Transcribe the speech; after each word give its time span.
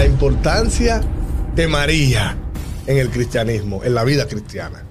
la 0.00 0.06
importancia 0.06 1.02
de 1.54 1.68
María 1.68 2.34
en 2.86 2.96
el 2.96 3.10
cristianismo, 3.10 3.84
en 3.84 3.94
la 3.94 4.02
vida 4.02 4.26
cristiana. 4.26 4.82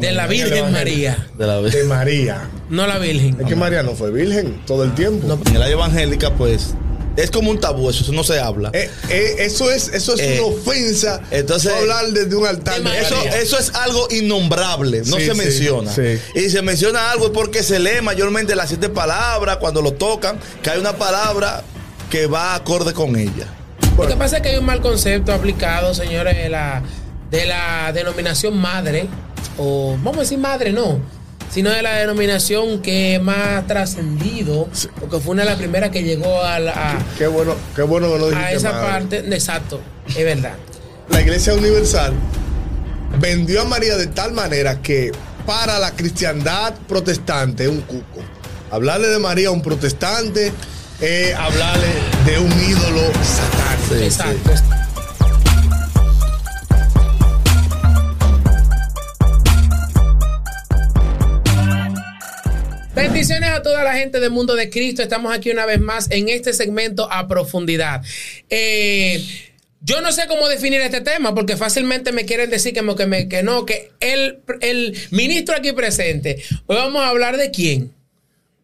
De 0.00 0.12
la 0.12 0.26
Virgen 0.26 0.70
María. 0.70 1.26
De 1.38 1.46
la 1.46 1.62
De 1.62 1.84
María. 1.84 2.46
No 2.68 2.86
la 2.86 2.98
Virgen. 2.98 3.38
Es 3.40 3.46
que 3.46 3.56
María 3.56 3.82
no 3.82 3.94
fue 3.94 4.10
virgen 4.10 4.60
todo 4.66 4.84
el 4.84 4.94
tiempo. 4.94 5.38
En 5.46 5.58
la 5.58 5.70
evangélica, 5.70 6.34
pues, 6.34 6.74
es 7.16 7.30
como 7.30 7.50
un 7.50 7.58
tabú, 7.58 7.88
eso, 7.88 8.02
eso 8.04 8.12
no 8.12 8.22
se 8.22 8.38
habla. 8.38 8.70
Eh, 8.74 8.90
eh, 9.08 9.36
eso 9.38 9.70
es, 9.70 9.88
eso 9.94 10.12
es 10.12 10.20
Eh, 10.20 10.40
una 10.44 10.54
ofensa. 10.54 11.22
entonces- 11.30 11.72
no 11.72 11.78
hablar 11.78 12.08
desde 12.08 12.36
un 12.36 12.46
altar. 12.46 12.82
De. 12.82 13.00
Eso, 13.00 13.16
eso 13.34 13.58
es 13.58 13.74
algo 13.76 14.08
innombrable, 14.10 15.04
no 15.06 15.16
Sí, 15.16 15.24
se 15.24 15.32
sí, 15.32 15.38
menciona. 15.38 15.90
sí. 15.90 16.18
Y 16.34 16.40
si 16.40 16.50
se 16.50 16.60
menciona 16.60 17.10
algo 17.12 17.24
es 17.28 17.32
porque 17.32 17.62
se 17.62 17.78
lee 17.78 18.02
mayormente 18.02 18.54
las 18.54 18.68
siete 18.68 18.90
palabras 18.90 19.56
cuando 19.56 19.80
lo 19.80 19.94
tocan, 19.94 20.38
que 20.62 20.68
hay 20.68 20.78
una 20.78 20.92
palabra 20.98 21.62
que 22.10 22.26
va 22.26 22.54
acorde 22.54 22.92
con 22.92 23.16
ella. 23.16 23.54
Lo 23.98 24.06
que 24.06 24.16
pasa 24.16 24.36
es 24.36 24.42
que 24.42 24.50
hay 24.50 24.56
un 24.56 24.64
mal 24.64 24.80
concepto 24.80 25.32
aplicado, 25.32 25.92
señores, 25.94 26.36
de 26.36 26.48
la, 26.48 26.82
de 27.30 27.46
la 27.46 27.92
denominación 27.92 28.56
madre, 28.56 29.06
o 29.58 29.92
vamos 30.02 30.18
a 30.18 30.20
decir 30.20 30.38
madre, 30.38 30.72
no, 30.72 30.98
sino 31.50 31.70
de 31.70 31.82
la 31.82 31.96
denominación 31.96 32.80
que 32.80 33.18
más 33.22 33.66
trascendido, 33.66 34.68
porque 35.00 35.18
fue 35.18 35.32
una 35.32 35.42
de 35.42 35.50
las 35.50 35.58
primeras 35.58 35.90
que 35.90 36.02
llegó 36.04 36.42
a, 36.42 36.58
la- 36.60 36.72
a- 36.92 36.98
Qué 37.18 37.26
bueno, 37.26 37.54
qué 37.74 37.82
bueno 37.82 38.12
que 38.12 38.18
no 38.18 38.26
dijiste 38.28 38.46
a 38.46 38.52
esa 38.52 38.72
madre. 38.72 38.88
parte. 38.88 39.18
Exacto, 39.34 39.80
es 40.08 40.24
verdad. 40.24 40.54
La 41.10 41.20
Iglesia 41.20 41.54
Universal 41.54 42.12
vendió 43.18 43.62
a 43.62 43.64
María 43.64 43.96
de 43.96 44.06
tal 44.06 44.32
manera 44.32 44.80
que 44.80 45.10
para 45.46 45.78
la 45.78 45.92
cristiandad 45.92 46.74
protestante 46.86 47.64
es 47.64 47.70
un 47.70 47.80
cuco. 47.80 48.20
Hablarle 48.70 49.08
de 49.08 49.18
María 49.18 49.48
a 49.48 49.50
un 49.50 49.62
protestante 49.62 50.52
es 51.00 51.34
hablarle 51.34 51.86
de 52.26 52.38
un 52.38 52.52
ídolo 52.52 53.00
satánico. 53.22 53.77
Sí, 53.88 54.04
Exacto. 54.04 54.50
Bendiciones 62.94 63.50
a 63.50 63.62
toda 63.62 63.84
la 63.84 63.94
gente 63.94 64.18
del 64.18 64.30
mundo 64.30 64.56
de 64.56 64.70
Cristo. 64.70 65.02
Estamos 65.02 65.32
aquí 65.32 65.50
una 65.50 65.66
vez 65.66 65.80
más 65.80 66.10
en 66.10 66.28
este 66.28 66.52
segmento 66.52 67.10
a 67.12 67.28
profundidad. 67.28 68.02
Eh, 68.50 69.24
yo 69.82 70.00
no 70.00 70.10
sé 70.10 70.22
cómo 70.26 70.48
definir 70.48 70.80
este 70.80 71.00
tema 71.00 71.32
porque 71.34 71.56
fácilmente 71.56 72.10
me 72.10 72.24
quieren 72.24 72.50
decir 72.50 72.74
que, 72.74 72.82
me- 72.82 72.96
que, 72.96 73.06
me- 73.06 73.28
que 73.28 73.42
no, 73.44 73.64
que 73.64 73.92
el, 74.00 74.40
el 74.60 74.96
ministro 75.12 75.54
aquí 75.54 75.70
presente. 75.72 76.42
Hoy 76.66 76.76
vamos 76.76 77.02
a 77.02 77.08
hablar 77.08 77.36
de 77.36 77.52
quién. 77.52 77.92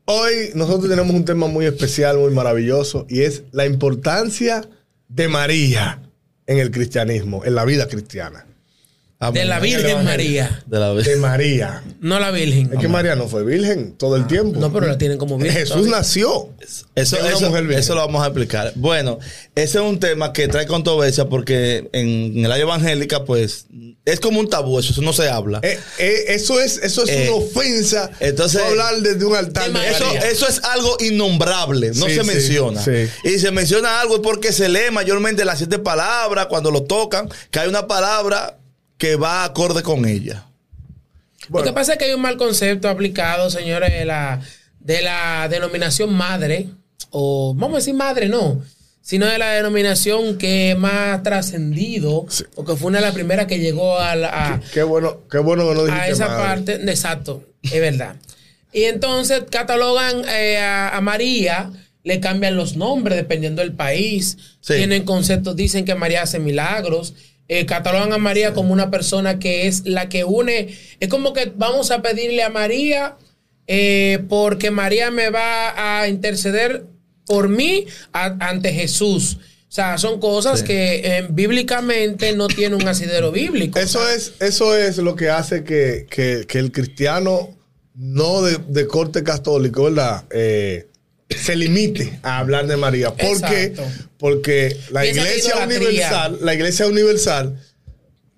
Hoy 0.07 0.51
nosotros 0.55 0.91
tenemos 0.91 1.15
un 1.15 1.25
tema 1.25 1.47
muy 1.47 1.65
especial, 1.67 2.19
muy 2.19 2.33
maravilloso, 2.33 3.07
y 3.09 3.23
es 3.23 3.45
la 3.53 3.65
importancia 3.67 4.69
de 5.09 5.29
María 5.29 6.03
en 6.47 6.59
el 6.59 6.71
cristianismo, 6.71 7.45
en 7.45 7.55
la 7.55 7.65
vida 7.65 7.89
cristiana. 7.89 8.47
De 9.33 9.45
la 9.45 9.61
Virgen 9.61 10.05
María, 10.05 10.63
De 10.67 10.79
la 10.79 10.93
De 10.95 11.17
María. 11.17 11.83
no 12.01 12.19
la 12.21 12.31
Virgen. 12.31 12.71
Es 12.73 12.79
que 12.79 12.89
María 12.89 13.15
no 13.17 13.29
fue 13.29 13.45
virgen 13.45 13.95
todo 13.97 14.17
el 14.17 14.27
tiempo. 14.27 14.59
No, 14.61 14.73
pero 14.73 14.87
la 14.87 14.99
tienen 14.99 15.19
como 15.19 15.37
virgen. 15.39 15.53
Jesús 15.61 15.77
todavía. 15.77 15.97
nació. 15.99 16.49
Eso, 16.95 17.17
eso, 17.19 17.47
mujer 17.49 17.63
virgen. 17.65 17.79
eso 17.81 17.95
lo 17.95 18.01
vamos 18.01 18.23
a 18.23 18.27
explicar. 18.27 18.73
Bueno, 18.77 19.19
ese 19.55 19.79
es 19.79 19.85
un 19.85 19.99
tema 20.01 20.33
que 20.33 20.49
trae 20.49 20.67
controversia 20.67 21.29
porque 21.29 21.89
en, 21.93 22.39
en 22.39 22.45
el 22.45 22.53
área 22.53 22.63
evangélica, 22.65 23.25
pues, 23.25 23.67
es 24.05 24.21
como 24.21 24.41
un 24.41 24.49
tabú, 24.49 24.79
eso, 24.79 24.93
eso 24.93 25.03
no 25.03 25.13
se 25.13 25.29
habla. 25.29 25.61
Eh, 25.63 25.79
eh, 25.99 26.25
eso 26.29 26.61
es, 26.61 26.79
eso 26.79 27.05
es 27.05 27.11
Eh, 27.11 27.29
una 27.31 27.37
ofensa. 27.45 28.11
entonces- 28.21 28.61
no 28.61 28.67
hablar 28.69 28.97
desde 29.01 29.25
un 29.25 29.35
altar. 29.37 29.73
De 29.73 29.89
Eso, 29.91 30.05
María. 30.07 30.21
eso 30.31 30.47
es 30.49 30.63
algo 30.65 30.97
innombrable, 31.01 31.89
no 31.95 32.07
Sí, 32.07 32.15
se 32.15 32.21
sí, 32.21 32.27
menciona. 32.27 32.83
sí. 32.83 33.09
Y 33.25 33.39
se 33.39 33.51
menciona 33.51 34.01
algo 34.01 34.17
es 34.17 34.21
porque 34.23 34.53
se 34.53 34.69
lee 34.69 34.91
mayormente 34.93 35.45
las 35.45 35.59
siete 35.59 35.79
palabras 35.79 36.47
cuando 36.47 36.71
lo 36.71 36.83
tocan, 36.85 37.29
que 37.51 37.59
hay 37.61 37.69
una 37.69 37.87
palabra 37.87 38.59
que 39.05 39.17
va 39.17 39.45
acorde 39.45 39.83
con 39.83 40.07
ella. 40.07 40.47
Bueno, 41.51 41.67
Lo 41.67 41.71
que 41.73 41.75
pasa 41.75 41.93
es 41.93 41.99
que 41.99 42.07
hay 42.07 42.15
un 42.15 42.23
mal 42.23 42.39
concepto 42.39 42.89
aplicado, 42.89 43.51
señores, 43.51 43.93
de 43.93 44.07
la, 44.07 44.41
de 44.81 45.03
la 45.03 45.47
denominación 45.51 46.15
madre, 46.15 46.69
o 47.11 47.53
vamos 47.55 47.75
a 47.77 47.79
decir 47.81 47.93
madre, 47.95 48.31
no, 48.31 48.63
sino 49.03 49.27
de 49.27 49.37
la 49.37 49.51
denominación 49.51 50.39
que 50.39 50.75
más 50.79 51.23
trascendido, 51.23 52.25
Sí. 52.31 52.45
porque 52.55 52.77
fue 52.77 52.89
una 52.89 53.01
de 53.01 53.05
las 53.05 53.13
primeras 53.15 53.47
que 53.47 53.59
llegó 53.59 53.99
a, 53.99 54.17
la- 54.17 54.55
a- 54.55 54.61
qué 54.73 54.83
bueno, 54.83 55.19
qué 55.31 55.37
bueno 55.39 55.69
que 55.69 55.75
no 55.75 55.85
dijiste 55.85 56.03
a 56.03 56.09
esa 56.09 56.29
madre. 56.29 56.43
parte, 56.47 56.75
exacto, 56.91 57.45
es 57.63 57.73
verdad. 57.81 58.17
Y 58.73 58.85
entonces 58.85 59.43
catalogan 59.51 60.23
eh, 60.31 60.57
a, 60.57 60.97
a 60.97 61.01
María, 61.03 61.71
le 62.05 62.21
cambian 62.21 62.57
los 62.57 62.77
nombres 62.77 63.19
dependiendo 63.19 63.61
del 63.61 63.75
país, 63.75 64.39
Sí. 64.61 64.77
tienen 64.77 65.05
conceptos, 65.05 65.57
dicen 65.57 65.85
que 65.85 65.95
María 65.95 66.23
hace 66.23 66.39
milagros, 66.39 67.13
eh, 67.49 67.67
catalogan 67.67 68.13
a 68.13 68.19
María 68.19 68.55
como 68.55 68.73
una 68.73 68.91
persona 68.91 69.39
que 69.39 69.67
es 69.67 69.85
la 69.85 70.09
que 70.09 70.25
une, 70.25 70.75
es 71.01 71.09
como 71.09 71.33
que 71.33 71.53
vamos 71.57 71.91
a 71.91 72.01
pedirle 72.03 72.43
a 72.43 72.49
María 72.51 73.17
eh, 73.67 74.19
porque 74.29 74.71
María 74.71 75.11
me 75.11 75.31
va 75.31 76.01
a 76.01 76.09
interceder 76.09 76.85
por 77.27 77.49
mí 77.49 77.87
a- 78.13 78.37
ante 78.49 78.73
Jesús. 78.73 79.39
O 79.69 79.73
sea, 79.75 79.99
son 79.99 80.21
cosas 80.21 80.61
Sí. 80.61 80.67
que 80.67 80.95
eh, 81.05 81.27
bíblicamente 81.31 82.33
no 82.37 82.47
tienen 82.49 82.81
un 82.81 82.87
asidero 82.89 83.33
bíblico. 83.33 83.79
Eso 83.79 84.09
es, 84.09 84.35
eso 84.41 84.77
es 84.77 84.99
lo 84.99 85.17
que 85.17 85.31
hace 85.31 85.65
que, 85.65 86.07
que- 86.09 86.45
que 86.47 86.59
el 86.59 86.71
cristiano 86.73 87.57
no 87.95 88.43
de, 88.43 88.59
de 88.69 88.87
corte 88.87 89.23
católico, 89.23 89.85
¿verdad? 89.85 90.25
Eh, 90.31 90.87
se 91.39 91.57
limite 91.57 92.19
a 92.23 92.39
hablar 92.39 92.67
de 92.67 92.77
María. 92.77 93.15
¿Por 93.15 93.41
qué? 93.43 93.75
Porque 94.19 94.77
la 94.91 95.05
iglesia 95.07 95.57
universal, 95.65 96.39
la 96.41 96.55
iglesia 96.55 96.87
universal 96.87 97.59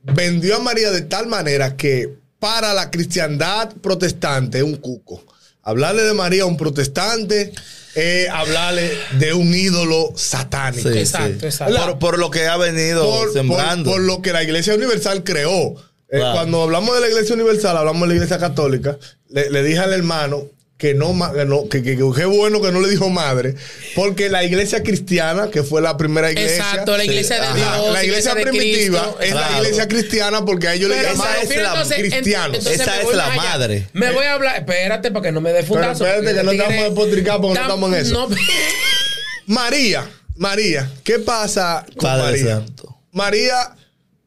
vendió 0.03 0.57
a 0.57 0.59
María 0.61 0.91
de 0.91 1.03
tal 1.03 1.27
manera 1.27 1.77
que 1.77 2.15
para 2.39 2.75
la 2.75 2.91
cristiandad 2.91 3.73
protestante 3.83 4.59
es 4.59 4.65
un 4.65 4.77
cuco. 4.77 5.25
Hablarle 5.63 6.03
de 6.03 6.13
María 6.15 6.43
a 6.45 6.47
un 6.47 6.57
protestante 6.57 7.53
es 7.95 8.29
hablarle 8.29 8.91
de 9.19 9.33
un 9.33 9.53
ídolo 9.55 10.13
satánico. 10.15 10.91
Sí, 10.93 10.99
Exacto, 10.99 11.41
sí. 11.41 11.47
exacto. 11.47 11.77
Por, 11.77 11.99
por 11.99 12.19
lo 12.19 12.31
que 12.31 12.47
ha 12.47 12.57
venido 12.57 13.05
por, 13.05 13.33
sembrando. 13.33 13.85
por- 13.91 13.95
por 13.99 14.03
lo 14.07 14.23
que 14.23 14.33
la 14.33 14.43
Iglesia 14.43 14.75
Universal 14.75 15.25
creó. 15.25 15.75
Eh. 16.09 16.21
Cuando 16.21 16.63
hablamos 16.63 16.95
de 16.95 17.01
la 17.01 17.09
Iglesia 17.09 17.35
Universal, 17.35 17.77
hablamos 17.77 18.03
de 18.03 18.09
la 18.09 18.15
Iglesia 18.15 18.39
Católica, 18.39 18.97
le, 19.29 19.51
le 19.51 19.63
dije 19.65 19.79
al 19.81 19.93
hermano 19.93 20.45
que 20.79 20.93
no, 20.93 21.15
que 21.33 21.45
no 21.47 21.69
que, 21.71 21.83
que- 21.83 21.97
que 21.97 22.05
qué 22.15 22.25
bueno 22.27 22.61
que 22.61 22.71
no 22.71 22.81
le 22.83 22.91
dijo 22.91 23.09
madre, 23.09 23.55
porque 23.95 24.29
la 24.29 24.45
Iglesia 24.45 24.83
cristiana, 24.83 25.49
que 25.51 25.63
fue 25.63 25.81
la 25.81 25.97
primera 25.97 26.31
iglesia, 26.31 26.57
Exacto, 26.57 26.97
la 26.99 27.05
iglesia 27.05 27.37
de 27.41 27.47
Ajá, 27.47 27.55
Dios, 27.79 27.93
la 27.95 28.05
iglesia 28.05 28.35
de 28.35 28.43
primitiva 28.43 29.01
Cristo. 29.03 29.21
es 29.23 29.35
la 29.35 29.51
iglesia 29.59 29.89
cristiana 29.89 30.45
porque 30.45 30.69
a 30.69 30.75
ellos 30.75 30.91
le 30.91 31.03
llaman 31.03 31.29
esa 31.43 31.55
es 31.55 31.63
la- 31.63 31.97
en- 31.97 32.11
cristianos. 32.11 32.67
Esa 32.67 33.01
es 33.01 33.15
la 33.15 33.31
madre. 33.31 33.89
Me 33.95 34.13
voy 34.13 34.27
a 34.27 34.35
hablar, 34.35 34.57
espérate 34.59 35.11
para 35.11 35.23
que 35.25 35.33
no 35.33 35.41
me 35.41 35.53
dé 35.53 35.63
fundazo. 35.63 36.07
espérate 36.07 36.37
que 36.37 36.43
no 36.45 36.53
estamos 36.53 36.83
despotricados 36.83 37.41
porque 37.41 37.55
no 37.55 37.61
Tam- 37.61 37.69
estamos 37.69 37.93
en 37.95 38.01
eso. 38.01 38.29
no, 38.29 38.37
María, 39.47 40.09
María, 40.37 40.91
¿qué 41.05 41.19
pasa 41.19 41.87
con 41.97 42.03
Padre 42.11 42.23
María? 42.43 42.57
Santo. 42.57 42.97
María 43.13 43.75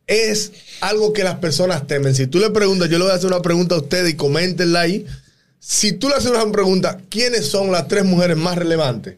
es 0.07 0.51
algo 0.81 1.13
que 1.13 1.23
las 1.23 1.35
personas 1.35 1.85
temen. 1.85 2.15
Si 2.15 2.25
tú 2.27 2.39
le 2.39 2.49
preguntas, 2.49 2.89
yo 2.89 2.97
le 2.97 3.03
voy 3.03 3.13
a 3.13 3.15
hacer 3.15 3.27
una 3.27 3.41
pregunta 3.41 3.75
a 3.75 3.79
ustedes 3.79 4.09
y 4.11 4.15
coméntenla 4.15 4.81
ahí. 4.81 5.05
Si 5.59 5.91
tú 5.93 6.09
le 6.09 6.15
haces 6.15 6.31
una 6.31 6.49
pregunta, 6.51 6.99
¿quiénes 7.09 7.47
son 7.47 7.71
las 7.71 7.87
tres 7.87 8.05
mujeres 8.05 8.37
más 8.37 8.57
relevantes? 8.57 9.15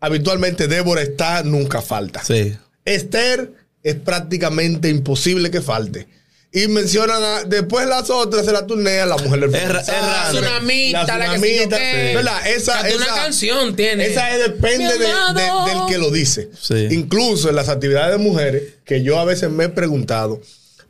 Habitualmente 0.00 0.68
Débora 0.68 1.02
está, 1.02 1.42
nunca 1.42 1.80
falta. 1.80 2.22
Sí. 2.24 2.54
Esther 2.84 3.52
es 3.82 3.94
prácticamente 3.96 4.88
imposible 4.88 5.50
que 5.50 5.60
falte. 5.60 6.08
Y 6.52 6.68
mencionan 6.68 7.20
a- 7.22 7.42
después 7.44 7.86
las 7.88 8.10
otras 8.10 8.44
se 8.46 8.52
la 8.52 8.64
turnean 8.66 9.08
la 9.08 9.16
mujer 9.16 9.40
del 9.40 9.54
Es 9.54 9.62
es 9.62 9.68
raro. 9.88 10.38
Tsunamita, 10.38 11.18
la 11.18 11.32
que. 11.78 12.12
¿verdad? 12.14 12.46
Esa, 12.48 12.80
una 12.94 13.06
canción 13.06 13.74
tiene. 13.74 14.06
esa 14.06 14.30
es- 14.36 14.38
depende 14.50 14.84
de- 14.98 14.98
de- 14.98 15.70
del 15.70 15.86
que 15.88 15.98
lo 15.98 16.10
dice. 16.12 16.50
Sí. 16.60 16.86
Incluso 16.90 17.48
en 17.48 17.56
las 17.56 17.68
actividades 17.68 18.12
de 18.12 18.18
mujeres, 18.22 18.62
que 18.84 19.02
yo 19.02 19.18
a 19.18 19.24
veces 19.24 19.50
me 19.50 19.64
he 19.64 19.68
preguntado, 19.68 20.40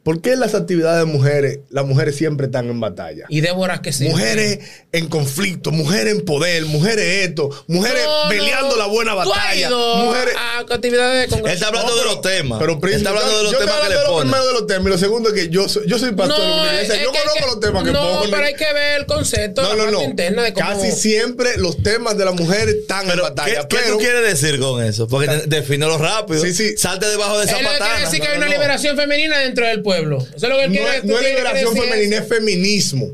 ¿por 0.04 0.20
qué 0.20 0.36
las 0.36 0.54
actividades 0.54 1.04
de 1.06 1.12
mujeres 1.12 1.58
las 1.70 1.84
mujeres 1.84 2.14
siempre 2.16 2.46
están 2.46 2.70
en 2.70 2.78
batalla? 2.78 3.24
Y 3.28 3.40
Débora 3.40 3.82
que 3.82 3.92
sí. 3.92 4.04
Mujeres 4.08 4.60
en 4.92 5.08
conflicto, 5.08 5.72
mujeres 5.72 6.12
en 6.14 6.24
poder, 6.24 6.64
mujeres 6.66 7.26
esto, 7.28 7.50
mujeres 7.66 8.04
No, 8.04 8.24
no. 8.24 8.30
peleando 8.30 8.76
la 8.76 8.86
buena 8.86 9.12
Tú 9.14 9.20
has 9.20 9.26
batalla. 9.28 9.66
ido 9.68 9.96
Mujeres, 9.96 10.34
a 10.38 10.58
actividades 10.60 11.16
de 11.18 11.24
Él 11.24 11.30
congreso. 11.30 11.54
está 11.54 11.66
hablando 11.68 11.90
No, 11.92 11.98
de 11.98 12.04
los 12.04 12.20
temas. 12.20 12.58
Pero 12.60 12.72
Él 12.74 12.78
príncipe, 12.78 12.98
está 12.98 13.10
hablando 13.10 13.36
de 13.38 13.42
los 13.44 13.52
yo 13.52 13.58
temas 13.58 13.74
que 13.80 13.88
le 13.88 13.94
de 13.96 14.04
lo 14.04 14.18
primero 14.20 14.46
de 14.46 14.52
los 14.52 14.66
temas 14.68 14.86
y 14.86 14.90
lo 14.90 14.98
segundo 14.98 15.28
es 15.30 15.34
que 15.34 15.48
yo 15.48 15.68
soy, 15.68 15.82
yo 15.88 15.98
soy 15.98 16.12
pastor 16.12 16.38
de 16.40 16.52
una 16.52 16.66
iglesia. 16.74 16.94
es 16.96 17.02
Yo 17.02 17.10
que- 17.12 17.18
conozco 17.18 17.40
que- 17.40 17.46
los 17.46 17.60
temas 17.60 17.84
que 17.84 17.92
No, 17.92 18.12
ponen. 18.14 18.30
pero 18.30 18.44
hay 18.46 18.54
que 18.54 18.72
ver 18.72 19.00
el 19.00 19.06
concepto, 19.06 19.62
No, 19.62 19.68
la 19.70 19.74
no, 19.76 19.82
parte 19.84 19.92
no. 19.96 20.02
interna 20.04 20.42
de 20.42 20.52
cómo... 20.52 20.66
Casi 20.68 20.92
siempre 20.92 21.56
los 21.56 21.82
temas 21.82 22.16
de 22.18 22.24
las 22.24 22.34
mujeres 22.34 22.74
están 22.76 23.10
en 23.10 23.18
batalla. 23.18 23.62
¿qué, 23.62 23.68
qué 23.68 23.76
pero 23.82 23.92
tú 23.94 23.98
quieres 23.98 24.22
decir 24.40 24.60
con 24.60 24.82
eso? 24.84 25.08
Porque 25.08 25.28
defínelo 25.46 25.96
rápido. 25.98 26.42
Sí, 26.44 26.52
sí. 26.54 26.76
Salte 26.76 27.06
debajo 27.06 27.38
de 27.38 27.46
esa 27.46 27.58
Él 27.58 27.62
que 27.62 27.64
quiere 27.64 27.78
patana. 27.78 28.00
decir 28.04 28.20
que 28.20 28.26
No, 28.26 28.32
hay 28.34 28.38
no, 28.38 28.46
una 28.46 28.54
no. 28.54 28.60
liberación 28.60 28.96
femenina 28.96 29.38
dentro 29.38 29.66
del 29.66 29.80
pueblo. 29.82 29.93
Eso 30.20 30.34
es 30.36 30.42
lo 30.42 30.56
que 30.56 30.64
él 30.64 30.70
no 30.72 30.76
quiere 30.78 30.96
es, 30.98 31.04
no 31.04 31.12
es 31.14 31.18
quiere 31.20 31.34
liberación 31.36 31.76
femenina, 31.76 32.16
es 32.18 32.28
feminismo. 32.28 33.10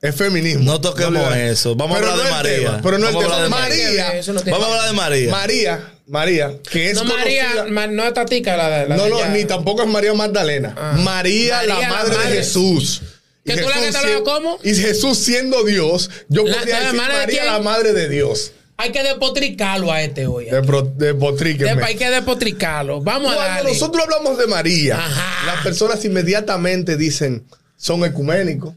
Es 0.00 0.14
feminismo. 0.14 0.62
No 0.64 0.80
toquemos 0.80 1.36
eso. 1.36 1.74
Vamos 1.74 1.96
a 1.96 2.00
hablar 2.00 2.16
de 2.18 2.24
no 2.24 2.30
María. 2.30 2.56
tema, 2.56 2.80
pero 2.82 2.98
no 2.98 3.06
a 3.08 3.10
tema. 3.10 3.42
de 3.42 3.48
María, 3.48 4.14
no 4.32 4.40
tiene- 4.42 4.50
Vamos 4.52 4.68
a 4.68 4.70
hablar 4.70 4.86
de 4.90 4.92
María. 4.96 5.30
María, 5.30 5.92
María, 6.06 6.52
que 6.70 6.90
es 6.90 6.94
No, 6.94 7.04
María, 7.04 7.66
ma- 7.68 7.86
no 7.88 8.06
es 8.06 8.14
Tatica 8.14 8.56
la, 8.56 8.70
de- 8.70 8.88
la 8.88 8.96
no, 8.96 9.08
no, 9.08 9.18
ella. 9.18 9.28
ni 9.28 9.44
tampoco 9.44 9.82
es 9.82 9.88
María 9.88 10.14
Magdalena. 10.14 10.74
Ah. 10.78 10.92
María, 10.98 11.56
María, 11.56 11.74
la 11.74 11.80
la 11.80 11.88
madre, 11.88 12.16
de 12.30 12.36
Jesús. 12.36 13.02
¿Que 13.44 13.54
Y 13.54 13.56
tú 13.56 13.62
la 13.68 13.74
Jesús 13.76 13.94
catalogas 13.96 14.22
cómo? 14.22 14.58
Y 14.62 14.74
Jesús 14.74 15.18
siendo 15.18 15.64
Dios, 15.64 16.10
yo 16.28 16.44
La- 16.46 16.56
podría 16.58 16.74
¿la 16.80 16.84
decir 16.92 17.00
de 17.00 17.08
María, 17.08 17.44
la 17.44 17.58
madre 17.58 17.92
de 17.92 18.08
Dios. 18.08 18.52
Hay 18.80 18.92
que 18.92 19.02
despotricarlo 19.02 19.90
a 19.92 20.02
este 20.02 20.26
hoy. 20.28 20.46
Hay 20.48 21.96
que 21.96 22.10
despotricarlo. 22.10 23.00
Vamos 23.02 23.32
a 23.32 23.34
Cuando 23.34 23.54
darle. 23.54 23.72
nosotros 23.72 24.04
hablamos 24.04 24.38
de 24.38 24.46
María, 24.46 24.96
Ajá. 24.98 25.46
las 25.46 25.64
personas 25.64 26.04
inmediatamente 26.04 26.96
dicen, 26.96 27.44
son 27.76 28.04
ecuménicos, 28.04 28.74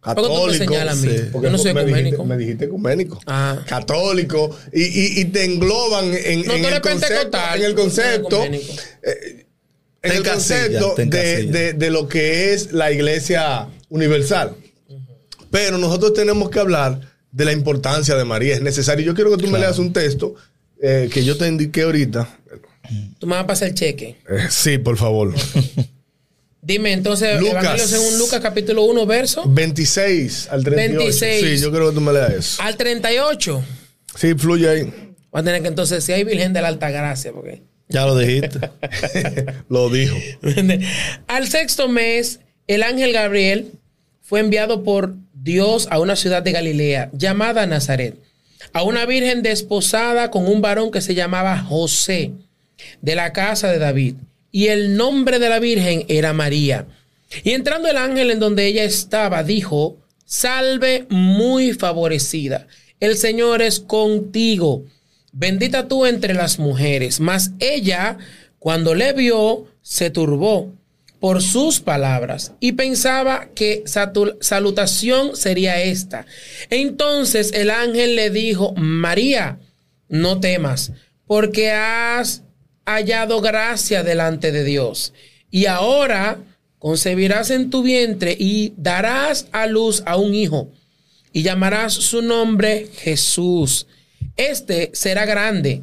¿Por 0.00 0.14
qué 0.16 0.22
tú 0.22 0.28
me 0.28 0.34
católicos. 0.34 0.56
señalas 0.66 0.98
a 0.98 1.00
mí? 1.06 1.08
Sí, 1.16 1.22
porque 1.32 1.46
Yo 1.46 1.52
no 1.52 1.58
soy 1.58 1.72
me 1.74 1.80
dijiste- 1.84 1.98
ecuménico. 2.00 2.24
me 2.24 2.36
dijiste 2.36 2.64
ecuménico. 2.64 3.20
Ah. 3.26 3.58
Católico. 3.66 4.56
Y, 4.72 4.82
y- 4.82 5.20
y 5.20 5.24
te 5.26 5.44
engloban 5.44 6.04
en, 6.14 6.42
No, 6.44 6.54
en 6.54 6.64
el 6.64 6.80
concepto, 6.80 7.38
en 7.54 7.62
el 7.62 7.74
no 7.76 7.80
concepto, 7.82 8.44
eh, 8.44 9.46
en 10.02 10.12
el 10.12 10.24
concepto 10.24 10.94
de- 10.96 11.74
de 11.74 11.90
lo 11.90 12.08
que 12.08 12.54
es 12.54 12.72
la 12.72 12.90
iglesia 12.90 13.68
universal. 13.88 14.56
Pero 15.50 15.78
nosotros 15.78 16.12
tenemos 16.12 16.50
que 16.50 16.58
hablar 16.58 17.00
de 17.30 17.44
la 17.44 17.52
importancia 17.52 18.14
de 18.14 18.24
María. 18.24 18.54
Es 18.54 18.62
necesario. 18.62 19.04
Yo 19.04 19.14
quiero 19.14 19.30
que 19.36 19.42
tú 19.42 19.50
me 19.50 19.58
leas 19.58 19.78
un 19.78 19.92
texto 19.92 20.34
eh, 20.80 21.08
que 21.12 21.24
yo 21.24 21.36
te 21.36 21.48
indiqué 21.48 21.82
ahorita. 21.82 22.28
Tú 23.18 23.26
me 23.26 23.34
vas 23.34 23.44
a 23.44 23.46
pasar 23.46 23.68
el 23.68 23.74
cheque. 23.74 24.16
Eh, 24.28 24.46
sí, 24.50 24.78
por 24.78 24.96
favor. 24.96 25.34
Dime, 26.62 26.92
entonces, 26.92 27.40
Lucas. 27.40 27.62
Evangelio 27.62 27.86
según 27.86 28.18
Lucas, 28.18 28.40
capítulo 28.40 28.84
1, 28.84 29.06
verso 29.06 29.44
26 29.46 30.48
al 30.50 30.64
38. 30.64 30.98
26. 30.98 31.44
Sí, 31.44 31.62
yo 31.62 31.70
creo 31.70 31.88
que 31.88 31.94
tú 31.94 32.00
me 32.00 32.12
leas 32.12 32.32
eso. 32.32 32.62
al 32.62 32.76
38. 32.76 33.64
Sí, 34.16 34.34
fluye 34.34 34.68
ahí. 34.68 35.14
Va 35.34 35.40
a 35.40 35.42
tener 35.42 35.62
que 35.62 35.68
entonces, 35.68 36.02
si 36.04 36.12
hay 36.12 36.24
Virgen 36.24 36.52
de 36.52 36.62
la 36.62 36.68
Alta 36.68 36.90
Gracia, 36.90 37.32
porque. 37.32 37.62
Ya 37.88 38.04
lo 38.04 38.18
dijiste. 38.18 38.58
Lo 39.70 39.88
dijo. 39.88 40.16
Al 41.26 41.48
sexto 41.48 41.88
mes, 41.88 42.40
el 42.66 42.82
ángel 42.82 43.14
Gabriel 43.14 43.72
fue 44.20 44.40
enviado 44.40 44.84
por 44.84 45.14
Dios 45.42 45.88
a 45.90 46.00
una 46.00 46.16
ciudad 46.16 46.42
de 46.42 46.52
Galilea 46.52 47.10
llamada 47.12 47.66
Nazaret, 47.66 48.16
a 48.72 48.82
una 48.82 49.06
virgen 49.06 49.42
desposada 49.42 50.30
con 50.30 50.46
un 50.46 50.60
varón 50.60 50.90
que 50.90 51.00
se 51.00 51.14
llamaba 51.14 51.58
José, 51.58 52.32
de 53.02 53.14
la 53.14 53.32
casa 53.32 53.70
de 53.70 53.78
David. 53.78 54.16
Y 54.50 54.68
el 54.68 54.96
nombre 54.96 55.38
de 55.38 55.48
la 55.48 55.58
virgen 55.58 56.04
era 56.08 56.32
María. 56.32 56.86
Y 57.44 57.50
entrando 57.50 57.88
el 57.88 57.96
ángel 57.96 58.30
en 58.30 58.40
donde 58.40 58.66
ella 58.66 58.84
estaba, 58.84 59.42
dijo, 59.42 59.98
salve 60.24 61.06
muy 61.10 61.72
favorecida, 61.72 62.66
el 63.00 63.16
Señor 63.16 63.62
es 63.62 63.80
contigo. 63.80 64.84
Bendita 65.32 65.86
tú 65.86 66.06
entre 66.06 66.34
las 66.34 66.58
mujeres. 66.58 67.20
Mas 67.20 67.52
ella, 67.60 68.18
cuando 68.58 68.94
le 68.94 69.12
vio, 69.12 69.66
se 69.82 70.10
turbó 70.10 70.72
por 71.20 71.42
sus 71.42 71.80
palabras 71.80 72.52
y 72.60 72.72
pensaba 72.72 73.48
que 73.54 73.82
salutación 74.40 75.36
sería 75.36 75.82
esta. 75.82 76.26
Entonces 76.70 77.52
el 77.54 77.70
ángel 77.70 78.16
le 78.16 78.30
dijo, 78.30 78.72
María, 78.76 79.58
no 80.08 80.40
temas, 80.40 80.92
porque 81.26 81.70
has 81.70 82.42
hallado 82.86 83.40
gracia 83.40 84.02
delante 84.02 84.52
de 84.52 84.64
Dios. 84.64 85.12
Y 85.50 85.66
ahora 85.66 86.38
concebirás 86.78 87.50
en 87.50 87.70
tu 87.70 87.82
vientre 87.82 88.36
y 88.38 88.72
darás 88.76 89.48
a 89.52 89.66
luz 89.66 90.02
a 90.06 90.16
un 90.16 90.34
hijo 90.34 90.70
y 91.32 91.42
llamarás 91.42 91.92
su 91.92 92.22
nombre 92.22 92.88
Jesús. 92.94 93.86
Este 94.36 94.90
será 94.94 95.26
grande 95.26 95.82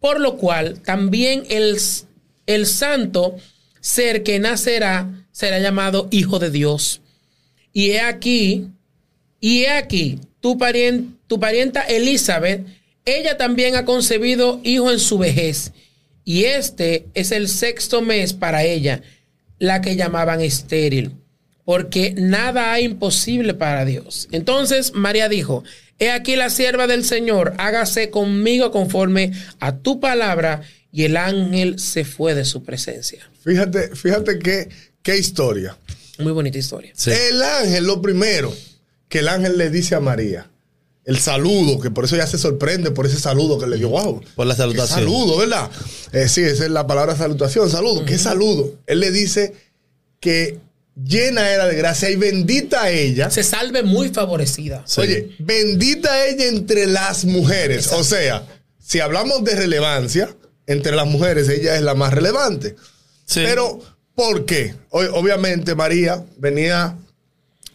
por 0.00 0.20
lo 0.20 0.36
cual 0.36 0.80
también 0.80 1.44
el, 1.48 1.78
el 2.46 2.66
santo 2.66 3.36
ser 3.80 4.22
que 4.22 4.38
nacerá 4.38 5.26
será 5.30 5.58
llamado 5.58 6.08
Hijo 6.10 6.38
de 6.38 6.50
Dios. 6.50 7.00
Y 7.72 7.90
he 7.90 8.00
aquí, 8.00 8.68
y 9.40 9.66
aquí, 9.66 10.18
tu, 10.40 10.58
parien- 10.58 11.16
tu 11.26 11.38
parienta 11.38 11.82
Elizabeth, 11.82 12.66
ella 13.04 13.36
también 13.36 13.76
ha 13.76 13.84
concebido 13.84 14.60
hijo 14.62 14.90
en 14.90 14.98
su 14.98 15.18
vejez, 15.18 15.72
y 16.24 16.44
este 16.44 17.06
es 17.14 17.32
el 17.32 17.48
sexto 17.48 18.02
mes 18.02 18.32
para 18.34 18.64
ella, 18.64 19.02
la 19.58 19.80
que 19.80 19.96
llamaban 19.96 20.40
estéril, 20.40 21.12
porque 21.64 22.12
nada 22.16 22.72
hay 22.72 22.84
imposible 22.84 23.54
para 23.54 23.84
Dios. 23.84 24.28
Entonces 24.32 24.92
María 24.92 25.28
dijo, 25.28 25.64
he 26.00 26.10
aquí 26.10 26.34
la 26.34 26.50
sierva 26.50 26.88
del 26.88 27.04
Señor, 27.04 27.54
hágase 27.58 28.10
conmigo 28.10 28.72
conforme 28.72 29.32
a 29.60 29.76
tu 29.76 30.00
palabra, 30.00 30.62
y 30.92 31.04
el 31.04 31.16
ángel 31.16 31.78
se 31.78 32.04
fue 32.04 32.34
de 32.34 32.44
su 32.44 32.64
presencia. 32.64 33.30
Fíjate, 33.44 33.94
fíjate 33.94 34.40
qué, 34.40 34.68
qué 35.02 35.18
historia. 35.18 35.78
Muy 36.18 36.32
bonita 36.32 36.58
historia. 36.58 36.92
Sí. 36.96 37.10
El 37.12 37.42
ángel, 37.42 37.84
lo 37.84 38.02
primero 38.02 38.52
que 39.08 39.20
el 39.20 39.28
ángel 39.28 39.56
le 39.56 39.70
dice 39.70 39.94
a 39.94 40.00
María, 40.00 40.50
el 41.04 41.18
saludo, 41.18 41.80
que 41.80 41.90
por 41.90 42.04
eso 42.04 42.16
ella 42.16 42.26
se 42.26 42.38
sorprende 42.38 42.90
por 42.90 43.06
ese 43.06 43.18
saludo 43.18 43.58
que 43.58 43.66
le 43.66 43.76
dio. 43.76 43.88
Wow. 43.90 44.22
Por 44.34 44.46
la 44.46 44.54
salutación. 44.54 45.00
saludo, 45.00 45.38
¿verdad? 45.38 45.70
Eh, 46.12 46.28
sí, 46.28 46.42
esa 46.42 46.64
es 46.64 46.70
la 46.70 46.86
palabra 46.86 47.16
salutación, 47.16 47.70
saludo. 47.70 48.04
¿Qué 48.04 48.18
saludo? 48.18 48.74
Él 48.86 49.00
le 49.00 49.10
dice 49.10 49.54
que 50.20 50.58
llena 51.04 51.50
era 51.50 51.66
de 51.66 51.76
gracia 51.76 52.10
y 52.10 52.16
bendita 52.16 52.90
ella. 52.90 53.30
Se 53.30 53.42
salve 53.42 53.82
muy 53.82 54.08
favorecida. 54.10 54.82
Sí. 54.86 55.00
Oye, 55.00 55.36
bendita 55.38 56.26
ella 56.26 56.46
entre 56.46 56.86
las 56.86 57.24
mujeres. 57.24 57.88
O 57.92 58.04
sea, 58.04 58.46
si 58.78 59.00
hablamos 59.00 59.44
de 59.44 59.54
relevancia, 59.54 60.34
entre 60.66 60.94
las 60.94 61.06
mujeres 61.06 61.48
ella 61.48 61.76
es 61.76 61.82
la 61.82 61.94
más 61.94 62.12
relevante. 62.12 62.76
Sí. 63.26 63.40
Pero, 63.44 63.80
¿por 64.14 64.44
qué? 64.44 64.74
O- 64.90 65.00
obviamente 65.18 65.74
María 65.74 66.24
venía, 66.38 66.96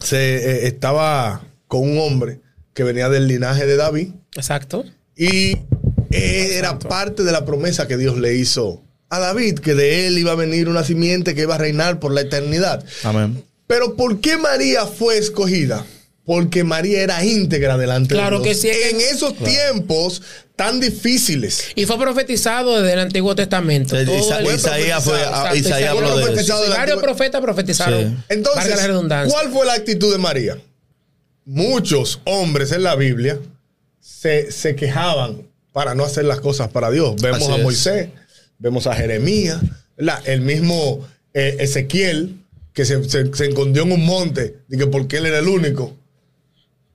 se 0.00 0.36
eh, 0.36 0.66
estaba 0.66 1.44
con 1.68 1.82
un 1.82 1.98
hombre 1.98 2.40
que 2.74 2.82
venía 2.84 3.08
del 3.08 3.26
linaje 3.26 3.66
de 3.66 3.76
David 3.76 4.10
Exacto. 4.36 4.84
y 5.16 5.56
eh, 6.10 6.50
era 6.58 6.78
parte 6.78 7.22
de 7.24 7.32
la 7.32 7.44
promesa 7.46 7.88
que 7.88 7.96
Dios 7.96 8.18
le 8.18 8.34
hizo 8.34 8.82
a 9.16 9.20
David, 9.20 9.58
que 9.58 9.74
de 9.74 10.06
él 10.06 10.18
iba 10.18 10.32
a 10.32 10.36
venir 10.36 10.68
una 10.68 10.84
simiente 10.84 11.34
que 11.34 11.42
iba 11.42 11.54
a 11.54 11.58
reinar 11.58 11.98
por 12.00 12.12
la 12.12 12.20
eternidad. 12.22 12.84
Amén. 13.04 13.42
Pero 13.66 13.96
¿por 13.96 14.20
qué 14.20 14.36
María 14.36 14.86
fue 14.86 15.18
escogida? 15.18 15.84
Porque 16.24 16.64
María 16.64 17.02
era 17.02 17.24
íntegra 17.24 17.78
delante 17.78 18.14
Claro 18.14 18.40
de 18.40 18.44
Dios. 18.48 18.56
que 18.56 18.60
sí. 18.62 18.78
En 18.90 19.00
esos 19.00 19.36
tiempos 19.36 20.22
tan 20.56 20.80
difíciles. 20.80 21.62
Y 21.76 21.86
fue 21.86 21.98
profetizado 21.98 22.80
desde 22.80 22.94
el 22.94 22.98
Antiguo 22.98 23.34
Testamento. 23.36 23.96
El- 23.96 24.08
Isaías 24.08 25.04
fue- 25.04 25.20
Exacto, 25.22 25.54
Isaías 25.56 25.90
habló 25.90 26.08
de 26.08 26.14
eso. 26.16 26.26
profetizado 26.26 26.62
del 26.62 26.70
Varios 26.70 26.96
Antiguo- 26.96 27.02
profetas 27.02 27.40
profetizaron. 27.40 28.08
Sí. 28.10 28.24
Entonces, 28.30 28.68
la 28.76 28.86
redundancia. 28.86 29.32
¿cuál 29.32 29.52
fue 29.52 29.66
la 29.66 29.74
actitud 29.74 30.10
de 30.10 30.18
María? 30.18 30.58
Muchos 31.44 32.20
hombres 32.24 32.72
en 32.72 32.82
la 32.82 32.96
Biblia 32.96 33.38
se, 34.00 34.50
se 34.50 34.74
quejaban 34.74 35.42
para 35.72 35.94
no 35.94 36.04
hacer 36.04 36.24
las 36.24 36.40
cosas 36.40 36.68
para 36.70 36.90
Dios. 36.90 37.14
Vemos 37.22 37.42
Así 37.42 37.52
a 37.52 37.56
es. 37.56 37.62
Vemos 38.58 38.86
a 38.86 38.94
Jeremías, 38.94 39.60
¿verdad? 39.96 40.22
el 40.26 40.40
mismo 40.40 41.06
eh, 41.34 41.56
Ezequiel, 41.60 42.40
que 42.72 42.84
se, 42.84 43.02
se- 43.08 43.32
se 43.34 43.46
escondió 43.48 43.82
en 43.82 43.92
un 43.92 44.04
monte, 44.04 44.58
y 44.70 44.76
que 44.78 44.86
porque 44.86 45.18
él 45.18 45.26
era 45.26 45.38
el 45.38 45.48
único. 45.48 45.94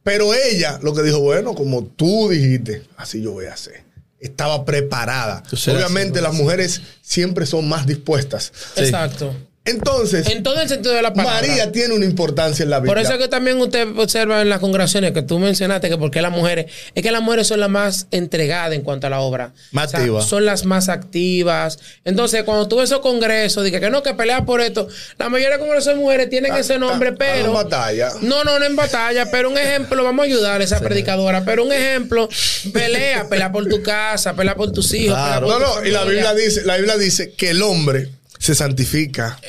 Pero 0.03 0.33
ella 0.33 0.79
lo 0.81 0.93
que 0.95 1.03
dijo, 1.03 1.19
bueno, 1.19 1.53
como 1.53 1.83
tú 1.85 2.29
dijiste, 2.29 2.83
así 2.97 3.21
yo 3.21 3.33
voy 3.33 3.45
a 3.45 3.53
hacer. 3.53 3.83
Estaba 4.19 4.65
preparada. 4.65 5.43
Obviamente 5.77 6.21
las 6.21 6.33
mujeres 6.33 6.81
siempre 7.01 7.45
son 7.45 7.67
más 7.69 7.85
dispuestas. 7.87 8.51
Sí. 8.75 8.81
Exacto. 8.83 9.35
Entonces, 9.63 10.27
En 10.27 10.41
todo 10.41 10.59
el 10.59 10.67
sentido 10.67 10.95
de 10.95 11.03
la 11.03 11.13
palabra. 11.13 11.47
María 11.47 11.71
tiene 11.71 11.93
una 11.93 12.03
importancia 12.05 12.63
en 12.63 12.71
la 12.71 12.79
Biblia. 12.79 12.95
Por 12.95 12.99
eso 13.01 13.13
es 13.13 13.19
que 13.19 13.27
también 13.27 13.57
usted 13.61 13.87
observa 13.95 14.41
en 14.41 14.49
las 14.49 14.59
congregaciones 14.59 15.11
que 15.11 15.21
tú 15.21 15.37
mencionaste 15.37 15.87
que 15.87 15.99
porque 15.99 16.19
las 16.23 16.31
mujeres, 16.31 16.65
es 16.95 17.03
que 17.03 17.11
las 17.11 17.21
mujeres 17.21 17.45
son 17.45 17.59
las 17.59 17.69
más 17.69 18.07
entregadas 18.09 18.73
en 18.73 18.81
cuanto 18.81 19.05
a 19.05 19.11
la 19.11 19.19
obra. 19.19 19.53
Más 19.71 19.87
O 19.87 19.89
sea, 19.91 19.99
activas. 19.99 20.25
Son 20.25 20.45
las 20.45 20.65
más 20.65 20.89
activas. 20.89 21.77
Entonces, 22.05 22.43
cuando 22.43 22.67
tú 22.67 22.77
ves 22.77 22.89
esos 22.89 23.01
congresos, 23.01 23.63
dije 23.63 23.79
que 23.79 23.91
no, 23.91 24.01
que 24.01 24.15
pelea 24.15 24.45
por 24.45 24.61
esto, 24.61 24.87
la 25.19 25.29
mayoría 25.29 25.57
de 25.57 25.59
congresos 25.63 25.93
de 25.93 25.99
mujeres 25.99 26.27
tienen 26.31 26.55
ese 26.55 26.79
nombre, 26.79 27.09
ah, 27.13 27.15
pero. 27.19 27.45
en 27.49 27.53
batalla. 27.53 28.09
No, 28.21 28.43
no, 28.43 28.57
no 28.57 28.65
en 28.65 28.75
batalla, 28.75 29.29
pero 29.29 29.47
un 29.51 29.59
ejemplo, 29.59 30.03
vamos 30.03 30.23
a 30.23 30.25
ayudar 30.25 30.61
a 30.61 30.63
esa 30.63 30.79
predicadora, 30.79 31.45
pero 31.45 31.63
un 31.63 31.71
ejemplo, 31.71 32.27
pelea, 32.73 33.29
pelea 33.29 33.51
por 33.51 33.67
tu 33.67 33.83
casa, 33.83 34.33
pelea 34.33 34.55
por 34.55 34.71
tus 34.71 34.91
hijos, 34.95 35.15
Claro. 35.15 35.45
pelea 35.45 35.59
por 35.59 35.67
No, 35.67 35.73
tu 35.75 35.81
no, 35.81 35.87
y 35.87 35.91
la. 35.91 36.03
Biblia 36.05 36.33
dice, 36.33 36.63
la 36.65 36.77
Biblia 36.77 36.97
dice 36.97 37.33
que 37.33 37.51
el 37.51 37.61
hombre 37.61 38.09
se 38.41 38.55
santifica 38.55 39.39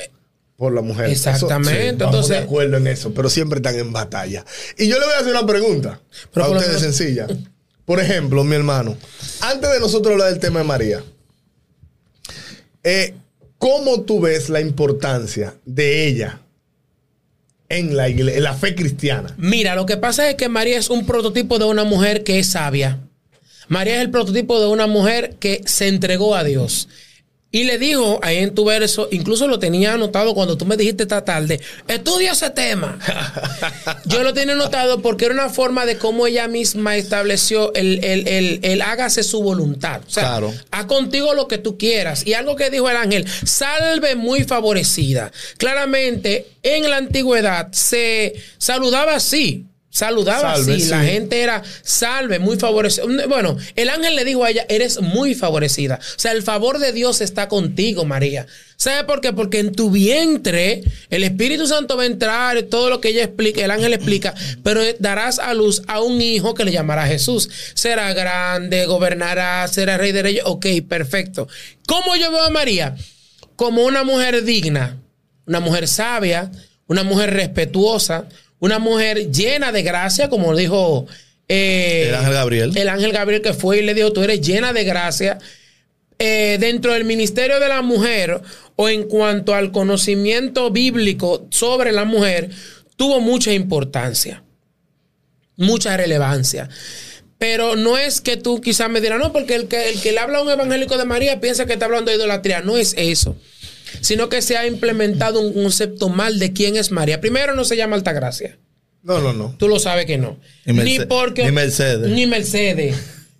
por 0.55 0.71
la 0.73 0.81
mujer. 0.81 1.05
Eso- 1.09 1.29
Exactamente, 1.31 1.81
sí, 1.81 1.87
entonces- 1.89 2.29
de 2.29 2.37
acuerdo 2.43 2.77
en 2.77 2.87
eso, 2.87 3.13
pero 3.13 3.29
siempre 3.29 3.57
están 3.57 3.75
en 3.75 3.91
batalla. 3.91 4.45
Y 4.77 4.87
yo 4.87 4.99
le 4.99 5.05
voy 5.05 5.15
a 5.15 5.19
hacer 5.19 5.31
una 5.31 5.45
pregunta 5.45 5.99
Pero 6.33 6.45
a 6.45 6.49
ustedes 6.49 6.79
menos- 6.81 6.95
sencilla. 6.95 7.27
Por 7.85 7.99
ejemplo, 7.99 8.43
mi 8.43 8.55
hermano, 8.55 8.95
antes 9.41 9.69
de 9.71 9.79
nosotros 9.79 10.13
hablar 10.13 10.29
del 10.29 10.39
tema 10.39 10.59
de 10.59 10.65
María, 10.65 11.03
eh, 12.83 13.15
¿cómo 13.57 14.01
tú 14.01 14.21
ves 14.21 14.49
la 14.49 14.61
importancia 14.61 15.55
de 15.65 16.07
ella 16.07 16.39
en 17.69 17.97
la, 17.97 18.09
igle- 18.09 18.35
en 18.35 18.43
la 18.43 18.53
fe 18.53 18.75
cristiana? 18.75 19.33
Mira, 19.37 19.75
lo 19.75 19.85
que 19.85 19.97
pasa 19.97 20.29
es 20.29 20.35
que 20.35 20.49
María 20.49 20.77
es 20.77 20.89
un 20.89 21.05
prototipo 21.05 21.59
de 21.59 21.65
una 21.65 21.83
mujer 21.83 22.23
que 22.23 22.39
es 22.39 22.47
sabia. 22.51 22.99
María 23.67 23.95
es 23.95 24.01
el 24.01 24.11
prototipo 24.11 24.59
de 24.59 24.67
una 24.67 24.87
mujer 24.87 25.35
que 25.39 25.61
se 25.65 25.87
entregó 25.87 26.35
a 26.35 26.43
Dios. 26.43 26.87
Y 27.55 27.65
le 27.65 27.77
dijo 27.77 28.19
ahí 28.23 28.37
en 28.37 28.55
tu 28.55 28.65
verso, 28.65 29.07
incluso 29.11 29.47
lo 29.47 29.59
tenía 29.59 29.93
anotado 29.93 30.33
cuando 30.33 30.57
tú 30.57 30.65
me 30.65 30.75
dijiste 30.75 31.03
esta 31.03 31.23
tarde, 31.23 31.61
estudia 31.87 32.31
ese 32.31 32.49
tema. 32.49 32.97
Yo 34.05 34.23
lo 34.23 34.33
tenía 34.33 34.55
anotado 34.55 35.03
porque 35.03 35.25
era 35.25 35.35
una 35.35 35.49
forma 35.51 35.85
de 35.85 35.99
cómo 35.99 36.25
ella 36.25 36.47
misma 36.47 36.97
estableció 36.97 37.71
el, 37.75 38.03
el, 38.03 38.27
el, 38.27 38.59
el 38.63 38.81
hágase 38.81 39.21
su 39.21 39.43
voluntad. 39.43 40.01
O 40.07 40.09
sea, 40.09 40.23
Claro. 40.23 40.51
haz 40.71 40.85
contigo 40.85 41.35
lo 41.35 41.47
que 41.47 41.59
tú 41.59 41.77
quieras. 41.77 42.25
Y 42.25 42.33
algo 42.33 42.55
que 42.55 42.71
dijo 42.71 42.89
el 42.89 42.97
ángel, 42.97 43.27
salve 43.45 44.15
muy 44.15 44.45
favorecida. 44.45 45.31
Claramente, 45.57 46.47
en 46.63 46.89
la 46.89 46.97
antigüedad 46.97 47.71
se 47.71 48.33
saludaba 48.57 49.13
así. 49.15 49.67
Saludaba 49.93 50.55
Salve, 50.55 50.73
así. 50.73 50.89
La 50.89 51.01
sí. 51.01 51.07
gente 51.07 51.39
era 51.39 51.61
salve, 51.83 52.39
muy 52.39 52.57
favorecida. 52.57 53.05
Bueno, 53.27 53.55
el 53.75 53.89
ángel 53.91 54.15
le 54.15 54.25
dijo 54.25 54.43
a 54.43 54.49
ella, 54.49 54.65
eres 54.67 54.99
muy 54.99 55.35
favorecida. 55.35 55.99
O 56.01 56.19
sea, 56.19 56.31
el 56.31 56.41
favor 56.41 56.79
de 56.79 56.91
Dios 56.93 57.21
está 57.21 57.47
contigo, 57.47 58.03
María. 58.03 58.47
¿Sabe 58.75 59.03
por 59.03 59.21
qué? 59.21 59.33
Porque 59.33 59.59
en 59.59 59.71
tu 59.71 59.91
vientre 59.91 60.81
el 61.11 61.23
Espíritu 61.23 61.67
Santo 61.67 61.95
va 61.95 62.03
a 62.03 62.07
entrar, 62.07 62.63
todo 62.63 62.89
lo 62.89 63.01
que 63.01 63.09
ella 63.09 63.23
explica, 63.23 63.63
el 63.63 63.69
ángel 63.69 63.93
explica, 63.93 64.33
pero 64.63 64.81
darás 64.97 65.37
a 65.37 65.53
luz 65.53 65.83
a 65.85 66.01
un 66.01 66.19
hijo 66.19 66.55
que 66.55 66.65
le 66.65 66.71
llamará 66.71 67.05
Jesús. 67.05 67.47
Será 67.75 68.11
grande, 68.13 68.87
gobernará, 68.87 69.67
será 69.67 69.97
rey 69.97 70.11
de 70.11 70.23
reyes. 70.23 70.43
Ok, 70.47 70.65
perfecto. 70.89 71.47
¿Cómo 71.85 72.15
yo 72.15 72.31
veo 72.31 72.45
a 72.45 72.49
María? 72.49 72.95
Como 73.55 73.83
una 73.83 74.03
mujer 74.03 74.43
digna, 74.43 74.97
una 75.45 75.59
mujer 75.59 75.87
sabia, 75.87 76.51
una 76.87 77.03
mujer 77.03 77.31
respetuosa, 77.31 78.27
una 78.63 78.79
mujer 78.79 79.29
llena 79.29 79.73
de 79.73 79.83
gracia, 79.83 80.29
como 80.29 80.55
dijo 80.55 81.05
eh, 81.49 82.05
El 82.07 82.15
ángel 82.15 82.33
Gabriel. 82.33 82.77
El 82.77 82.87
ángel 82.87 83.11
Gabriel 83.11 83.41
que 83.41 83.53
fue 83.53 83.79
y 83.79 83.81
le 83.81 83.93
dijo, 83.93 84.13
tú 84.13 84.23
eres 84.23 84.39
llena 84.39 84.71
de 84.71 84.85
gracia. 84.85 85.37
Eh, 86.17 86.55
dentro 86.61 86.93
del 86.93 87.03
ministerio 87.03 87.59
de 87.59 87.67
la 87.67 87.81
mujer 87.81 88.39
o 88.77 88.87
en 88.87 89.03
cuanto 89.03 89.53
al 89.53 89.73
conocimiento 89.73 90.71
bíblico 90.71 91.45
sobre 91.51 91.91
la 91.91 92.05
mujer, 92.05 92.51
tuvo 92.95 93.19
mucha 93.19 93.51
importancia, 93.51 94.43
mucha 95.57 95.97
relevancia. 95.97 96.69
Pero 97.37 97.75
no 97.75 97.97
es 97.97 98.21
que 98.21 98.37
tú 98.37 98.61
quizás 98.61 98.89
me 98.89 99.01
dirás, 99.01 99.19
no, 99.19 99.33
porque 99.33 99.55
el 99.55 99.67
que, 99.67 99.89
el 99.89 99.99
que 99.99 100.13
le 100.13 100.19
habla 100.19 100.37
a 100.37 100.41
un 100.41 100.49
evangélico 100.49 100.97
de 100.97 101.03
María 101.03 101.41
piensa 101.41 101.65
que 101.65 101.73
está 101.73 101.83
hablando 101.83 102.11
de 102.11 102.17
idolatría. 102.17 102.61
No 102.61 102.77
es 102.77 102.93
eso. 102.97 103.35
Sino 104.01 104.29
que 104.29 104.41
se 104.41 104.57
ha 104.57 104.65
implementado 104.67 105.39
un 105.41 105.53
concepto 105.53 106.09
mal 106.09 106.39
de 106.39 106.53
quién 106.53 106.75
es 106.75 106.91
María. 106.91 107.21
Primero, 107.21 107.55
no 107.55 107.63
se 107.65 107.77
llama 107.77 107.95
Altagracia. 107.95 108.57
No, 109.03 109.19
no, 109.19 109.33
no. 109.33 109.55
Tú 109.57 109.67
lo 109.67 109.79
sabes 109.79 110.05
que 110.05 110.17
no. 110.17 110.39
Ni 110.65 110.73
Merce- 110.73 111.07
porque. 111.07 111.43
ni 111.45 111.51
Mercedes. 111.51 112.09
Ni 112.09 112.25
Mercedes. 112.25 112.95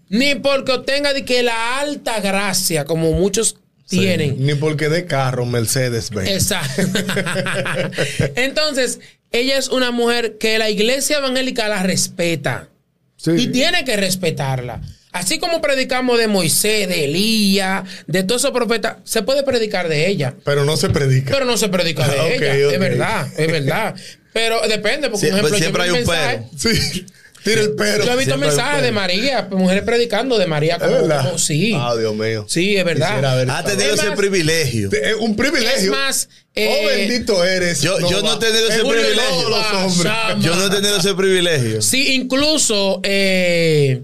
ni 0.09 0.35
porque 0.35 0.71
obtenga 0.73 1.13
de 1.13 1.23
que 1.25 1.41
la 1.43 1.79
alta 1.79 2.19
gracia, 2.19 2.85
como 2.85 3.11
muchos 3.13 3.57
tienen. 3.87 4.35
Ni 4.45 4.55
porque 4.55 4.89
de 4.89 5.05
carro 5.05 5.45
Mercedes 5.45 6.09
Benz. 6.09 6.29
Exacto. 6.29 6.81
Entonces, 8.35 8.99
ella 9.31 9.57
es 9.57 9.69
una 9.69 9.91
mujer 9.91 10.37
que 10.37 10.57
la 10.57 10.69
iglesia 10.69 11.17
evangélica 11.17 11.67
la 11.67 11.83
respeta. 11.83 12.69
Sí. 13.17 13.31
Y 13.37 13.47
tiene 13.47 13.85
que 13.85 13.95
respetarla. 13.95 14.81
Así 15.13 15.39
como 15.39 15.61
predicamos 15.61 16.17
de 16.17 16.27
Moisés, 16.27 16.87
de 16.87 17.05
Elías, 17.05 17.83
de 18.07 18.23
todos 18.23 18.41
esos 18.41 18.51
profetas, 18.51 18.97
se 19.03 19.21
puede 19.21 19.43
predicar 19.43 19.87
de 19.87 20.07
ella. 20.07 20.33
Pero 20.43 20.65
no 20.65 20.75
se 20.75 20.89
predica. 20.89 21.31
Pero 21.31 21.45
no 21.45 21.55
se 21.55 21.69
predica 21.69 22.07
de 22.07 22.19
Ah, 22.19 22.23
ok, 22.35 22.41
ella. 22.41 22.67
ok. 22.67 22.73
Es 22.73 22.79
verdad, 22.79 23.27
es 23.37 23.47
verdad. 23.51 23.95
Pero 24.33 24.61
depende, 24.67 25.09
porque 25.09 25.27
Sí, 25.27 25.31
por 25.31 25.39
ejemplo, 25.39 25.49
pues 25.49 25.61
siempre 25.61 25.83
hay 25.83 25.89
un 25.91 25.95
mensajes- 25.97 26.41
pero. 26.61 26.75
Sí. 26.75 27.05
Tira 27.43 27.61
el 27.61 27.73
pero. 27.75 28.05
Yo 28.05 28.13
he 28.13 28.15
visto 28.15 28.37
mensajes 28.37 28.81
de. 28.81 28.91
María, 28.93 29.47
mujeres 29.51 29.83
predicando 29.83 30.37
de 30.39 30.47
María 30.47 30.75
¿Es 30.77 30.81
como, 30.81 30.93
verdad? 30.93 31.25
como- 31.25 31.37
sí. 31.37 31.73
Ah, 31.77 31.93
Dios 31.99 32.15
mío. 32.15 32.45
Sí, 32.47 32.77
es 32.77 32.85
verdad. 32.85 33.23
Ha 33.23 33.41
esta 33.41 33.63
tenido 33.65 33.93
Es 33.93 33.99
ese 34.01 34.11
privilegio. 34.13 34.89
Es 34.93 35.15
un 35.19 35.35
privilegio. 35.35 35.75
Es 35.77 35.87
más, 35.89 36.29
eh, 36.55 36.79
oh, 36.83 36.87
bendito 36.87 37.43
eres. 37.43 37.81
yo- 37.81 37.99
yo 38.09 38.21
no 38.21 38.35
he 38.35 38.39
tenido 38.39 38.67
ese 38.69 38.79
privilegio. 38.79 39.23
todos 39.29 39.49
los 39.49 39.73
hombres. 39.73 40.13
Ah, 40.15 40.35
Yo 40.39 40.55
no 40.55 40.65
he 40.67 40.69
tenido 40.69 40.97
ese 40.97 41.13
privilegio. 41.15 41.81
Sí, 41.81 42.13
incluso 42.13 43.01
eh, 43.03 44.01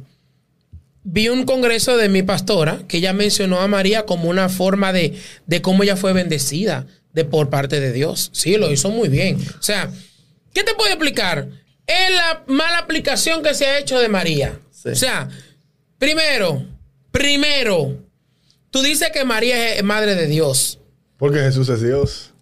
vi 1.12 1.28
un 1.30 1.44
congreso 1.46 1.98
de 1.98 2.08
mi 2.08 2.22
pastora 2.22 2.84
que 2.88 2.98
ella 2.98 3.13
mencionó 3.13 3.60
a 3.60 3.68
María 3.68 4.06
como 4.06 4.30
una 4.30 4.48
forma 4.48 4.94
de, 4.94 5.20
de 5.48 5.62
cómo 5.62 5.84
ella 5.84 5.96
fue 5.96 6.13
bendecida 6.13 6.86
de, 7.13 7.25
por 7.25 7.50
parte 7.50 7.80
de 7.80 7.92
Dios. 7.92 8.30
Sí, 8.32 8.58
lo 8.58 8.72
hizo 8.72 8.92
muy 8.92 9.10
bien. 9.10 9.39
O 9.60 9.63
sea, 9.63 9.92
¿qué 10.54 10.63
te 10.63 10.75
puedo 10.75 10.89
explicar? 10.89 11.50
Es 11.88 12.12
la 12.12 12.44
mala 12.46 12.78
aplicación 12.78 13.42
que 13.42 13.56
se 13.56 13.66
ha 13.66 13.80
hecho 13.80 13.98
de 13.98 14.08
María. 14.08 14.60
Sí. 14.72 14.89
O 14.89 14.96
sea, 14.96 15.28
primero, 15.98 16.63
primero, 17.12 17.98
tú 18.70 18.84
dices 18.84 19.10
que 19.12 19.25
María 19.25 19.74
es 19.74 19.84
madre 19.84 20.13
de 20.13 20.28
Dios. 20.28 20.80
Porque 21.18 21.39
Jesús 21.39 21.70
es 21.70 21.82
Dios. 21.82 22.34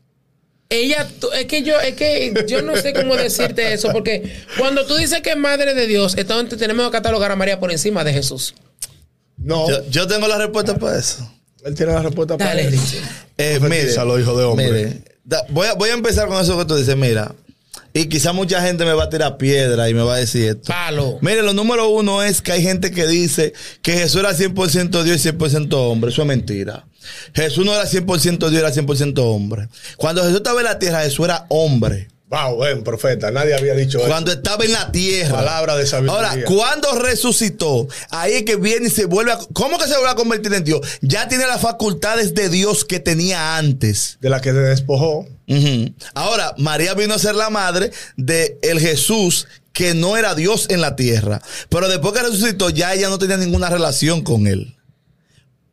Ella, 0.70 1.08
es 1.40 1.46
que 1.46 1.64
yo, 1.64 1.80
es 1.80 1.96
que 1.96 2.46
yo 2.48 2.62
no 2.62 2.76
sé 2.76 2.92
cómo 2.94 3.16
decirte 3.16 3.72
eso, 3.74 3.90
porque 3.94 4.34
cuando 4.58 4.86
tú 4.86 4.96
dices 4.96 5.22
que 5.22 5.30
es 5.32 5.38
madre 5.38 5.74
de 5.74 5.88
Dios, 5.88 6.16
entonces 6.18 6.60
tenemos 6.60 6.86
que 6.88 6.92
catalogar 6.92 7.32
a 7.32 7.36
María 7.38 7.60
por 7.60 7.72
encima 7.72 8.04
de 8.04 8.12
Jesús. 8.14 8.54
No. 9.38 9.70
Yo, 9.70 9.90
yo 9.90 10.08
tengo 10.08 10.28
la 10.28 10.38
respuesta 10.38 10.76
para 10.78 10.98
eso. 11.00 11.32
Él 11.64 11.74
tiene 11.76 11.94
la 11.94 12.02
respuesta 12.02 12.38
para 12.38 12.50
Dale, 12.52 12.64
eso. 12.68 12.72
Richie. 12.72 12.98
Eh, 13.38 13.60
mire, 13.60 13.60
Profetízalo, 13.60 14.20
hijo 14.20 14.38
de 14.38 14.44
hombre. 14.44 14.66
mire, 14.72 15.02
da- 15.24 15.46
voy, 15.50 15.68
a, 15.68 15.74
voy 15.74 15.90
a 15.90 15.94
empezar 15.94 16.28
con 16.28 16.42
eso 16.42 16.58
que 16.58 16.66
tú 16.66 16.76
dices, 16.76 16.98
mira. 16.98 17.34
Y 17.98 18.10
quizá 18.10 18.32
mucha 18.32 18.62
gente 18.62 18.86
me 18.86 18.94
va 18.94 19.06
a 19.06 19.10
tirar 19.10 19.38
piedra 19.38 19.89
y 19.89 19.96
me 19.96 20.04
va 20.04 20.16
a 20.16 20.18
decir 20.18 20.50
esto. 20.50 20.68
Palo. 20.68 21.18
Mire, 21.22 21.42
lo 21.42 21.54
número 21.54 21.89
uno 21.89 22.22
es 22.22 22.44
que 22.44 22.51
hay 22.51 22.62
gente 22.62 22.92
que 22.92 23.08
dice 23.08 23.54
que 23.82 23.94
Jesús 23.94 24.20
era 24.20 24.34
100% 24.34 25.01
Dios 25.01 25.25
y 25.25 25.30
100% 25.30 25.74
hombre. 25.74 26.12
Eso 26.12 26.22
es 26.22 26.27
mentira. 26.27 26.86
Jesús 27.34 27.66
no 27.66 27.74
era 27.74 27.86
100% 27.86 28.50
Dios, 28.50 28.54
era 28.54 28.72
100% 28.72 29.18
hombre. 29.18 29.68
Cuando 29.96 30.22
Jesús 30.22 30.38
estaba 30.38 30.60
en 30.60 30.66
la 30.66 30.77
tierra, 30.77 31.01
Jesús 31.01 31.25
era 31.25 31.48
hombre. 31.50 32.10
Wow, 32.29 32.55
buen 32.55 32.84
profeta. 32.84 33.31
Nadie 33.31 33.55
había 33.55 33.74
dicho 33.74 34.00
Cuando 34.05 34.34
estaba 34.34 34.65
en 34.65 34.74
la 34.74 34.91
tierra. 34.91 35.38
Palabra 35.38 35.77
de 35.77 35.88
sabiduría. 35.88 36.31
Ahora, 36.31 36.43
cuando 36.46 37.00
resucitó, 37.00 37.88
ahí 38.10 38.34
es 38.34 38.43
que 38.43 38.57
viene 38.57 38.88
y 38.88 38.89
se 38.89 39.05
vuelve 39.05 39.31
a... 39.31 39.39
¿Cómo 39.53 39.77
que 39.77 39.86
se 39.86 39.93
vuelve 39.93 40.10
a 40.10 40.15
convertir 40.15 40.53
en 40.53 40.65
Dios? 40.65 40.81
Ya 41.01 41.29
tiene 41.29 41.48
las 41.48 41.62
facultades 41.62 42.34
de 42.34 42.50
Dios 42.50 42.84
que 42.84 43.00
tenía 43.00 43.55
antes. 43.55 44.17
De 44.19 44.29
la 44.29 44.41
que 44.41 44.51
se 44.51 44.60
despojó. 44.60 45.25
Ahora, 46.15 46.53
María 46.57 46.93
vino 46.96 47.13
a 47.13 47.19
ser 47.19 47.36
la 47.36 47.50
madre 47.50 47.91
de 48.17 48.60
el 48.62 48.81
Jesús 48.81 49.48
que 49.72 49.93
no 49.93 50.17
era 50.17 50.36
Dios 50.36 50.65
en 50.69 50.81
la 50.81 50.98
tierra. 50.98 51.41
Pero 51.69 51.88
después 51.88 52.13
que 52.13 52.24
resucitó, 52.24 52.69
ya 52.69 52.93
ella 52.93 53.07
no 53.07 53.19
tenía 53.19 53.38
ninguna 53.38 53.69
relación 53.69 54.22
con 54.24 54.48
él. 54.48 54.75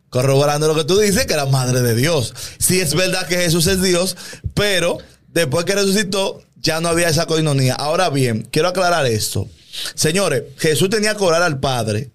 Corroborando 0.08 0.68
lo 0.68 0.76
que 0.76 0.84
tú 0.84 1.00
dices, 1.00 1.26
que 1.26 1.32
era 1.32 1.46
madre 1.46 1.80
de 1.80 1.96
Dios. 1.96 2.32
Sí 2.58 2.80
es 2.80 2.94
verdad 2.94 3.26
que 3.26 3.38
Jesús 3.38 3.66
es 3.66 3.82
Dios, 3.82 4.16
pero 4.54 4.98
después 5.34 5.64
que 5.64 5.74
resucitó, 5.74 6.42
ya 6.56 6.80
no 6.80 6.88
había 6.88 7.08
esa 7.08 7.26
coinonía. 7.26 7.74
Ahora 7.74 8.08
bien, 8.08 8.48
quiero 8.50 8.68
aclarar 8.68 9.04
esto. 9.06 9.48
Señores, 9.94 10.44
Jesús 10.56 10.88
tenía 10.88 11.14
que 11.16 11.24
orar 11.24 11.42
al 11.42 11.60
Padre 11.60 12.10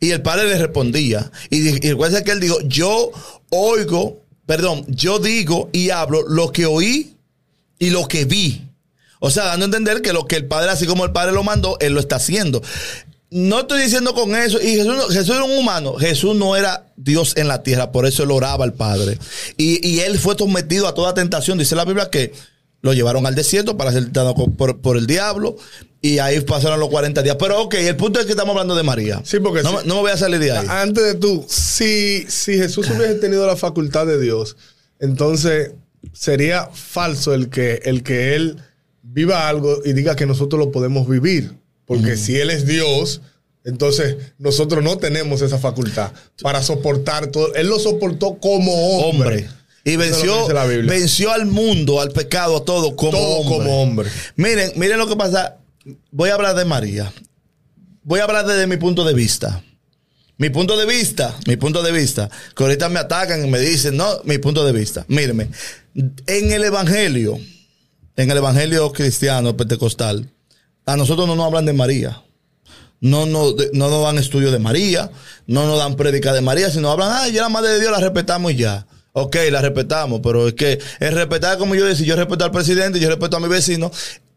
y 0.00 0.10
el 0.10 0.22
Padre 0.22 0.48
le 0.48 0.58
respondía. 0.58 1.30
Y, 1.50 1.68
y 1.68 1.78
que 2.24 2.32
él 2.32 2.40
dijo, 2.40 2.58
yo 2.62 3.12
oigo, 3.50 4.22
perdón, 4.46 4.84
yo 4.88 5.18
digo 5.18 5.70
y 5.72 5.90
hablo 5.90 6.22
lo 6.28 6.50
que 6.50 6.66
oí 6.66 7.14
y 7.78 7.90
lo 7.90 8.08
que 8.08 8.24
vi. 8.24 8.62
O 9.20 9.30
sea, 9.30 9.44
dando 9.44 9.64
a 9.64 9.66
entender 9.66 10.02
que 10.02 10.12
lo 10.12 10.26
que 10.26 10.36
el 10.36 10.46
Padre, 10.46 10.70
así 10.70 10.86
como 10.86 11.04
el 11.04 11.12
Padre 11.12 11.32
lo 11.32 11.44
mandó, 11.44 11.76
Él 11.78 11.92
lo 11.92 12.00
está 12.00 12.16
haciendo. 12.16 12.60
no 13.30 13.60
estoy 13.60 13.82
diciendo 13.82 14.14
con 14.14 14.34
eso. 14.34 14.60
Y 14.60 14.76
Jesús, 14.76 15.28
era 15.28 15.44
un 15.44 15.56
humano. 15.56 15.94
Jesús 15.94 16.34
no 16.34 16.56
era 16.56 16.86
Dios 16.96 17.34
en 17.36 17.46
la 17.46 17.62
tierra. 17.62 17.92
Por 17.92 18.04
eso 18.06 18.24
él 18.24 18.32
oraba 18.32 18.64
al 18.64 18.72
Padre. 18.72 19.18
Y 19.56 20.00
él 20.00 20.18
fue 20.18 20.36
sometido 20.36 20.88
a 20.88 20.94
toda 20.94 21.14
tentación. 21.14 21.58
Dice 21.58 21.76
la 21.76 21.84
Biblia 21.84 22.10
que 22.10 22.32
lo 22.82 22.92
llevaron 22.92 23.26
al 23.26 23.34
desierto 23.34 23.76
para 23.76 23.92
ser 23.92 24.04
tentado 24.04 24.34
por, 24.34 24.80
por 24.80 24.96
el 24.96 25.06
diablo. 25.06 25.56
Y 26.04 26.18
ahí 26.18 26.40
pasaron 26.40 26.80
los 26.80 26.88
40 26.88 27.22
días. 27.22 27.36
Pero 27.38 27.62
ok, 27.62 27.74
el 27.74 27.96
punto 27.96 28.18
es 28.18 28.26
que 28.26 28.32
estamos 28.32 28.52
hablando 28.52 28.74
de 28.74 28.82
María. 28.82 29.22
Sí, 29.24 29.38
porque 29.38 29.62
no, 29.62 29.80
sí. 29.80 29.86
no 29.86 29.94
me 29.94 30.00
voy 30.02 30.10
a 30.10 30.16
salir 30.16 30.40
de 30.40 30.50
ahí. 30.50 30.66
Antes 30.68 31.04
de 31.04 31.14
tú, 31.14 31.46
si, 31.48 32.26
si 32.28 32.58
Jesús 32.58 32.90
hubiese 32.90 33.14
tenido 33.14 33.46
la 33.46 33.56
facultad 33.56 34.04
de 34.06 34.20
Dios, 34.20 34.56
entonces 34.98 35.70
sería 36.12 36.68
falso 36.72 37.32
el 37.32 37.48
que, 37.48 37.80
el 37.84 38.02
que 38.02 38.34
Él 38.34 38.56
viva 39.02 39.48
algo 39.48 39.80
y 39.84 39.92
diga 39.92 40.16
que 40.16 40.26
nosotros 40.26 40.58
lo 40.58 40.72
podemos 40.72 41.08
vivir. 41.08 41.52
Porque 41.86 42.16
si 42.16 42.36
Él 42.36 42.50
es 42.50 42.66
Dios, 42.66 43.20
entonces 43.64 44.16
nosotros 44.38 44.82
no 44.82 44.98
tenemos 44.98 45.40
esa 45.40 45.58
facultad 45.58 46.10
para 46.40 46.62
soportar 46.62 47.28
todo. 47.28 47.54
Él 47.54 47.68
lo 47.68 47.78
soportó 47.78 48.38
como 48.40 48.72
hombre. 48.98 49.28
hombre. 49.28 49.61
Y 49.84 49.96
venció, 49.96 50.46
venció 50.86 51.32
al 51.32 51.46
mundo, 51.46 52.00
al 52.00 52.10
pecado, 52.12 52.58
a 52.58 52.64
todo 52.64 52.94
como 52.94 53.12
Todo 53.12 53.38
hombre. 53.38 53.56
como 53.58 53.82
hombre. 53.82 54.10
Miren, 54.36 54.72
miren 54.76 54.98
lo 54.98 55.08
que 55.08 55.16
pasa. 55.16 55.56
Voy 56.12 56.30
a 56.30 56.34
hablar 56.34 56.54
de 56.54 56.64
María. 56.64 57.12
Voy 58.04 58.20
a 58.20 58.24
hablar 58.24 58.46
desde 58.46 58.66
mi 58.66 58.76
punto 58.76 59.04
de 59.04 59.14
vista. 59.14 59.62
Mi 60.38 60.50
punto 60.50 60.76
de 60.76 60.86
vista, 60.86 61.36
mi 61.46 61.56
punto 61.56 61.82
de 61.82 61.92
vista, 61.92 62.30
que 62.56 62.62
ahorita 62.62 62.88
me 62.88 63.00
atacan 63.00 63.44
y 63.44 63.50
me 63.50 63.60
dicen, 63.60 63.96
no, 63.96 64.22
mi 64.24 64.38
punto 64.38 64.64
de 64.64 64.72
vista. 64.72 65.04
Mírenme, 65.08 65.48
en 65.94 66.52
el 66.52 66.64
Evangelio, 66.64 67.38
en 68.16 68.30
el 68.30 68.36
Evangelio 68.36 68.90
cristiano 68.92 69.56
pentecostal, 69.56 70.30
a 70.86 70.96
nosotros 70.96 71.28
no 71.28 71.36
nos 71.36 71.46
hablan 71.46 71.66
de 71.66 71.72
María. 71.74 72.22
No, 73.00 73.26
no, 73.26 73.54
no 73.72 73.90
nos 73.90 74.02
dan 74.04 74.18
estudio 74.18 74.50
de 74.52 74.58
María, 74.58 75.10
no 75.46 75.66
nos 75.66 75.78
dan 75.78 75.96
prédica 75.96 76.32
de 76.32 76.40
María, 76.40 76.70
sino 76.70 76.90
hablan, 76.90 77.10
ah, 77.12 77.28
ya 77.28 77.42
la 77.42 77.48
madre 77.48 77.70
de 77.74 77.80
Dios 77.80 77.92
la 77.92 77.98
respetamos 77.98 78.52
y 78.52 78.56
ya. 78.56 78.86
Ok, 79.14 79.36
la 79.50 79.60
respetamos, 79.60 80.20
pero 80.22 80.48
es 80.48 80.54
que 80.54 80.78
el 81.00 81.12
respetar, 81.14 81.58
como 81.58 81.74
yo 81.74 81.84
decía, 81.84 82.06
yo 82.06 82.16
respeto 82.16 82.44
al 82.44 82.50
presidente, 82.50 82.98
yo 82.98 83.08
respeto 83.08 83.36
a 83.36 83.40
mi 83.40 83.48
vecino, 83.48 83.90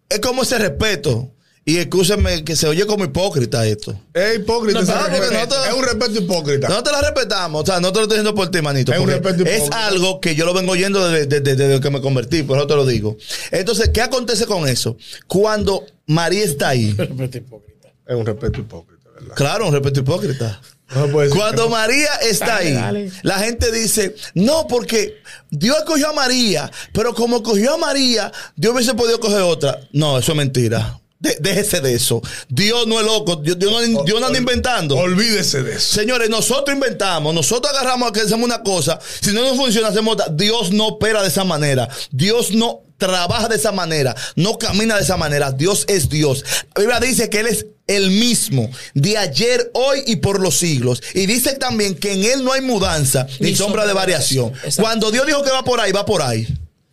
es 0.10 0.20
como 0.20 0.44
ese 0.44 0.58
respeto. 0.58 1.32
Y 1.68 1.78
escúchame 1.78 2.44
que 2.44 2.56
se 2.56 2.68
oye 2.68 2.86
como 2.86 3.06
hipócrita 3.06 3.66
esto. 3.66 4.00
Es 4.14 4.36
hipócrita. 4.36 4.82
No, 4.82 4.86
nosotros- 4.86 5.68
es 5.68 5.74
un 5.74 5.84
respeto 5.84 6.20
hipócrita. 6.20 6.68
No 6.70 6.84
te 6.84 6.92
la 6.92 7.02
respetamos, 7.02 7.64
o 7.64 7.66
sea, 7.66 7.80
no 7.80 7.92
te 7.92 7.98
lo 7.98 8.04
estoy 8.04 8.18
diciendo 8.20 8.36
por 8.36 8.52
ti, 8.52 8.62
manito. 8.62 8.94
Es 8.94 9.00
un 9.00 9.10
es 9.48 9.72
algo 9.72 10.20
que 10.22 10.36
yo 10.36 10.46
lo 10.46 10.54
vengo 10.54 10.74
oyendo 10.74 11.10
desde, 11.10 11.26
desde- 11.26 11.56
desde 11.56 11.80
que 11.82 11.90
me 11.90 12.02
convertí, 12.02 12.44
por 12.44 12.58
eso 12.60 12.68
te 12.68 12.76
lo 12.76 12.86
digo. 12.86 13.18
Entonces, 13.50 13.90
¿qué 13.90 14.02
acontece 14.04 14.46
con 14.46 14.68
eso? 14.68 14.96
Cuando 15.26 15.86
María 16.06 16.44
está 16.44 16.70
ahí, 16.70 16.92
Respeto 16.94 17.38
hipócrita. 17.40 17.88
Es 18.08 18.16
un 18.16 18.26
respeto 18.28 18.60
hipócrita, 18.60 19.10
¿verdad? 19.20 19.36
claro, 19.36 19.68
un 19.68 19.74
respeto 19.74 20.02
hipócrita. 20.02 20.62
No 20.94 21.12
Cuando. 21.36 21.68
María 21.70 22.14
está 22.22 22.46
Dale, 22.48 22.68
ahí, 22.68 22.74
dale. 22.74 23.12
la 23.24 23.40
gente 23.40 23.72
dice, 23.72 24.16
no, 24.36 24.68
porque 24.68 25.18
Dios 25.50 25.78
escogió 25.80 26.10
a 26.10 26.14
María, 26.14 26.72
pero 26.94 27.14
como 27.16 27.42
cogió 27.42 27.74
a 27.74 27.78
María, 27.78 28.32
Dios 28.56 28.74
hubiese 28.74 28.94
podido 28.94 29.20
coger 29.20 29.42
otra. 29.42 29.80
No, 29.94 30.20
eso 30.20 30.32
es 30.34 30.38
mentira. 30.38 31.00
De- 31.18 31.38
déjese 31.40 31.82
de 31.82 31.94
eso. 31.96 32.22
Dios 32.50 32.86
no 32.86 33.00
es 33.00 33.06
loco, 33.06 33.38
Dios, 33.38 33.58
Dios 33.58 33.72
no, 33.90 34.04
Dios 34.04 34.20
no 34.22 34.28
anda 34.28 34.38
inventando. 34.38 34.96
Olvídese 34.96 35.64
de 35.64 35.76
eso. 35.76 35.96
Señores, 35.96 36.30
nosotros 36.30 36.76
inventamos, 36.76 37.34
nosotros 37.34 37.74
agarramos 37.74 38.12
que 38.12 38.20
hacemos 38.22 38.46
una 38.46 38.62
cosa, 38.62 39.00
si 39.22 39.32
no 39.34 39.42
nos 39.42 39.58
funciona, 39.58 39.88
hacemos 39.88 40.14
otra. 40.14 40.28
Dios 40.30 40.72
no 40.72 40.88
opera 40.88 41.24
de 41.24 41.30
esa 41.30 41.44
manera. 41.44 41.90
Dios 42.12 42.52
no 42.52 42.82
trabaja 42.98 43.48
de 43.48 43.56
esa 43.56 43.72
manera, 43.72 44.16
no 44.36 44.58
camina 44.58 44.96
de 44.96 45.04
esa 45.04 45.18
manera. 45.18 45.52
Dios 45.52 45.86
es 45.88 46.10
Dios. 46.10 46.44
La 46.76 46.82
Biblia 46.82 47.00
dice 47.00 47.30
que 47.30 47.40
Él 47.40 47.48
es 47.48 47.66
el 47.88 48.10
mismo, 48.10 48.70
de 48.94 49.18
ayer, 49.18 49.70
hoy 49.74 50.04
y 50.08 50.18
por 50.18 50.40
los 50.40 50.58
siglos. 50.58 51.04
Y 51.14 51.26
dice 51.26 51.54
también 51.54 51.96
que 51.96 52.14
en 52.14 52.24
Él 52.24 52.44
no 52.44 52.52
hay 52.52 52.62
mudanza 52.62 53.28
ni, 53.40 53.56
sombra 53.56 53.86
de 53.86 53.94
variación. 53.94 54.54
Exacto. 54.56 54.82
Cuando 54.82 55.12
Dios 55.12 55.26
dijo 55.28 55.44
que 55.44 55.52
va 55.52 55.64
por 55.64 55.80
ahí, 55.80 55.92
va 55.92 56.06
por 56.06 56.22
ahí. 56.22 56.48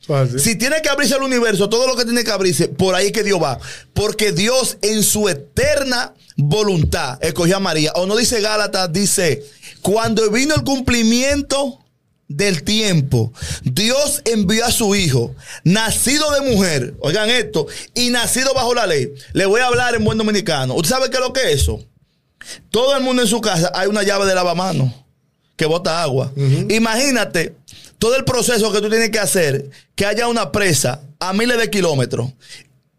Así. 0.09 0.39
Si 0.39 0.57
tiene 0.57 0.83
que 0.83 0.89
abrirse 0.89 1.15
el 1.15 1.23
universo, 1.23 1.69
todo 1.69 1.87
lo 1.87 1.97
que 1.97 2.05
tiene 2.05 2.25
que 2.25 2.31
abrirse, 2.31 2.69
por 2.69 2.95
ahí 2.95 3.07
es 3.07 3.13
que 3.13 3.23
Dios 3.23 3.41
va. 3.41 3.59
Porque 3.95 4.33
Dios 4.33 4.77
en 4.83 5.03
su 5.03 5.29
eterna 5.29 6.13
voluntad 6.37 7.19
escogió 7.23 7.57
a 7.57 7.61
María. 7.61 7.93
O 7.95 8.07
no 8.07 8.17
dice 8.17 8.41
Gálatas, 8.41 8.93
dice, 8.93 9.45
cuando 9.81 10.29
vino 10.31 10.55
el 10.55 10.65
cumplimiento 10.65 11.82
del 12.37 12.63
tiempo, 12.63 13.33
Dios 13.63 14.23
envió 14.25 14.65
a 14.65 14.73
su 14.73 14.95
hijo, 14.95 15.35
nacido 15.65 16.31
de 16.33 16.51
mujer, 16.51 16.95
oigan 17.01 17.31
esto, 17.31 17.67
y 17.95 18.11
nacido 18.11 18.55
bajo 18.55 18.75
la 18.75 18.87
ley. 18.87 19.13
Le 19.33 19.47
voy 19.47 19.61
a 19.61 19.67
hablar 19.67 19.95
en 19.95 20.05
buen 20.05 20.19
dominicano. 20.19 20.75
¿Usted 20.75 20.91
sabe 20.91 21.11
qué 21.11 21.17
es 21.17 21.23
lo 21.23 21.33
que 21.33 21.53
es 21.53 21.63
eso? 21.63 21.85
Todo 22.71 22.97
el 22.97 23.03
mundo 23.03 23.23
en 23.23 23.29
su 23.29 23.41
casa 23.41 23.71
hay 23.75 23.89
una 23.89 24.03
llave 24.03 24.27
de 24.27 24.35
lavamanos 24.35 24.93
que 25.57 25.67
bota 25.67 26.03
agua. 26.03 26.33
Imagínate 26.69 27.55
todo 27.99 28.17
el 28.17 28.25
proceso 28.25 28.73
que 28.73 28.81
tú 28.81 28.89
tienes 28.89 29.11
que 29.11 29.21
hacer, 29.21 29.71
que 29.95 30.07
haya 30.07 30.27
una 30.27 30.51
presa 30.51 31.03
a 31.21 31.33
miles 31.33 31.59
de 31.59 31.71
kilómetros 31.71 32.33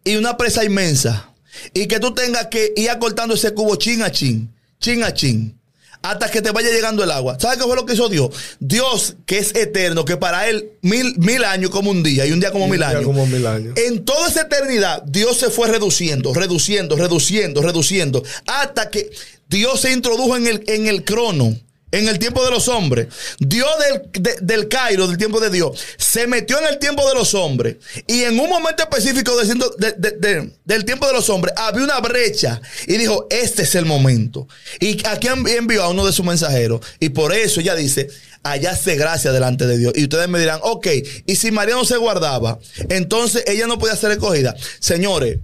y 0.04 0.16
una 0.16 0.38
presa 0.38 0.64
inmensa 0.64 1.30
y 1.74 1.88
que 1.88 2.00
tú 2.00 2.14
tengas 2.14 2.48
que 2.48 2.74
ir 2.76 2.90
acortando 2.90 3.36
ese 3.36 3.54
cubo 3.54 3.76
chin 3.76 4.02
a 4.02 4.12
chin, 4.12 4.54
chin 4.80 5.04
a 5.04 5.14
chin. 5.14 5.60
Hasta 6.04 6.30
que 6.30 6.42
te 6.42 6.52
vaya 6.52 6.70
llegando 6.70 7.02
el 7.02 7.12
agua. 7.12 7.38
¿Sabes 7.40 7.58
qué 7.58 7.64
fue 7.64 7.78
lo 7.78 7.86
que 7.86 7.94
hizo 7.94 8.10
Dios? 8.10 8.30
Dios, 8.60 9.16
que 9.26 9.38
es 9.38 9.56
eterno, 9.56 10.04
que 10.04 10.18
para 10.18 10.50
él 10.50 10.74
mil, 10.82 11.18
mil 11.18 11.46
años 11.46 11.70
como 11.70 11.92
un 11.92 12.04
día 12.04 12.26
y 12.26 12.34
un 12.34 12.42
día 12.42 12.52
como 12.52 12.66
un 12.66 12.72
mil 12.72 12.80
día 12.80 12.90
años. 12.90 13.06
como 13.06 13.26
mil 13.26 13.48
años. 13.48 13.74
En 13.78 14.04
toda 14.04 14.28
esa 14.28 14.42
eternidad, 14.42 15.02
Dios 15.04 15.38
se 15.38 15.50
fue 15.50 15.70
reduciendo, 15.70 16.34
reduciendo, 16.34 16.98
reduciendo, 16.98 17.62
reduciendo, 17.62 18.22
hasta 18.46 18.90
que 18.90 19.12
Dios 19.48 19.80
se 19.80 19.94
introdujo 19.94 20.36
en 20.36 20.48
el, 20.48 20.64
en 20.68 20.88
el 20.88 21.06
crono, 21.06 21.56
en 21.94 22.10
el 22.10 22.20
tiempo 22.20 22.44
de 22.44 22.52
los 22.52 22.68
hombres. 22.68 23.08
Dios 23.40 23.70
del, 23.80 24.24
de- 24.24 24.38
del 24.42 24.68
Cairo, 24.68 25.08
del 25.08 25.18
tiempo 25.18 25.40
de 25.40 25.50
Dios, 25.50 25.80
se 25.98 26.28
metió 26.28 26.60
en 26.60 26.66
el 26.68 26.80
tiempo 26.80 27.08
de 27.08 27.16
los 27.16 27.34
hombres. 27.34 27.78
Y 28.08 28.24
en 28.24 28.38
un 28.40 28.50
momento 28.50 28.84
específico 28.84 29.38
de- 29.38 29.54
de- 29.78 29.94
de- 29.98 30.12
de- 30.18 30.52
del 30.66 30.84
tiempo 30.86 31.08
de 31.08 31.14
los 31.14 31.30
hombres, 31.30 31.54
había 31.56 31.84
una 31.84 32.00
brecha. 32.00 32.60
Y 32.88 32.98
dijo, 32.98 33.28
este 33.30 33.64
es 33.64 33.76
el 33.76 33.86
momento. 33.86 34.48
Y 34.80 35.06
aquí 35.08 35.28
envi- 35.28 35.56
envió 35.56 35.84
a 35.84 35.90
uno 35.90 36.06
de 36.06 36.12
sus 36.12 36.26
mensajeros. 36.26 36.82
Y 37.00 37.10
por 37.10 37.34
eso 37.34 37.60
ella 37.62 37.76
dice, 37.76 38.10
allá 38.42 38.76
se 38.76 38.96
gracia 38.96 39.32
delante 39.32 39.66
de 39.68 39.78
Dios. 39.78 39.94
Y 39.96 40.04
ustedes 40.04 40.28
me 40.28 40.40
dirán, 40.40 40.60
ok, 40.64 40.88
y 41.26 41.36
si 41.36 41.52
María 41.52 41.76
no 41.76 41.86
se 41.86 41.98
guardaba, 41.98 42.60
entonces 42.90 43.44
ella 43.48 43.68
no 43.68 43.78
podía 43.80 43.96
ser 43.96 44.12
escogida. 44.12 44.56
Señores, 44.80 45.38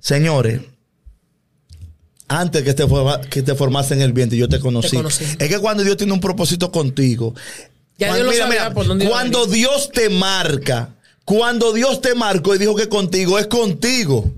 señores, 0.00 0.60
antes 2.28 2.62
que 2.62 2.74
te, 2.74 2.86
forma- 2.86 3.20
que 3.22 3.42
te 3.42 3.54
formase 3.54 3.94
en 3.94 4.02
el 4.02 4.12
vientre, 4.12 4.36
yo 4.38 4.48
te 4.48 4.58
conocí. 4.60 4.90
Te 4.90 4.96
conocí. 4.96 5.24
Es 5.38 5.48
que 5.48 5.58
cuando 5.58 5.82
Dios 5.84 5.96
tiene 5.96 6.12
un 6.12 6.20
propósito 6.20 6.70
contigo, 6.72 7.34
Ya 7.98 8.08
cuando, 8.08 8.24
Dios 8.30 8.36
lo 8.38 8.42
sabía 8.44 8.74
por 8.74 8.86
dónde 8.86 9.04
iba 9.04 9.14
a 9.14 9.20
cuando. 9.20 9.46
Dios 9.46 9.90
te 9.92 10.08
marca, 10.10 10.90
cuando 11.24 11.72
Dios 11.72 12.00
te 12.00 12.14
marcó 12.14 12.54
y 12.54 12.58
dijo 12.58 12.74
que 12.74 12.88
contigo, 12.88 13.38
es 13.38 13.46
contigo. 13.46 14.30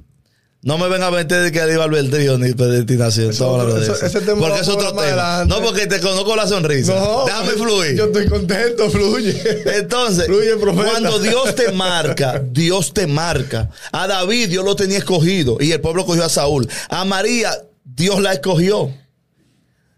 No 0.61 0.77
me 0.77 0.89
venga 0.89 1.07
a 1.07 1.11
meter 1.13 1.45
de 1.45 1.53
que 1.53 1.65
Dios 1.67 1.81
albedrío 1.81 2.37
ni 2.37 2.53
predestinación. 2.53 3.31
Eso- 3.31 3.45
todo 3.47 3.65
lo 3.65 3.75
de 3.77 3.85
eso- 3.85 3.95
eso. 3.95 4.07
ese 4.07 4.21
tema 4.23 4.41
porque 4.41 4.61
es 4.61 4.69
otro 4.69 4.91
tema. 4.91 5.03
adelante. 5.03 5.55
No 5.55 5.63
porque 5.63 5.87
te 5.87 6.01
conozco 6.01 6.35
la 6.35 6.49
sonrisa. 6.49 6.95
No, 6.99 7.25
Déjame 7.27 7.51
fluir. 7.53 7.95
Yo 7.97 8.07
estoy 8.07 8.27
contento, 8.29 8.91
fluye. 8.91 9.41
Entonces, 9.79 10.27
Fluye, 10.27 10.57
profeta. 10.57 10.91
cuando 10.91 11.21
Dios 11.21 11.55
te 11.55 11.71
marca, 11.73 12.43
Dios 12.51 12.93
te 12.93 13.07
marca. 13.07 13.71
A 13.93 14.09
David 14.09 14.49
Dios 14.49 14.65
lo 14.65 14.75
tenía 14.75 14.99
escogido 14.99 15.59
y 15.61 15.71
el 15.71 15.81
pueblo 15.81 16.05
cogió 16.05 16.25
a 16.25 16.29
Saúl. 16.29 16.69
A 16.91 17.05
María 17.05 17.57
Dios 17.99 18.23
la 18.23 18.33
escogió. 18.33 18.95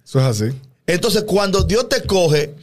Eso 0.05 0.19
es 0.19 0.25
así. 0.25 0.59
Entonces, 0.87 1.23
cuando 1.23 1.63
Dios 1.63 1.89
te 1.89 2.03
coge, 2.03 2.55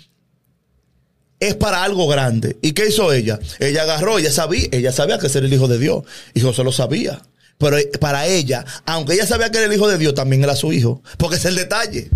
es 1.39 1.55
para 1.55 1.83
algo 1.83 2.07
grande. 2.07 2.57
¿Y 2.61 2.73
qué 2.73 2.87
hizo 2.87 3.13
ella? 3.13 3.39
Ella 3.59 3.83
agarró, 3.83 4.17
ella 4.17 4.31
sabía, 4.31 4.67
ella 4.71 4.91
sabía 4.91 5.19
que 5.19 5.29
ser 5.29 5.45
el 5.45 5.53
hijo 5.53 5.67
de 5.67 5.77
Dios. 5.77 6.03
Y 6.33 6.41
José 6.41 6.63
lo 6.63 6.71
sabía. 6.71 7.21
Pero 7.57 7.77
para 7.99 8.27
ella, 8.27 8.65
aunque 8.85 9.13
ella 9.13 9.25
sabía 9.25 9.49
que 9.51 9.59
era 9.59 9.67
el 9.67 9.73
hijo 9.73 9.87
de 9.87 9.97
Dios, 9.97 10.13
también 10.13 10.43
era 10.43 10.55
su 10.55 10.73
hijo. 10.73 11.01
Porque 11.17 11.37
es 11.37 11.45
el 11.45 11.55
detalle. 11.55 12.09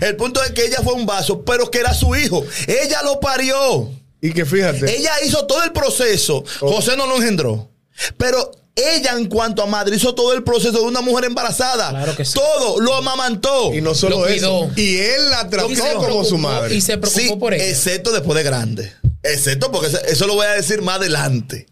El 0.00 0.16
punto 0.16 0.42
es 0.42 0.50
que 0.50 0.64
ella 0.64 0.80
fue 0.82 0.94
un 0.94 1.06
vaso, 1.06 1.44
pero 1.44 1.70
que 1.70 1.78
era 1.78 1.94
su 1.94 2.16
hijo. 2.16 2.44
Ella 2.66 3.02
lo 3.02 3.20
parió. 3.20 3.90
Y 4.20 4.32
que 4.32 4.44
fíjate. 4.44 4.96
Ella 4.96 5.12
hizo 5.24 5.46
todo 5.46 5.62
el 5.62 5.72
proceso. 5.72 6.44
Oh. 6.60 6.72
José 6.72 6.96
no 6.96 7.06
lo 7.06 7.16
engendró. 7.16 7.70
Pero 8.16 8.50
ella, 8.78 9.12
en 9.12 9.26
cuanto 9.26 9.62
a 9.62 9.66
madre, 9.66 9.96
hizo 9.96 10.14
todo 10.14 10.32
el 10.32 10.42
proceso 10.44 10.78
de 10.78 10.84
una 10.84 11.00
mujer 11.00 11.24
embarazada. 11.26 11.90
Claro 11.90 12.16
que 12.16 12.24
sí. 12.24 12.34
Todo 12.34 12.80
lo 12.80 12.94
amamantó. 12.94 13.72
Y 13.74 13.80
no 13.80 13.94
solo 13.94 14.20
Lo 14.20 14.26
eso. 14.26 14.70
Y 14.76 14.96
él 14.98 15.30
la 15.30 15.48
trató 15.48 15.68
como 15.68 15.76
preocupó- 16.06 16.24
su 16.24 16.38
madre. 16.38 16.74
Y 16.74 16.80
se 16.80 16.98
preocupó 16.98 17.20
Sí, 17.20 17.36
por 17.36 17.54
ella. 17.54 17.64
excepto 17.66 18.12
después 18.12 18.36
de 18.36 18.42
grande. 18.42 18.92
Excepto 19.22 19.70
porque 19.72 19.88
eso, 19.88 19.98
eso 20.06 20.26
lo 20.26 20.34
voy 20.34 20.46
a 20.46 20.50
decir 20.52 20.80
más 20.82 20.96
adelante. 20.96 21.66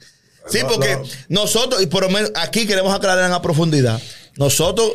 Sí, 0.49 0.59
No, 0.63 0.69
porque 0.69 0.97
no. 0.97 1.03
nosotros, 1.43 1.83
y 1.83 1.87
por 1.87 2.03
lo 2.05 2.11
menos 2.11 2.31
aquí 2.35 2.67
queremos 2.67 2.95
aclarar 2.95 3.25
en 3.25 3.31
la 3.33 3.43
profundidad, 3.43 4.01
nosotros 4.37 4.93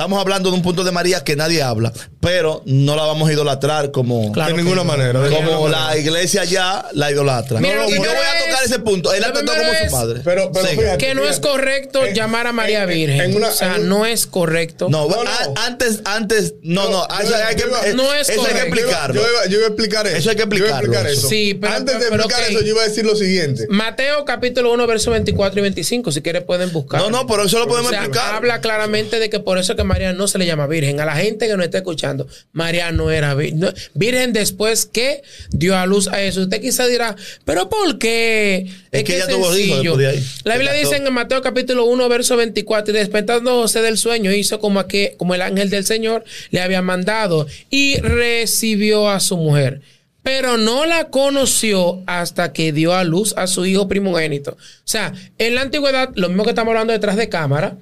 estamos 0.00 0.18
hablando 0.18 0.48
de 0.50 0.56
un 0.56 0.62
punto 0.62 0.82
de 0.82 0.90
María 0.92 1.22
que 1.22 1.36
nadie 1.36 1.60
habla, 1.62 1.92
pero 2.20 2.62
no 2.64 2.96
la 2.96 3.02
vamos 3.04 3.28
a 3.28 3.32
idolatrar 3.34 3.90
como, 3.90 4.32
Claro 4.32 4.56
de 4.56 4.62
ninguna 4.62 4.76
no. 4.82 4.84
manera. 4.86 5.20
de 5.20 5.28
como 5.28 5.50
ninguna 5.50 5.70
la 5.70 5.78
manera. 5.84 5.98
iglesia 6.00 6.44
ya 6.44 6.86
la 6.94 7.10
idolatra. 7.10 7.60
Mira, 7.60 7.82
lo 7.82 7.90
y 7.90 7.92
yo 7.92 7.98
voy 7.98 8.08
a 8.08 8.44
tocar 8.46 8.64
es- 8.64 8.70
ese 8.70 8.78
punto. 8.78 9.12
Él 9.12 9.20
la 9.20 9.32
trató 9.34 9.52
como 9.52 9.72
su 9.88 9.94
madre. 9.94 10.20
Pero, 10.24 10.50
pero 10.52 10.66
fíjate, 10.68 10.96
Que 10.98 11.14
no 11.14 11.24
es 11.26 11.38
correcto 11.38 12.06
En- 12.06 12.14
llamar 12.14 12.46
a 12.46 12.52
María 12.52 12.84
en- 12.84 12.88
Virgen. 12.88 13.20
en 13.20 13.36
una- 13.36 13.48
o 13.48 13.52
sea, 13.52 13.76
no 13.76 14.06
es 14.06 14.26
correcto. 14.26 14.88
No, 14.88 15.06
No, 15.06 15.20
a- 15.20 15.24
no. 15.24 15.54
antes, 15.66 16.00
antes, 16.06 16.54
no, 16.62 16.88
no, 16.88 17.06
yo- 17.06 17.20
eso 17.22 17.34
hay 17.36 17.54
que, 17.56 17.60
yo 17.62 17.68
iba- 17.68 17.86
eh, 17.86 17.92
No 17.94 18.14
es 18.14 18.28
eso 18.30 18.40
hay 18.40 18.46
que 18.46 18.52
correcto. 18.54 18.74
explicarlo. 18.74 19.20
Yo 19.20 19.28
iba, 19.30 19.46
yo 19.48 19.56
iba 19.58 19.66
a 19.66 19.68
explicar 19.68 20.06
eso. 20.06 20.16
Eso 20.16 20.30
hay 20.30 20.36
que 20.36 20.42
Yo 20.48 20.56
iba 20.56 20.66
a 20.66 20.70
explicarlo, 20.80 20.92
explicar 20.92 21.06
eso. 21.12 21.28
Sí, 21.28 21.54
pero- 21.60 21.74
Antes 21.74 21.98
de 21.98 22.06
pero 22.08 22.22
explicar 22.24 22.50
eso, 22.50 22.60
yo 22.62 22.66
iba 22.68 22.82
a 22.82 22.88
decir 22.88 23.04
lo 23.04 23.16
siguiente. 23.16 23.66
Mateo 23.68 24.24
capítulo 24.24 24.72
1, 24.72 24.86
verso 24.86 25.10
24 25.10 25.58
y 25.60 25.62
25. 25.62 26.10
Si 26.10 26.22
quieres 26.22 26.42
pueden 26.44 26.72
buscar. 26.72 27.02
No, 27.02 27.10
no, 27.10 27.26
pero 27.26 27.44
eso 27.44 27.58
lo 27.58 27.66
podemos 27.68 27.92
explicar. 27.92 28.36
habla 28.36 28.62
claramente 28.62 29.18
de 29.18 29.28
que 29.28 29.40
por 29.40 29.58
eso 29.58 29.76
que 29.76 29.84
María 29.90 30.12
no 30.12 30.26
se 30.28 30.38
le 30.38 30.46
llama 30.46 30.66
virgen. 30.66 31.00
A 31.00 31.04
la 31.04 31.16
gente 31.16 31.46
que 31.48 31.56
no 31.56 31.62
está 31.62 31.78
escuchando, 31.78 32.26
María 32.52 32.90
no 32.92 33.10
era 33.10 33.34
vi- 33.34 33.52
no- 33.52 33.72
virgen 33.94 34.32
después 34.32 34.86
que 34.86 35.22
dio 35.50 35.76
a 35.76 35.84
luz 35.86 36.08
a 36.08 36.16
Jesús. 36.16 36.44
Usted 36.44 36.60
quizá 36.60 36.86
dirá, 36.86 37.16
¿pero 37.44 37.68
por 37.68 37.98
qué? 37.98 38.66
Es 38.92 39.04
que 39.04 39.16
ella 39.16 39.26
tuvo 39.28 39.56
hijos 39.56 39.82
después 39.82 39.98
de 39.98 40.06
ahí. 40.08 40.24
La 40.44 40.54
Biblia 40.56 40.72
dice 40.72 40.96
en 40.96 41.12
Mateo 41.12 41.42
capítulo 41.42 41.84
1, 41.84 42.08
verso 42.08 42.36
24, 42.36 42.94
y 42.94 42.98
despertando 42.98 43.60
José 43.62 43.82
del 43.82 43.98
sueño, 43.98 44.32
hizo 44.32 44.58
como, 44.60 44.86
que, 44.86 45.14
como 45.18 45.34
el 45.34 45.42
ángel 45.42 45.70
del 45.70 45.84
Señor 45.84 46.24
le 46.50 46.60
había 46.60 46.82
mandado 46.82 47.46
y 47.70 47.98
recibió 47.98 49.08
a 49.10 49.20
su 49.20 49.36
mujer. 49.36 49.80
Pero 50.22 50.58
no 50.58 50.84
la 50.84 51.08
conoció 51.08 52.02
hasta 52.06 52.52
que 52.52 52.72
dio 52.72 52.92
a 52.94 53.04
luz 53.04 53.32
a 53.38 53.46
su 53.46 53.64
hijo 53.64 53.88
primogénito. 53.88 54.52
O 54.52 54.56
sea, 54.84 55.14
en 55.38 55.54
la 55.54 55.62
antigüedad, 55.62 56.10
lo 56.14 56.28
mismo 56.28 56.44
que 56.44 56.50
estamos 56.50 56.72
hablando 56.72 56.92
detrás 56.92 57.16
de 57.16 57.28
cámara, 57.30 57.78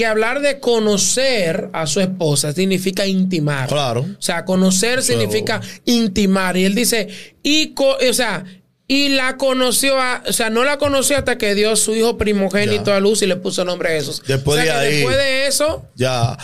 que 0.00 0.06
hablar 0.06 0.40
de 0.40 0.60
conocer 0.60 1.68
a 1.74 1.86
su 1.86 2.00
esposa 2.00 2.52
significa 2.52 3.06
intimar. 3.06 3.68
Claro. 3.68 4.00
O 4.18 4.22
sea, 4.22 4.44
conocer 4.46 5.02
significa 5.02 5.60
intimar. 5.84 6.56
Y 6.56 6.64
él 6.64 6.74
dice, 6.74 7.08
y 7.42 7.74
co- 7.74 7.96
o 8.08 8.12
sea, 8.14 8.44
y 8.88 9.10
la 9.10 9.36
conoció, 9.36 10.00
a- 10.00 10.22
o 10.26 10.32
sea, 10.32 10.48
no 10.48 10.64
la 10.64 10.78
conoció 10.78 11.18
hasta 11.18 11.36
que 11.36 11.54
dio 11.54 11.76
su 11.76 11.94
hijo 11.94 12.16
primogénito 12.16 12.86
Ya. 12.86 12.96
a 12.96 13.00
luz 13.00 13.20
y 13.22 13.26
le 13.26 13.36
puso 13.36 13.64
nombre 13.64 13.90
a 13.90 13.92
Jesús. 13.92 14.22
Después 14.26 14.58
O 14.60 14.62
sea, 14.64 14.78
de 14.80 14.80
que 14.80 14.86
ahí- 14.88 14.96
Después 14.96 15.16
de 15.18 15.46
eso, 15.46 15.84
Ya. 15.96 16.38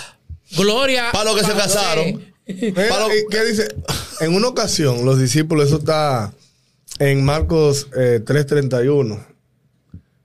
gloria. 0.57 1.07
Para 1.13 1.25
los 1.33 1.41
que 1.41 1.47
se 1.47 1.53
casaron. 1.55 2.23
Mira, 2.47 2.89
Pablo- 2.91 3.09
¿qué- 3.09 3.25
¿Qué 3.31 3.45
dice? 3.47 3.69
En 4.21 4.35
una 4.35 4.49
ocasión, 4.49 5.05
los 5.05 5.19
discípulos, 5.19 5.67
eso 5.69 5.79
está 5.79 6.33
en 6.99 7.25
Marcos 7.25 7.89
eh, 7.99 8.21
3:31. 8.25 9.27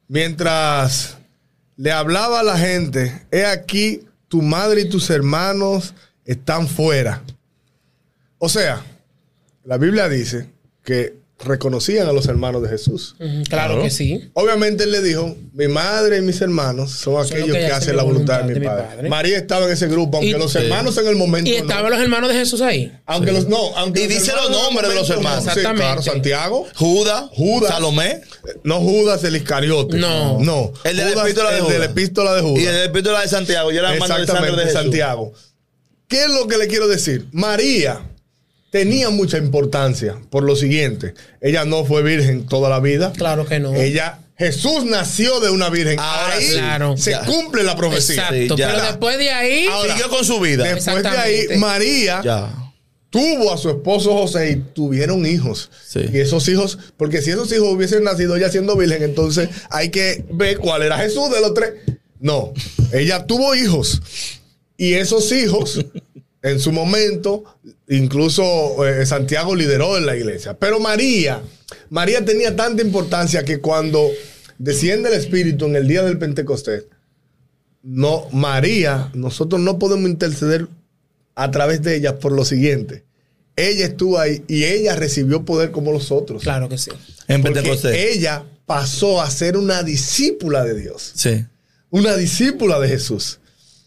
Mientras 0.07 1.17
le 1.81 1.91
hablaba 1.91 2.41
a 2.41 2.43
la 2.43 2.59
gente, 2.59 3.25
he 3.31 3.43
aquí, 3.43 4.05
tu 4.27 4.43
madre 4.43 4.81
y 4.81 4.89
tus 4.89 5.09
hermanos 5.09 5.95
están 6.25 6.67
fuera. 6.67 7.23
O 8.37 8.49
sea, 8.49 8.85
la 9.63 9.79
Biblia 9.79 10.07
dice 10.07 10.47
que 10.83 11.17
reconocían 11.45 12.07
a 12.07 12.13
los 12.13 12.27
hermanos 12.27 12.61
de 12.63 12.69
Jesús. 12.69 13.15
Claro, 13.49 13.81
que 13.81 13.89
sí. 13.89 14.29
Obviamente 14.33 14.83
él 14.83 14.91
le 14.91 15.01
dijo, 15.01 15.35
mi 15.53 15.67
madre 15.67 16.17
y 16.17 16.21
mis 16.21 16.41
hermanos 16.41 16.91
son 16.91 17.15
los 17.15 17.31
aquellos 17.31 17.47
que 17.55 17.65
que, 17.65 17.65
hacen 17.67 17.95
la 17.95 18.03
voluntad 18.03 18.43
de 18.43 18.59
mi, 18.59 18.65
padre. 18.65 19.09
María 19.09 19.37
estaba 19.37 19.65
en 19.65 19.71
ese 19.71 19.87
grupo, 19.87 20.17
aunque 20.17 20.29
Y- 20.31 20.33
los 20.33 20.51
Sí. 20.51 20.59
hermanos 20.59 20.97
en 20.97 21.07
el 21.07 21.15
momento 21.15 21.49
Y 21.49 21.53
no. 21.53 21.59
estaban 21.59 21.91
los 21.91 21.99
hermanos 21.99 22.29
de 22.29 22.35
Jesús 22.35 22.61
ahí. 22.61 22.91
Aunque 23.05 23.31
los 23.31 23.47
no, 23.47 23.75
aunque 23.77 24.03
Y 24.03 24.07
dice 24.07 24.31
los 24.33 24.47
el 24.47 24.51
nombres 24.51 24.89
de 24.89 24.95
los 24.95 25.09
no. 25.09 25.15
hermanos. 25.15 25.43
Sí, 25.43 25.49
claro, 25.51 25.69
Exactamente. 25.71 26.03
Santiago, 26.11 26.67
Judas, 26.75 27.25
Judas. 27.33 27.71
Salomé 27.71 28.21
no 28.63 28.79
Judas 28.79 29.23
el 29.23 29.35
Iscariote. 29.35 29.97
No. 29.97 30.39
No. 30.39 30.71
El 30.83 30.97
de 30.97 31.03
la 31.03 31.09
Judas, 31.11 31.25
epístola 31.25 31.49
de 31.51 31.55
el 31.57 31.61
Judas. 31.63 31.73
de 31.73 31.79
la 31.79 31.85
epístola 31.85 32.35
de 32.35 32.41
Judas. 32.41 32.63
y 32.63 32.67
el 32.67 32.91
de 32.93 33.27
Santiago. 33.27 33.71
Y 33.71 33.77
era 33.77 33.93
hermano 33.93 34.13
de 34.15 34.19
de 34.19 34.23
Exactamente. 34.25 34.71
Santiago. 34.71 35.33
¿Qué 36.07 36.23
es 36.25 36.29
lo 36.29 36.47
que 36.47 36.57
le 36.57 36.67
quiero 36.67 36.87
decir? 36.87 37.27
María 37.31 38.01
tenía 38.71 39.11
mucha 39.11 39.37
importancia 39.37 40.17
por 40.31 40.41
lo 40.43 40.55
siguiente. 40.55 41.13
Ella 41.41 41.63
no 41.65 41.85
fue 41.85 42.01
virgen 42.01 42.47
toda 42.47 42.69
la 42.69 42.79
vida. 42.79 43.13
Claro 43.15 43.45
que 43.45 43.59
no. 43.59 43.75
Ella, 43.75 44.19
Jesús 44.37 44.85
nació 44.85 45.39
de 45.41 45.51
una 45.51 45.69
virgen. 45.69 45.99
Ahora 45.99 46.33
Ahí 46.33 46.43
sí. 46.45 46.53
Claro. 46.53 46.97
se 46.97 47.11
Ya. 47.11 47.21
cumple 47.25 47.61
la 47.63 47.75
profecía. 47.75 48.23
Exacto. 48.29 48.55
Sí, 48.55 48.61
ya. 48.61 48.67
pero 48.69 48.81
después 48.81 49.17
de 49.19 49.29
ahí. 49.29 49.67
Ahora, 49.67 49.93
Siguió 49.93 50.09
con 50.09 50.25
su 50.25 50.39
vida. 50.39 50.63
Después 50.73 51.03
de 51.03 51.09
ahí. 51.09 51.47
María 51.59 52.21
Ya. 52.23 52.49
tuvo 53.11 53.53
a 53.53 53.57
su 53.57 53.69
esposo 53.69 54.13
José 54.13 54.51
y 54.51 54.55
tuvieron 54.73 55.25
hijos. 55.25 55.69
Sí. 55.85 55.99
Y 56.11 56.19
esos 56.19 56.47
hijos, 56.47 56.79
porque 56.97 57.21
si 57.21 57.29
esos 57.29 57.51
hijos 57.51 57.67
hubiesen 57.67 58.03
nacido 58.03 58.37
ya 58.37 58.49
siendo 58.49 58.75
virgen, 58.77 59.03
entonces 59.03 59.49
hay 59.69 59.89
que 59.89 60.25
ver 60.31 60.57
cuál 60.57 60.81
era 60.81 60.97
Jesús 60.97 61.29
de 61.29 61.41
los 61.41 61.53
tres. 61.53 61.73
No, 62.19 62.53
ella 62.93 63.25
tuvo 63.27 63.53
hijos. 63.53 64.01
Y 64.77 64.93
esos 64.93 65.31
hijos, 65.31 65.85
en 66.43 66.59
su 66.59 66.71
momento, 66.71 67.43
incluso 67.87 68.85
eh, 68.85 69.05
Santiago 69.05 69.55
lideró 69.55 69.97
en 69.97 70.05
la 70.05 70.15
iglesia. 70.15 70.57
Pero 70.57 70.79
María, 70.79 71.41
María 71.89 72.25
tenía 72.25 72.55
tanta 72.55 72.81
importancia 72.81 73.43
que 73.45 73.59
cuando 73.59 74.09
desciende 74.57 75.09
el 75.09 75.15
Espíritu 75.19 75.65
en 75.65 75.75
el 75.75 75.87
día 75.87 76.03
del 76.03 76.17
Pentecostés, 76.17 76.85
no, 77.83 78.27
María, 78.31 79.09
nosotros 79.13 79.59
no 79.61 79.79
podemos 79.79 80.09
interceder 80.09 80.67
a 81.35 81.49
través 81.51 81.81
de 81.81 81.95
ella 81.95 82.19
por 82.19 82.31
lo 82.31 82.45
siguiente. 82.45 83.03
Ella 83.55 83.85
estuvo 83.85 84.19
ahí 84.19 84.43
y 84.47 84.63
ella 84.65 84.95
recibió 84.95 85.45
poder 85.45 85.71
como 85.71 85.91
los 85.91 86.11
otros. 86.11 86.43
Claro 86.43 86.69
que 86.69 86.77
sí. 86.77 86.91
En 87.27 87.41
Porque 87.41 87.55
Pentecostés. 87.61 87.95
ella 88.15 88.45
pasó 88.65 89.21
a 89.21 89.29
ser 89.29 89.57
una 89.57 89.83
discípula 89.83 90.63
de 90.63 90.79
Dios, 90.79 91.11
Sí. 91.15 91.45
una 91.89 92.15
discípula 92.15 92.79
de 92.79 92.87
Jesús. 92.87 93.39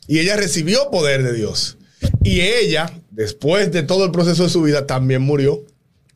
Y 0.07 0.19
ella 0.19 0.37
recibió 0.37 0.90
poder 0.90 1.23
de 1.23 1.33
Dios. 1.33 1.79
Y 2.24 2.40
ella, 2.40 2.90
después 3.10 3.70
de 3.70 3.82
todo 3.82 4.06
el 4.06 4.10
proceso 4.10 4.44
de 4.44 4.48
su 4.48 4.62
vida, 4.62 4.87
también 4.87 5.22
murió. 5.22 5.62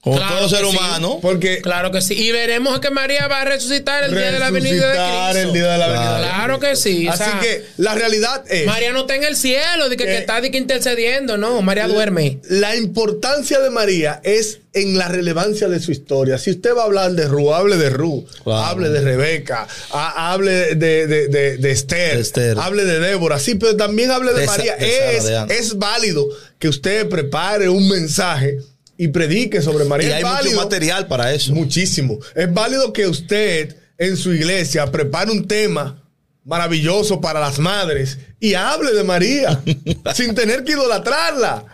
Como 0.01 0.17
Claro 0.17 0.37
todo 0.39 0.49
ser 0.49 0.61
sí. 0.61 0.65
humano. 0.67 1.19
Porque 1.21 1.61
Claro 1.61 1.91
que 1.91 2.01
sí. 2.01 2.15
Y 2.15 2.31
veremos 2.31 2.79
que 2.79 2.91
María 2.91 3.27
va 3.27 3.41
a 3.41 3.45
resucitar 3.45 4.05
el 4.05 4.13
día 4.15 4.31
de 4.31 4.39
la 4.39 4.51
venida 4.51 4.75
de 4.75 4.93
resucitar 4.93 5.33
Cristo. 5.33 5.49
el 5.49 5.53
día 5.55 5.73
de 5.73 5.79
la 5.79 5.87
venida 5.89 6.17
de 6.21 6.23
Claro 6.29 6.61
que 6.61 6.77
sí. 6.77 7.09
o 7.09 7.11
Así 7.11 7.25
sea, 7.25 7.41
que 7.41 7.65
la 7.79 7.95
realidad 7.95 8.45
es... 8.49 8.65
María 8.67 8.93
no 8.93 9.01
está 9.01 9.17
en 9.17 9.25
el 9.25 9.37
cielo, 9.37 9.89
de 9.89 9.97
que, 9.97 10.05
Que- 10.05 10.11
que 10.11 10.19
está 10.19 10.41
de 10.41 10.51
que 10.53 10.59
intercediendo. 10.59 11.37
No, 11.37 11.61
María 11.63 11.89
duerme. 11.89 12.39
La 12.49 12.77
importancia 12.77 13.59
de 13.61 13.71
María 13.71 14.21
es 14.23 14.61
en 14.73 14.97
la 14.97 15.09
relevancia 15.09 15.69
de 15.69 15.81
su 15.81 15.91
historia. 15.91 16.39
Si 16.39 16.53
usted 16.53 16.77
va 16.77 16.83
a 16.83 16.85
hablar 16.85 17.13
de 17.13 17.27
Ru, 17.27 17.53
hable 17.53 17.77
de 17.77 17.91
Ru, 17.91 18.25
Claro. 18.45 18.65
hable 18.67 18.91
de 18.91 19.01
Rebeca, 19.01 19.67
ha- 19.91 20.33
hable 20.33 20.77
de, 20.77 21.07
de- 21.09 21.27
de- 21.29 21.57
de 21.57 21.71
Esther, 21.73 22.15
De 22.15 22.21
Esther. 22.23 22.57
hable 22.61 22.85
de 22.85 23.01
Débora, 23.01 23.41
sí, 23.41 23.57
pero 23.57 23.77
también 23.77 24.13
hable 24.13 24.33
de, 24.33 24.47
María. 24.47 24.75
es, 24.77 25.25
es 25.51 25.77
válido 25.77 26.25
que 26.61 26.69
usted 26.69 27.09
prepare 27.09 27.69
un 27.69 27.89
mensaje 27.89 28.59
y 28.99 29.09
predique 29.09 29.63
sobre 29.63 29.85
María. 29.87 30.09
Y 30.09 30.13
hay 30.13 30.25
mucho 30.25 30.57
material 30.57 31.07
para 31.07 31.33
eso. 31.33 31.55
Muchísimo. 31.55 32.19
Es 32.35 32.53
válido 32.53 32.93
que 32.93 33.07
usted 33.07 33.77
en 33.97 34.17
su 34.19 34.35
iglesia 34.35 34.91
prepare 34.91 35.31
un 35.31 35.47
tema 35.49 36.03
maravilloso 36.45 37.21
para 37.21 37.41
las 37.41 37.59
madres 37.59 38.19
y 38.41 38.55
hable 38.55 38.93
de 38.93 39.05
María 39.05 39.61
sin 40.15 40.35
tener 40.35 40.65
que 40.65 40.73
idolatrarla. 40.73 41.65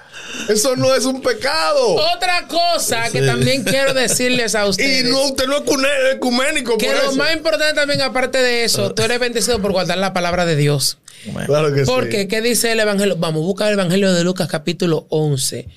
Eso 0.49 0.75
no 0.75 0.93
es 0.95 1.05
un 1.05 1.23
pecado. 1.23 1.95
Otra 2.17 2.47
cosa 2.49 3.09
que 3.11 3.21
Sí. 3.21 3.27
también 3.27 3.63
quiero 3.63 3.95
decirles 3.95 4.55
a 4.57 4.65
Y 4.67 4.71
ustedes. 4.71 5.05
no, 5.05 5.23
usted 5.27 5.47
no 5.47 5.59
es 5.59 6.15
ecuménico 6.17 6.77
que 6.77 6.87
por 6.87 6.95
lo 6.97 7.03
eso. 7.03 7.17
más 7.17 7.35
importante 7.35 7.75
también, 7.75 8.01
aparte 8.03 8.39
de 8.39 8.65
eso, 8.65 8.93
tú 8.95 9.03
eres 9.03 9.21
bendecido 9.21 9.61
por 9.63 9.71
guardar 9.73 9.99
la 9.99 10.13
palabra 10.13 10.45
de 10.45 10.57
Dios. 10.57 10.99
Claro 11.47 11.73
que 11.73 11.85
Porque, 11.85 12.23
sí. 12.23 12.29
¿qué 12.29 12.43
dice 12.43 12.73
el 12.73 12.81
Evangelio? 12.81 13.17
Vamos, 13.17 13.43
busca 13.43 13.67
el 13.69 13.75
Evangelio 13.75 14.13
de 14.13 14.25
Lucas 14.25 14.49
capítulo 14.49 15.07
11, 15.09 15.69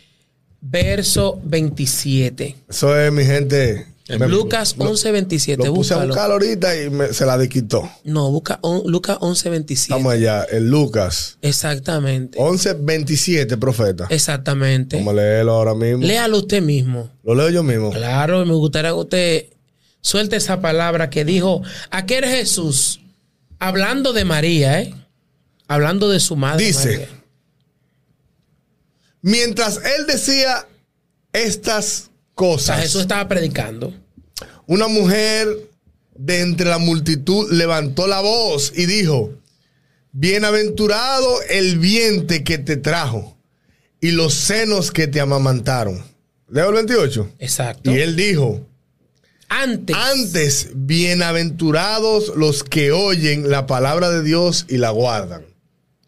verso 0.70 1.40
27. 1.44 2.56
Eso 2.70 2.98
es 3.00 3.12
mi 3.12 3.24
gente. 3.26 3.88
Me- 4.10 4.26
Lucas 4.30 4.76
lo- 4.78 4.86
11, 4.90 5.12
27. 5.12 5.66
Lo 5.66 5.74
puse 5.74 5.94
a 5.94 5.98
búscalo. 5.98 6.14
buscar 6.14 6.32
ahorita 6.32 6.82
y 6.82 6.90
me- 6.90 7.12
se 7.14 7.26
la 7.26 7.38
desquitó. 7.38 7.90
No, 8.06 8.32
busca 8.32 8.58
on- 8.62 8.84
Lucas 8.90 9.18
11, 9.20 9.50
27. 9.50 9.94
Estamos 9.94 10.14
allá, 10.14 10.46
en 10.50 10.70
Lucas 10.70 11.38
Exactamente. 11.42 12.38
11, 12.42 12.74
27, 12.80 13.58
profeta. 13.58 14.08
Exactamente. 14.10 14.96
Vamos 14.98 15.12
a 15.12 15.16
leerlo 15.18 15.52
ahora 15.54 15.74
mismo. 15.76 16.06
Léalo 16.06 16.38
usted 16.38 16.62
mismo. 16.62 17.10
Lo 17.24 17.36
leo 17.36 17.50
yo 17.50 17.64
mismo. 17.64 17.92
Claro, 17.92 18.46
me 18.46 18.54
gustaría 18.54 18.92
que 18.92 18.96
usted 18.98 19.46
suelte 20.00 20.38
esa 20.38 20.62
palabra 20.62 21.10
que 21.10 21.26
dijo 21.26 21.62
aquel 21.92 22.24
Jesús, 22.24 23.02
hablando 23.60 24.14
de 24.14 24.24
María, 24.24 24.82
¿eh? 24.84 24.94
Hablando 25.68 26.08
de 26.10 26.22
su 26.22 26.38
madre. 26.38 26.64
Dice, 26.66 26.92
María. 26.92 27.10
Mientras 29.28 29.82
él 29.84 30.08
decía 30.08 30.66
estas 31.34 31.84
O 31.86 32.00
sea, 32.00 32.12
cosas, 32.34 32.82
Jesús 32.82 33.02
estaba 33.02 33.28
predicando. 33.28 33.94
una 34.68 34.88
mujer 34.88 35.50
de 36.16 36.40
entre 36.40 36.70
la 36.70 36.78
multitud 36.78 37.52
levantó 37.52 38.08
la 38.08 38.22
voz 38.22 38.72
y 38.74 38.86
dijo, 38.86 39.34
bienaventurado 40.14 41.42
el 41.50 41.78
vientre 41.78 42.46
que 42.46 42.58
te 42.58 42.78
trajo 42.78 43.38
y 44.00 44.12
los 44.12 44.34
senos 44.34 44.92
que 44.92 45.08
te 45.08 45.20
amamantaron. 45.20 46.02
Leo 46.50 46.70
el 46.70 46.76
28. 46.76 47.34
Exacto. 47.40 47.92
Y 47.92 48.00
él 48.00 48.16
dijo, 48.16 48.66
Antes. 49.50 49.94
antes 49.94 50.70
bienaventurados 50.74 52.32
los 52.38 52.64
que 52.64 52.94
oyen 52.94 53.50
la 53.50 53.68
palabra 53.68 54.10
de 54.10 54.24
Dios 54.24 54.66
y 54.70 54.78
la 54.78 54.92
guardan. 54.92 55.44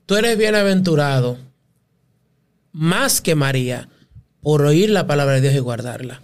tú 0.05 0.15
eres 0.15 0.37
bienaventurado 0.37 1.48
más 2.71 3.21
que 3.21 3.35
María 3.35 3.89
por 4.41 4.61
oír 4.63 4.89
la 4.89 5.07
palabra 5.07 5.35
de 5.35 5.41
Dios 5.41 5.53
y 5.55 5.59
guardarla. 5.59 6.21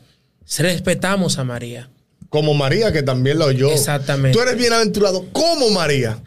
Respetamos 0.57 1.37
a 1.39 1.43
María. 1.43 1.89
Como 2.29 2.53
María, 2.53 2.91
que 2.91 3.03
también 3.03 3.39
la 3.39 3.45
oyó. 3.45 3.71
Exactamente. 3.71 4.37
Tú 4.37 4.41
eres 4.43 4.57
bienaventurado 4.57 5.25
como 5.31 5.69
María 5.69 6.17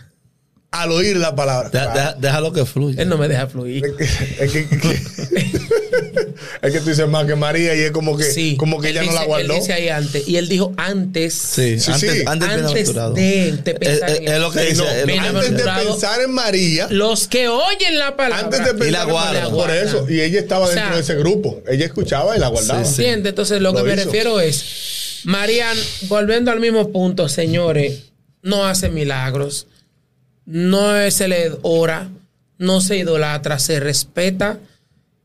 al 0.71 0.93
oír 0.93 1.17
la 1.17 1.35
palabra. 1.35 1.71
Deja- 1.71 1.93
deja- 1.95 2.15
déjalo 2.15 2.53
que 2.53 2.65
fluya. 2.65 3.03
Él 3.03 3.09
no 3.09 3.17
me 3.19 3.29
deja 3.29 3.47
fluir. 3.47 3.85
Es 3.87 3.93
que, 3.97 4.05
es 4.61 4.69
que- 4.69 4.91
es 4.93 5.29
que 5.29 6.28
tú 6.61 6.89
dices 6.91 7.09
más 7.09 7.27
que 7.27 7.35
María 7.37 7.75
y 7.75 7.81
es 7.81 7.91
como 7.91 8.17
que, 8.17 8.25
Sí, 8.25 8.57
como 8.57 8.81
que 8.81 8.91
ella 8.91 9.03
no 9.03 9.13
la 9.13 9.25
guardó. 9.25 9.55
Él 9.55 9.61
dice 9.61 9.73
ahí 9.73 9.89
antes. 9.89 10.27
Y 10.29 10.37
él 10.37 10.49
dijo 10.49 10.73
antes. 10.77 11.35
Sí, 11.35 11.79
Sí, 11.79 11.91
antes, 11.93 12.13
sí. 12.13 12.23
antes, 12.27 12.49
Antes 12.49 12.95
de- 13.15 13.53
de 13.63 13.75
pensar 13.75 14.11
Es- 14.11 14.17
en 14.19 14.25
es- 14.25 14.33
es 14.33 14.39
lo 14.41 14.51
que 14.51 14.61
dice. 14.61 14.77
no, 14.77 14.85
es 14.91 15.05
que- 15.05 15.19
antes 15.19 15.51
de 15.57 15.63
pensar 15.65 16.21
en 16.23 16.31
María, 16.33 16.87
Los 16.91 17.29
que 17.29 17.49
oyen 17.49 17.99
la 17.99 18.17
palabra. 18.17 18.45
antes 18.45 18.59
de 18.61 18.71
Y 18.87 18.91
la 18.91 19.01
pensar 19.01 19.03
en 19.07 19.11
guarda. 19.13 19.41
María, 19.43 19.51
por 19.55 19.71
eso. 19.71 20.07
Y 20.11 20.21
ella 20.21 20.39
estaba 20.41 20.67
O 20.67 20.73
sea, 20.73 20.75
dentro 20.77 20.97
de 20.97 21.03
ese 21.03 21.15
grupo. 21.17 21.63
Ella 21.69 21.85
escuchaba 21.87 22.37
y 22.37 22.41
la 22.41 22.49
guardaba. 22.49 22.85
Sí, 22.85 22.95
sí. 22.97 23.03
¿Entiendes? 23.05 23.31
Entonces, 23.31 23.61
lo, 23.61 23.73
Lo 23.73 23.79
que 23.79 23.83
me 23.85 23.95
hizo. 23.95 24.05
refiero 24.05 24.41
es, 24.41 25.21
Marian, 25.25 25.77
volviendo 26.09 26.51
al 26.51 26.61
mismo 26.61 26.91
punto, 26.93 27.29
señores, 27.29 28.05
no 28.43 28.67
hace 28.67 28.89
milagros, 28.89 29.67
no 30.47 31.11
se 31.11 31.29
le 31.29 31.53
ora, 31.63 32.09
no 32.59 32.81
se 32.81 32.97
idolatra, 32.97 33.59
se 33.59 33.81
respeta, 33.81 34.59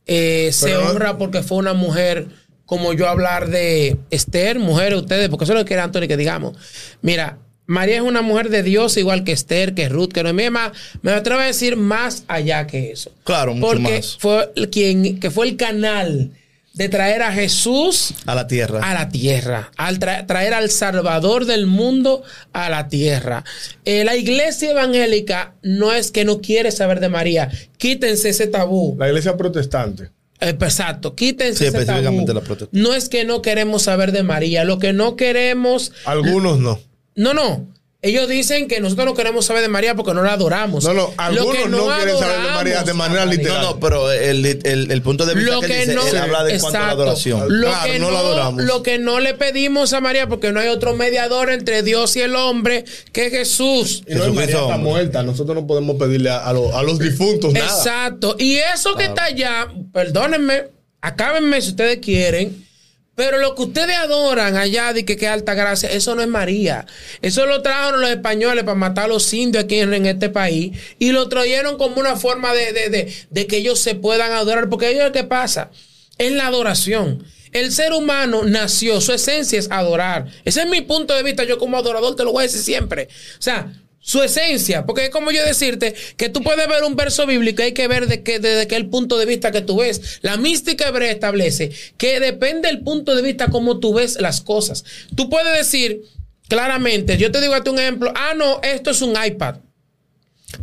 eh, 0.07 0.49
se 0.53 0.73
no- 0.73 0.81
honra 0.89 1.17
porque 1.17 1.41
fue 1.43 1.57
una 1.57 1.73
mujer, 1.73 2.27
como 2.65 2.93
yo 2.93 3.07
hablar 3.07 3.49
de 3.49 3.97
Esther, 4.09 4.59
mujeres, 4.59 4.99
ustedes, 4.99 5.29
porque 5.29 5.43
eso 5.45 5.53
es 5.53 5.59
lo 5.59 5.65
que 5.65 5.69
quiere 5.69 5.81
Anthony 5.83 6.07
que 6.07 6.17
digamos. 6.17 6.55
Mira, 7.01 7.37
María 7.65 7.95
es 7.95 8.01
una 8.01 8.21
mujer 8.21 8.49
de 8.49 8.61
Dios, 8.63 8.97
igual 8.97 9.23
que 9.23 9.31
Esther, 9.31 9.73
que 9.73 9.87
Ruth, 9.87 10.09
que 10.11 10.21
Noemí, 10.23 10.49
más, 10.49 10.71
me 11.01 11.11
atrevo 11.11 11.39
a 11.39 11.45
decir 11.45 11.77
más 11.77 12.25
allá 12.27 12.67
que 12.67 12.91
eso. 12.91 13.11
Claro, 13.23 13.53
mucho 13.53 13.67
porque 13.67 13.93
más. 13.97 14.17
fue 14.19 14.51
quien, 14.71 15.19
que 15.19 15.31
fue 15.31 15.47
el 15.47 15.55
canal 15.55 16.31
de 16.73 16.89
traer 16.89 17.21
a 17.21 17.31
Jesús 17.31 18.13
A 18.25 18.33
la 18.33 18.47
tierra. 18.47 18.79
a 18.81 18.93
la 18.95 19.09
tierra, 19.09 19.71
al 19.77 19.99
tra- 19.99 20.25
traer 20.25 20.53
al 20.55 20.69
Salvador 20.71 21.45
del 21.45 21.67
mundo 21.67 22.23
a 22.51 22.69
la 22.69 22.87
tierra. 22.87 23.43
Eh, 23.85 24.03
la 24.03 24.15
iglesia 24.15 24.71
evangélica 24.71 25.53
no 25.61 25.93
es 25.93 26.09
que 26.11 26.25
no 26.25 26.41
quiere 26.41 26.71
saber 26.71 26.99
de 26.99 27.09
María, 27.09 27.51
quítense 27.77 28.29
ese 28.29 28.47
tabú. 28.47 28.95
La 28.97 29.07
iglesia 29.07 29.37
protestante. 29.37 30.05
Eh, 30.39 30.49
Exacto, 30.59 31.15
quítense 31.15 31.59
Sí, 31.59 31.63
ese 31.65 31.71
tabú. 31.71 31.81
específicamente 31.81 32.33
la 32.33 32.41
protestante. 32.41 32.79
No 32.79 32.93
es 32.95 33.07
que 33.07 33.23
no 33.23 33.41
queremos 33.43 33.83
saber 33.83 34.11
de 34.11 34.23
María, 34.23 34.63
lo 34.63 34.79
que 34.79 34.93
no 34.93 35.15
queremos, 35.15 35.91
Algunos 36.05 36.59
no. 36.59 36.79
no, 37.15 37.33
no. 37.35 37.67
Ellos 38.05 38.27
dicen 38.27 38.67
que 38.67 38.81
nosotros 38.81 39.05
no 39.05 39.13
queremos 39.13 39.45
saber 39.45 39.61
de 39.61 39.69
María 39.69 39.95
porque 39.95 40.13
no 40.13 40.23
la 40.23 40.33
adoramos. 40.33 40.83
No, 40.83 40.93
no, 40.93 41.01
Lo 41.07 41.13
algunos 41.17 41.55
que 41.55 41.69
no 41.69 41.85
quieren 41.95 42.17
saber 42.19 42.41
de 42.41 42.51
María 42.51 42.83
de 42.83 42.93
manera 42.93 43.25
literal. 43.25 43.61
No, 43.61 43.69
no, 43.75 43.79
pero 43.79 44.11
el, 44.11 44.45
el, 44.45 44.91
el 44.91 45.01
punto 45.01 45.25
de 45.25 45.33
vista 45.35 45.51
Lo 45.53 45.61
que, 45.61 45.67
que 45.67 45.83
él 45.83 45.89
dice, 45.91 45.95
no, 45.95 46.07
él 46.07 46.17
habla 46.17 46.43
de 46.43 46.59
cuanto 46.59 46.77
a 46.77 46.81
la 46.81 46.85
exacto. 46.87 47.01
adoración. 47.01 47.61
Lo, 47.61 47.67
Claro, 47.69 47.91
que 47.93 47.99
no 47.99 48.07
no, 48.07 48.11
la 48.11 48.19
adoramos. 48.19 48.63
lo 48.65 48.83
que 48.83 48.99
no 48.99 49.21
le 49.21 49.33
pedimos 49.35 49.93
a 49.93 50.01
María, 50.01 50.27
porque 50.27 50.51
no 50.51 50.59
hay 50.59 50.67
otro 50.67 50.93
mediador 50.95 51.49
entre 51.49 51.81
Dios 51.81 52.13
y 52.17 52.19
el 52.19 52.35
hombre 52.35 52.83
que 53.13 53.29
Jesús. 53.29 54.03
Y 54.05 54.15
no, 54.15 54.33
María 54.33 54.59
está 54.59 54.77
muerta. 54.77 55.23
Nosotros 55.23 55.55
no 55.55 55.65
podemos 55.65 55.95
pedirle 55.95 56.29
a, 56.29 56.39
a 56.45 56.51
los, 56.51 56.73
a 56.73 56.83
los 56.83 56.99
difuntos 56.99 57.53
nada. 57.53 57.65
Exacto. 57.65 58.35
Y 58.37 58.57
eso 58.57 58.95
que 58.95 59.05
está 59.05 59.23
allá, 59.23 59.69
perdónenme, 59.93 60.63
acábenme 60.99 61.61
si 61.61 61.69
ustedes 61.69 61.99
quieren. 61.99 62.65
Pero 63.15 63.37
lo 63.37 63.53
que 63.53 63.61
ustedes 63.61 63.95
adoran 63.97 64.57
allá 64.57 64.91
de 64.91 65.05
que 65.05 65.17
qué 65.17 65.27
alta 65.27 65.53
gracia, 65.53 65.87
eso 65.91 66.15
no 66.15 66.23
es 66.23 66.27
María. 66.27 66.87
Eso 67.21 67.45
lo 67.45 67.61
trajeron 67.61 68.01
los 68.01 68.09
españoles 68.09 68.63
para 68.63 68.73
matar 68.75 69.05
a 69.05 69.07
los 69.09 69.31
indios 69.33 69.65
aquí 69.65 69.79
en, 69.79 69.93
en 69.93 70.07
este 70.07 70.29
país 70.29 70.75
y 70.97 71.11
lo 71.11 71.29
trajeron 71.29 71.77
como 71.77 71.99
una 71.99 72.15
forma 72.15 72.53
de, 72.53 72.73
de- 72.73 72.89
de- 72.89 73.13
de 73.29 73.47
que 73.47 73.57
ellos 73.57 73.79
se 73.79 73.93
puedan 73.93 74.31
adorar. 74.31 74.67
Porque 74.67 74.89
ellos, 74.89 75.11
¿qué 75.13 75.23
pasa? 75.23 75.69
Es 76.17 76.31
la 76.31 76.47
adoración. 76.47 77.23
El 77.51 77.71
ser 77.71 77.93
humano 77.93 78.41
nació, 78.45 78.99
su 78.99 79.13
esencia 79.13 79.59
es 79.59 79.69
adorar. 79.69 80.25
Ese 80.43 80.61
es 80.61 80.67
mi 80.67 80.81
punto 80.81 81.13
de 81.13 81.21
vista. 81.21 81.43
Yo 81.43 81.59
como 81.59 81.77
adorador 81.77 82.15
te 82.15 82.23
lo 82.23 82.31
voy 82.31 82.41
a 82.41 82.47
decir 82.47 82.61
siempre. 82.61 83.09
O 83.37 83.41
sea, 83.43 83.71
su 84.05 84.21
esencia, 84.21 84.85
porque 84.85 85.05
es 85.05 85.09
como 85.09 85.31
yo 85.31 85.43
decirte 85.45 85.95
que 86.17 86.27
tú 86.27 86.43
puedes 86.43 86.67
ver 86.67 86.83
un 86.83 86.97
verso 86.97 87.25
bíblico 87.25 87.61
y 87.61 87.65
hay 87.65 87.71
que 87.71 87.87
ver 87.87 88.07
de 88.07 88.21
qué, 88.21 88.37
desde 88.37 88.67
qué 88.67 88.75
el 88.75 88.87
punto 88.87 89.17
de 89.17 89.25
vista 89.25 89.51
que 89.51 89.61
tú 89.61 89.77
ves. 89.77 90.19
La 90.21 90.35
mística 90.35 90.89
hebrea 90.89 91.09
establece 91.09 91.71
que 91.97 92.19
depende 92.19 92.67
del 92.67 92.81
punto 92.81 93.15
de 93.15 93.21
vista 93.21 93.47
como 93.47 93.79
tú 93.79 93.93
ves 93.93 94.19
las 94.19 94.41
cosas. 94.41 94.83
Tú 95.15 95.29
puedes 95.29 95.57
decir 95.57 96.01
claramente, 96.49 97.17
yo 97.17 97.31
te 97.31 97.39
digo 97.39 97.53
a 97.53 97.63
ti 97.63 97.69
un 97.69 97.79
ejemplo, 97.79 98.11
ah, 98.13 98.33
no, 98.35 98.59
esto 98.61 98.91
es 98.91 99.01
un 99.01 99.15
iPad. 99.25 99.55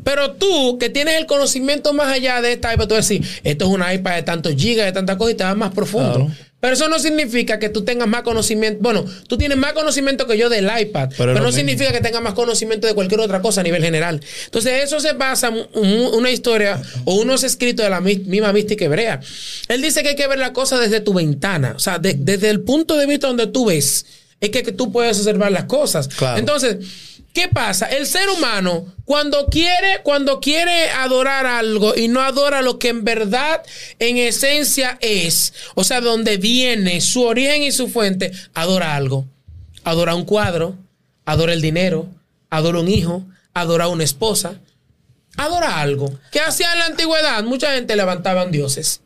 Pero 0.05 0.33
tú, 0.33 0.77
que 0.79 0.91
tienes 0.91 1.17
el 1.17 1.25
conocimiento 1.25 1.95
más 1.95 2.13
allá 2.13 2.43
de 2.43 2.53
esta 2.53 2.75
iPad, 2.75 2.89
tú 2.89 2.95
decir, 2.95 3.25
esto 3.43 3.65
es 3.65 3.71
una 3.71 3.93
iPad 3.95 4.17
de 4.17 4.23
tantos 4.23 4.55
gigas, 4.55 4.85
de 4.85 4.93
tantas 4.93 5.17
cosas 5.17 5.33
y 5.33 5.37
te 5.37 5.45
vas 5.45 5.57
más 5.57 5.73
profundo. 5.73 6.31
Pero 6.61 6.75
eso 6.75 6.89
no 6.91 6.99
significa 6.99 7.59
que 7.59 7.71
tú 7.71 7.85
tengas 7.85 8.07
más 8.07 8.23
conocimiento. 8.23 8.81
Bueno, 8.83 9.05
tú 9.27 9.39
tienes 9.39 9.57
más 9.57 9.73
conocimiento 9.73 10.27
que 10.27 10.37
yo 10.37 10.51
del 10.51 10.69
iPad, 10.79 11.09
pero, 11.17 11.33
no 11.33 11.41
mismo. 11.41 11.53
significa 11.53 11.91
que 11.91 12.01
tengas 12.01 12.21
más 12.23 12.35
conocimiento 12.35 12.87
de 12.87 12.93
cualquier 12.95 13.21
otra 13.21 13.41
cosa 13.41 13.63
a 13.63 13.65
nivel 13.65 13.83
general. 13.83 14.21
Entonces, 14.45 14.85
eso 14.85 15.01
se 15.01 15.15
basa 15.15 15.49
en 15.49 15.67
un- 15.73 16.15
una 16.15 16.31
historia 16.31 16.81
o 17.07 17.15
unos 17.15 17.45
escritos 17.45 17.83
de 17.85 17.91
la 17.91 18.01
mi- 18.03 18.17
misma 18.19 18.53
mística 18.53 18.85
hebrea. 18.85 19.21
Él 19.69 19.81
dice 19.81 20.03
que 20.03 20.11
hay 20.11 20.17
que 20.17 20.27
ver 20.29 20.39
la 20.39 20.53
cosa 20.53 20.79
desde 20.79 21.01
tu 21.01 21.15
ventana, 21.15 21.73
o 21.77 21.79
sea, 21.79 21.99
de- 21.99 22.15
desde 22.19 22.51
el 22.51 22.61
punto 22.61 22.97
de 22.99 23.07
vista 23.07 23.27
donde 23.29 23.47
tú 23.47 23.65
ves, 23.67 24.05
es 24.41 24.51
que, 24.51 24.63
que 24.63 24.73
tú 24.73 24.93
puedes 24.93 25.19
observar 25.19 25.53
las 25.53 25.65
cosas. 25.65 26.09
Claro. 26.09 26.39
Entonces, 26.39 26.77
¿qué 27.33 27.49
pasa? 27.49 27.87
El 27.87 28.07
ser 28.07 28.29
humano, 28.29 28.87
cuando 29.05 29.47
quiere, 29.47 30.01
cuando 30.03 30.41
quiere 30.41 30.91
adorar 30.91 31.47
algo 31.47 31.95
y 31.97 32.09
no 32.09 32.21
adora 32.21 32.63
lo 32.63 32.79
que 32.79 32.89
en 32.89 33.05
verdad, 33.05 33.63
en 33.99 34.17
esencia 34.17 34.99
es, 35.01 35.53
o 35.75 35.85
sea, 35.85 36.01
donde 36.01 36.37
viene 36.37 37.01
su 37.01 37.23
origen 37.23 37.63
y 37.63 37.73
su 37.73 37.89
fuente, 37.89 38.33
adora 38.55 38.97
algo. 38.97 39.27
Adora 39.85 40.15
un 40.15 40.25
cuadro, 40.25 40.77
adora 41.25 41.53
el 41.53 41.63
dinero, 41.63 42.09
adora 42.51 42.81
un 42.81 42.89
hijo, 42.89 43.25
adora 43.55 43.89
una 43.89 44.05
esposa, 44.05 44.61
adora 45.37 45.81
algo. 45.81 46.19
¿Qué 46.31 46.41
hacía 46.41 46.73
en 46.73 46.79
la 46.81 46.87
antigüedad? 46.87 47.43
Mucha 47.45 47.73
gente 47.73 47.97
levantaban 47.97 48.51
dioses 48.51 49.01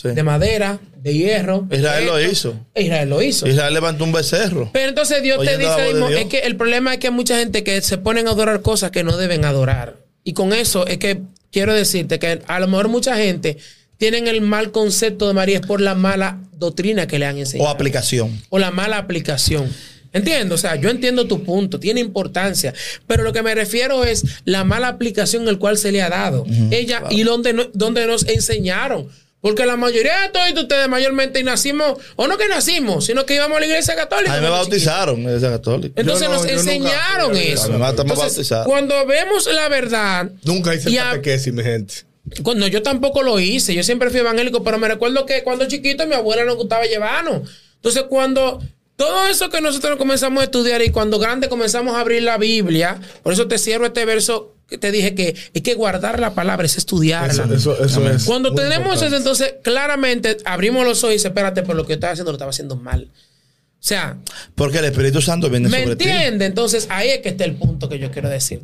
Sí. 0.00 0.08
de 0.10 0.22
madera, 0.22 0.78
de 1.02 1.12
hierro. 1.14 1.66
Israel 1.72 2.06
lo 2.06 2.20
hizo. 2.22 2.54
Israel 2.76 3.08
lo 3.10 3.20
hizo. 3.20 3.48
Israel 3.48 3.74
levantó 3.74 4.04
un 4.04 4.12
becerro. 4.12 4.70
Pero 4.72 4.90
entonces 4.90 5.22
Dios 5.24 5.44
te 5.44 5.58
dice, 5.58 5.92
mismo, 5.92 6.08
Dios. 6.08 6.20
es 6.20 6.26
que 6.26 6.38
el 6.40 6.54
problema 6.54 6.92
es 6.94 7.00
que 7.00 7.08
hay 7.08 7.12
mucha 7.12 7.36
gente 7.38 7.64
que 7.64 7.80
se 7.82 7.98
ponen 7.98 8.28
a 8.28 8.30
adorar 8.30 8.62
cosas 8.62 8.92
que 8.92 9.02
no 9.02 9.16
deben 9.16 9.44
adorar. 9.44 9.96
Y 10.22 10.34
con 10.34 10.52
eso 10.52 10.86
es 10.86 10.98
que 10.98 11.22
quiero 11.50 11.74
decirte 11.74 12.20
que 12.20 12.42
a 12.46 12.60
lo 12.60 12.68
mejor 12.68 12.86
mucha 12.86 13.16
gente 13.16 13.56
tienen 13.96 14.28
el 14.28 14.40
mal 14.40 14.70
concepto 14.70 15.26
de 15.26 15.34
María 15.34 15.56
es 15.58 15.66
por 15.66 15.80
la 15.80 15.96
mala 15.96 16.38
doctrina 16.52 17.08
que 17.08 17.18
le 17.18 17.26
han 17.26 17.34
O 17.34 17.38
enseñado. 17.40 17.68
aplicación. 17.70 18.40
o 18.50 18.58
la 18.60 18.70
mala 18.70 18.98
aplicación. 18.98 19.68
Entiendo, 20.12 20.54
o 20.54 20.58
sea, 20.58 20.76
yo 20.76 20.88
entiendo 20.90 21.26
tu 21.26 21.42
punto, 21.42 21.80
tiene 21.80 22.00
importancia, 22.00 22.72
pero 23.08 23.24
lo 23.24 23.32
que 23.32 23.42
me 23.42 23.54
refiero 23.54 24.04
es 24.04 24.22
la 24.44 24.62
mala 24.64 24.88
aplicación 24.88 25.48
el 25.48 25.58
cual 25.58 25.76
se 25.76 25.90
le 25.92 26.02
ha 26.02 26.08
dado. 26.08 26.46
Ella 26.70 27.02
y 27.10 27.24
donde, 27.24 27.52
no- 27.52 27.68
donde 27.74 28.06
nos 28.06 28.26
enseñaron. 28.28 29.08
Porque 29.40 29.64
la 29.66 29.76
mayoría 29.76 30.22
de 30.22 30.28
todos 30.30 30.62
ustedes 30.62 30.88
mayormente 30.88 31.42
nacimos, 31.44 31.98
o 32.16 32.26
no 32.26 32.36
que 32.36 32.48
nacimos, 32.48 33.06
sino 33.06 33.24
que 33.24 33.36
íbamos 33.36 33.56
a 33.56 33.60
la 33.60 33.66
iglesia 33.66 33.94
católica. 33.94 34.32
A 34.32 34.36
mí 34.36 34.42
me 34.42 34.50
bautizaron 34.50 35.16
en 35.16 35.24
la 35.24 35.30
iglesia 35.30 35.50
católica. 35.50 36.00
Entonces 36.00 36.28
no, 36.28 36.34
nos 36.34 36.42
nunca 36.42 36.54
enseñaron 36.54 37.30
fui 37.30 37.40
a 37.40 37.44
la 37.44 37.52
eso. 37.52 37.78
me 37.78 37.88
Entonces, 37.88 38.56
cuando 38.64 39.06
vemos 39.06 39.46
la 39.52 39.68
verdad, 39.68 40.30
Nunca 40.42 40.74
hice 40.74 40.94
catequesis, 40.94 41.52
mi 41.52 41.62
gente. 41.62 41.94
cuando 42.42 42.66
yo 42.66 42.82
tampoco 42.82 43.22
lo 43.22 43.38
hice, 43.38 43.74
yo 43.74 43.84
siempre 43.84 44.10
fui 44.10 44.20
evangélico, 44.20 44.64
pero 44.64 44.78
me 44.78 44.88
recuerdo 44.88 45.24
que 45.24 45.44
cuando 45.44 45.66
chiquito 45.68 46.04
mi 46.06 46.14
abuela 46.14 46.44
nos 46.44 46.56
gustaba 46.56 46.84
llevarnos. 46.86 47.48
Entonces, 47.76 48.04
cuando 48.08 48.60
todo 48.96 49.28
eso 49.28 49.48
que 49.50 49.60
nosotros 49.60 49.96
comenzamos 49.98 50.40
a 50.40 50.44
estudiar 50.44 50.82
y 50.82 50.90
cuando 50.90 51.20
grande 51.20 51.48
comenzamos 51.48 51.94
a 51.94 52.00
abrir 52.00 52.24
la 52.24 52.38
Biblia, 52.38 53.00
por 53.22 53.32
eso 53.32 53.46
te 53.46 53.56
cierro 53.56 53.86
este 53.86 54.04
verso 54.04 54.56
que 54.68 54.78
te 54.78 54.92
dije 54.92 55.14
que 55.14 55.34
hay 55.54 55.60
que 55.62 55.74
guardar 55.74 56.20
la 56.20 56.34
palabra, 56.34 56.66
es 56.66 56.76
estudiarla. 56.76 57.44
Eso, 57.44 57.54
eso, 57.54 57.84
eso 57.84 58.08
es. 58.10 58.24
Cuando 58.24 58.54
tenemos 58.54 59.00
eso, 59.02 59.16
entonces 59.16 59.54
claramente 59.62 60.36
abrimos 60.44 60.84
los 60.86 60.98
ojos 61.02 61.12
y 61.12 61.14
dice, 61.14 61.28
espérate, 61.28 61.62
pero 61.62 61.74
lo 61.74 61.84
que 61.84 61.90
yo 61.90 61.94
estaba 61.94 62.12
haciendo 62.12 62.32
lo 62.32 62.36
estaba 62.36 62.50
haciendo 62.50 62.76
mal. 62.76 63.08
O 63.10 63.80
sea, 63.80 64.18
Porque 64.54 64.78
el 64.78 64.86
Espíritu 64.86 65.22
Santo 65.22 65.48
viene 65.48 65.68
¿me 65.68 65.82
sobre 65.84 65.96
ti. 65.96 66.04
entiende? 66.08 66.46
Entonces 66.46 66.86
ahí 66.90 67.08
es 67.10 67.20
que 67.20 67.30
está 67.30 67.44
el 67.44 67.54
punto 67.54 67.88
que 67.88 67.98
yo 67.98 68.10
quiero 68.10 68.28
decir. 68.28 68.60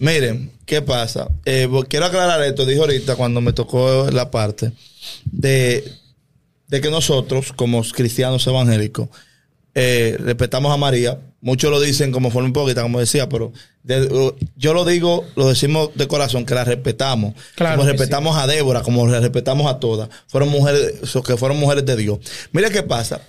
Miren, 0.00 0.50
¿qué 0.66 0.82
pasa? 0.82 1.28
Eh, 1.44 1.68
quiero 1.88 2.06
aclarar 2.06 2.42
esto, 2.42 2.66
dijo 2.66 2.80
ahorita 2.80 3.14
cuando 3.14 3.40
me 3.40 3.52
tocó 3.52 4.10
la 4.10 4.30
parte 4.30 4.72
de, 5.30 5.84
de 6.66 6.80
que 6.80 6.90
nosotros, 6.90 7.52
como 7.52 7.82
cristianos 7.84 8.44
evangélicos, 8.46 9.08
eh, 9.74 10.16
respetamos 10.18 10.72
a 10.72 10.76
María. 10.76 11.18
Muchos 11.46 11.70
lo 11.70 11.78
dicen 11.78 12.10
como 12.10 12.30
forma 12.30 12.48
hipócrita, 12.48 12.80
como 12.80 12.98
decía, 13.00 13.28
pero 13.28 13.52
de- 13.82 14.32
yo 14.56 14.72
lo 14.72 14.86
digo, 14.86 15.26
lo 15.36 15.46
decimos 15.50 15.90
de 15.94 16.08
corazón, 16.08 16.46
que 16.46 16.54
la 16.54 16.64
respetamos. 16.64 17.34
Claro 17.54 17.76
como 17.76 17.88
respetamos 17.90 18.36
a 18.38 18.46
Débora, 18.46 18.80
como 18.80 19.06
la 19.06 19.20
respetamos 19.20 19.70
a 19.70 19.78
todas. 19.78 20.08
Fueron 20.26 20.48
mujeres, 20.48 20.94
que 21.26 21.36
fueron 21.36 21.58
mujeres 21.58 21.84
de 21.84 21.96
Dios. 21.96 22.18
Mira 22.52 22.70
qué 22.70 22.82
pasa. 22.82 23.20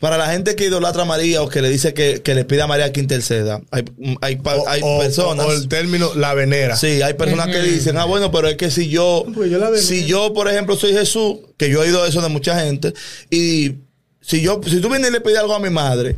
Para 0.00 0.18
la 0.18 0.26
gente 0.32 0.56
que 0.56 0.64
idolatra 0.64 1.02
a 1.02 1.04
María 1.04 1.40
o 1.42 1.48
que 1.48 1.62
le 1.62 1.70
dice 1.70 1.94
que, 1.94 2.20
que 2.22 2.34
le 2.34 2.44
pide 2.44 2.62
a 2.62 2.66
María 2.66 2.92
que 2.92 2.98
interceda, 2.98 3.62
hay, 3.70 3.84
hay, 4.20 4.34
pa- 4.34 4.56
O, 4.56 4.68
hay 4.68 4.80
o- 4.82 4.98
personas. 4.98 5.46
o 5.46 5.52
el 5.52 5.68
término 5.68 6.12
la 6.16 6.34
venera. 6.34 6.74
Sí, 6.74 7.00
hay 7.00 7.14
personas 7.14 7.46
que 7.46 7.62
dicen, 7.62 7.96
ah, 7.96 8.04
bueno, 8.06 8.32
pero 8.32 8.48
es 8.48 8.56
que 8.56 8.72
si 8.72 8.88
yo, 8.88 9.24
Pues 9.32 9.48
yo 9.48 9.58
la 9.58 9.70
veo. 9.70 9.80
si 9.80 10.04
yo, 10.04 10.34
por 10.34 10.48
ejemplo, 10.48 10.74
soy 10.74 10.92
Jesús, 10.94 11.36
que 11.56 11.70
yo 11.70 11.80
he 11.84 11.86
oído 11.86 12.04
eso 12.04 12.20
de 12.20 12.28
mucha 12.28 12.58
gente, 12.60 12.92
y 13.30 13.76
si 14.20 14.40
yo, 14.40 14.60
si 14.66 14.80
tú 14.80 14.88
vienes 14.88 15.10
y 15.10 15.12
le 15.12 15.20
pides 15.20 15.38
algo 15.38 15.54
a 15.54 15.60
mi 15.60 15.70
madre, 15.70 16.16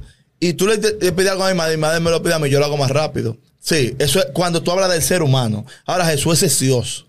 y 0.49 0.55
tú 0.55 0.67
le, 0.67 0.77
le 0.77 1.13
pides 1.13 1.31
algo 1.31 1.45
a 1.45 1.51
mi 1.51 1.57
madre, 1.57 1.75
y 1.75 1.77
mi 1.77 1.81
madre 1.83 2.01
me 2.01 2.11
lo 2.11 2.23
pide 2.23 2.35
a 2.35 2.39
mí, 2.39 2.51
yo 2.51 2.59
lo 2.59 2.67
hago 2.67 2.77
más 2.77 2.91
rápido. 2.91 3.37
Sí, 3.61 3.95
eso 3.99 4.19
es 4.19 4.27
cuando 4.35 4.63
tú 4.63 4.71
hablas 4.71 4.91
del 4.93 5.03
ser 5.03 5.23
humano. 5.23 5.65
Ahora 5.87 6.05
Jesús 6.07 6.43
es 6.43 6.59
Dios. 6.61 7.07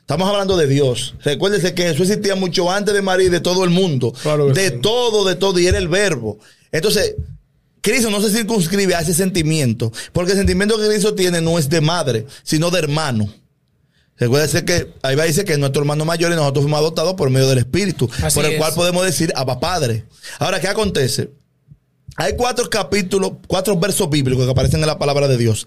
Estamos 0.00 0.28
hablando 0.28 0.56
de 0.56 0.66
Dios. 0.66 1.14
Recuérdese 1.22 1.72
que 1.72 1.84
Jesús 1.84 2.10
existía 2.10 2.34
mucho 2.34 2.70
antes 2.70 2.92
de 2.92 3.00
María 3.00 3.28
y 3.28 3.30
de 3.30 3.40
todo 3.40 3.64
el 3.64 3.70
mundo. 3.70 4.12
Claro 4.22 4.52
de 4.52 4.70
sí. 4.70 4.76
todo, 4.82 5.24
de 5.24 5.36
todo, 5.36 5.58
y 5.58 5.66
era 5.68 5.78
el 5.78 5.88
verbo. 5.88 6.38
Entonces, 6.72 7.14
Cristo 7.80 8.10
no 8.10 8.20
se 8.20 8.30
circunscribe 8.30 8.94
a 8.94 9.00
ese 9.00 9.14
sentimiento, 9.14 9.92
porque 10.12 10.32
el 10.32 10.38
sentimiento 10.38 10.78
que 10.78 10.86
Cristo 10.86 11.14
tiene 11.14 11.40
no 11.40 11.58
es 11.58 11.68
de 11.70 11.80
madre, 11.80 12.26
sino 12.42 12.70
de 12.70 12.80
hermano. 12.80 13.32
Recuérdese 14.18 14.66
que 14.66 14.92
ahí 15.00 15.16
va 15.16 15.22
a 15.22 15.26
decir 15.26 15.44
que 15.46 15.52
es 15.54 15.58
nuestro 15.58 15.80
hermano 15.80 16.04
mayor 16.04 16.30
y 16.30 16.34
nosotros 16.34 16.64
fuimos 16.64 16.80
adoptados 16.80 17.14
por 17.14 17.30
medio 17.30 17.48
del 17.48 17.56
Espíritu, 17.58 18.10
Así 18.22 18.34
por 18.34 18.44
el 18.44 18.52
es. 18.52 18.58
cual 18.58 18.74
podemos 18.74 19.02
decir 19.02 19.32
Abba 19.34 19.60
Padre. 19.60 20.04
Ahora, 20.38 20.60
¿qué 20.60 20.68
acontece? 20.68 21.30
Hay 22.16 22.36
cuatro 22.36 22.68
capítulos, 22.68 23.32
cuatro 23.46 23.78
versos 23.78 24.08
bíblicos 24.10 24.44
que 24.44 24.50
aparecen 24.50 24.80
en 24.80 24.86
la 24.86 24.98
palabra 24.98 25.28
de 25.28 25.36
Dios 25.36 25.66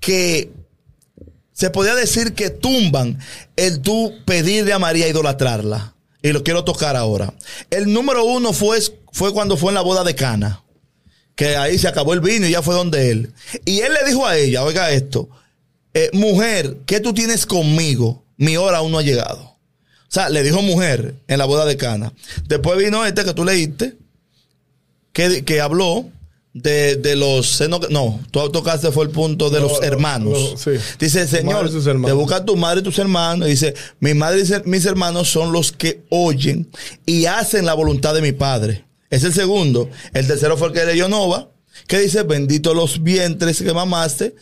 que 0.00 0.50
se 1.52 1.70
podría 1.70 1.94
decir 1.94 2.32
que 2.32 2.50
tumban 2.50 3.18
el 3.56 3.80
tú 3.80 4.14
pedirle 4.24 4.72
a 4.72 4.78
María 4.78 5.08
idolatrarla. 5.08 5.94
Y 6.22 6.32
lo 6.32 6.42
quiero 6.42 6.64
tocar 6.64 6.96
ahora. 6.96 7.32
El 7.70 7.92
número 7.92 8.24
uno 8.24 8.52
fue, 8.52 8.78
fue 9.12 9.32
cuando 9.32 9.56
fue 9.56 9.70
en 9.70 9.74
la 9.74 9.80
boda 9.82 10.04
de 10.04 10.14
Cana. 10.14 10.64
Que 11.34 11.56
ahí 11.56 11.78
se 11.78 11.88
acabó 11.88 12.12
el 12.12 12.20
vino 12.20 12.46
y 12.46 12.50
ya 12.50 12.62
fue 12.62 12.74
donde 12.74 13.10
él. 13.10 13.32
Y 13.64 13.80
él 13.80 13.92
le 13.94 14.08
dijo 14.08 14.26
a 14.26 14.36
ella, 14.36 14.62
oiga 14.62 14.90
esto, 14.90 15.30
eh, 15.94 16.10
mujer, 16.12 16.78
¿qué 16.86 17.00
tú 17.00 17.14
tienes 17.14 17.46
conmigo? 17.46 18.24
Mi 18.36 18.56
hora 18.56 18.78
aún 18.78 18.92
no 18.92 18.98
ha 18.98 19.02
llegado. 19.02 19.42
O 19.42 20.12
sea, 20.12 20.28
le 20.28 20.42
dijo 20.42 20.60
mujer 20.60 21.14
en 21.28 21.38
la 21.38 21.44
boda 21.44 21.64
de 21.64 21.76
Cana. 21.76 22.12
Después 22.46 22.78
vino 22.78 23.04
este 23.06 23.24
que 23.24 23.32
tú 23.32 23.44
leíste, 23.44 23.96
que, 25.12 25.44
que 25.44 25.60
habló 25.60 26.06
de, 26.52 26.96
de 26.96 27.16
los. 27.16 27.62
No, 27.90 28.20
tú 28.30 28.50
tocaste 28.50 28.90
fue 28.90 29.04
el 29.04 29.10
punto 29.10 29.50
de 29.50 29.60
No, 29.60 29.68
los 29.68 29.80
no, 29.80 29.82
hermanos. 29.86 30.50
no, 30.52 30.56
sí. 30.56 30.70
Dice, 30.98 31.26
Señor, 31.28 31.70
y 31.72 31.76
hermanos. 31.88 32.06
te 32.06 32.12
busca 32.12 32.44
tu 32.44 32.56
madre 32.56 32.80
y 32.80 32.82
tus 32.82 32.98
hermanos. 32.98 33.48
Dice, 33.48 33.74
mi 34.00 34.14
madre 34.14 34.42
y 34.42 34.68
mis 34.68 34.84
hermanos 34.86 35.28
son 35.28 35.52
los 35.52 35.72
que 35.72 36.02
oyen 36.10 36.68
y 37.06 37.26
hacen 37.26 37.66
la 37.66 37.74
voluntad 37.74 38.14
de 38.14 38.22
mi 38.22 38.32
padre. 38.32 38.84
Es 39.10 39.24
el 39.24 39.32
segundo. 39.34 39.88
El 40.12 40.26
tercero 40.26 40.56
fue 40.56 40.68
el 40.68 40.74
que 40.74 40.84
leyó 40.84 41.08
Nova, 41.08 41.50
que 41.86 41.98
dice, 41.98 42.22
bendito 42.22 42.74
los 42.74 43.02
vientres 43.02 43.58
que 43.62 43.72
mamaste 43.72 44.34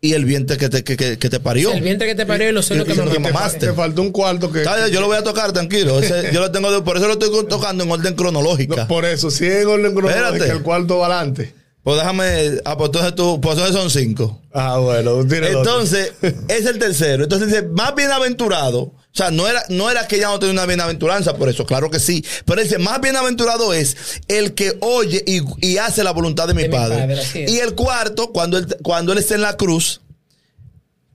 y 0.00 0.12
el 0.12 0.24
vientre 0.24 0.56
que 0.56 0.68
te, 0.68 0.84
que, 0.84 0.96
que- 0.96 1.18
que 1.18 1.28
te 1.28 1.40
parió. 1.40 1.72
El 1.72 1.82
vientre 1.82 2.06
que 2.06 2.14
te 2.14 2.24
parió 2.26 2.48
y 2.48 2.52
los 2.52 2.66
senos 2.66 2.86
Y- 2.86 2.90
y 2.90 2.92
que 2.94 2.98
lo 3.00 3.06
me 3.06 3.12
que 3.12 3.18
mamaste. 3.18 3.66
Te 3.66 3.72
faltó 3.72 4.02
un 4.02 4.12
cuarto 4.12 4.50
que. 4.52 4.64
Yo 4.92 5.00
lo 5.00 5.06
voy 5.08 5.16
a 5.16 5.22
tocar, 5.24 5.52
tranquilo. 5.52 5.98
Ese- 6.00 6.30
yo 6.32 6.40
lo 6.40 6.50
tengo 6.52 6.70
de- 6.70 6.82
por 6.82 6.96
eso 6.96 7.06
lo 7.06 7.14
estoy 7.14 7.30
tocando 7.48 7.84
en 7.84 7.90
orden 7.90 8.14
cronológica. 8.14 8.76
No, 8.76 8.88
por 8.88 9.04
eso, 9.04 9.30
si 9.30 9.46
es 9.46 9.62
en 9.62 9.68
orden 9.68 9.92
cronológico, 9.94 10.26
Espérate. 10.34 10.52
el 10.56 10.62
cuarto 10.62 10.98
va 10.98 11.06
adelante. 11.06 11.54
Pues 11.82 11.96
déjame. 11.98 12.60
Ah, 12.64 12.76
pues 12.76 12.88
entonces, 12.88 13.14
tú, 13.14 13.40
pues 13.40 13.56
entonces 13.56 13.74
son 13.80 13.90
cinco. 13.90 14.40
Ah, 14.52 14.78
bueno. 14.78 15.20
Entonces, 15.22 16.12
es 16.48 16.66
el 16.66 16.78
tercero. 16.78 17.22
Entonces 17.24 17.48
dice, 17.48 17.62
más 17.62 17.94
bienaventurado. 17.94 18.92
O 19.18 19.20
sea, 19.20 19.32
no 19.32 19.48
era, 19.48 19.64
no 19.68 19.90
era 19.90 20.06
que 20.06 20.14
ella 20.14 20.28
no 20.28 20.38
tenía 20.38 20.52
una 20.52 20.66
bienaventuranza 20.66 21.34
por 21.34 21.48
eso, 21.48 21.66
claro 21.66 21.90
que 21.90 21.98
sí. 21.98 22.24
Pero 22.44 22.62
dice, 22.62 22.78
más 22.78 23.00
bienaventurado 23.00 23.74
es 23.74 23.96
el 24.28 24.54
que 24.54 24.76
oye 24.80 25.24
y, 25.26 25.42
y 25.60 25.78
hace 25.78 26.04
la 26.04 26.12
voluntad 26.12 26.46
de 26.46 26.54
mi 26.54 26.62
De 26.62 26.68
mi 26.68 26.74
padre. 26.74 27.24
y 27.48 27.58
el 27.58 27.74
cuarto, 27.74 28.30
cuando 28.30 28.58
él, 28.58 28.76
cuando 28.84 29.10
él 29.10 29.18
está 29.18 29.34
en 29.34 29.40
la 29.42 29.56
cruz, 29.56 30.02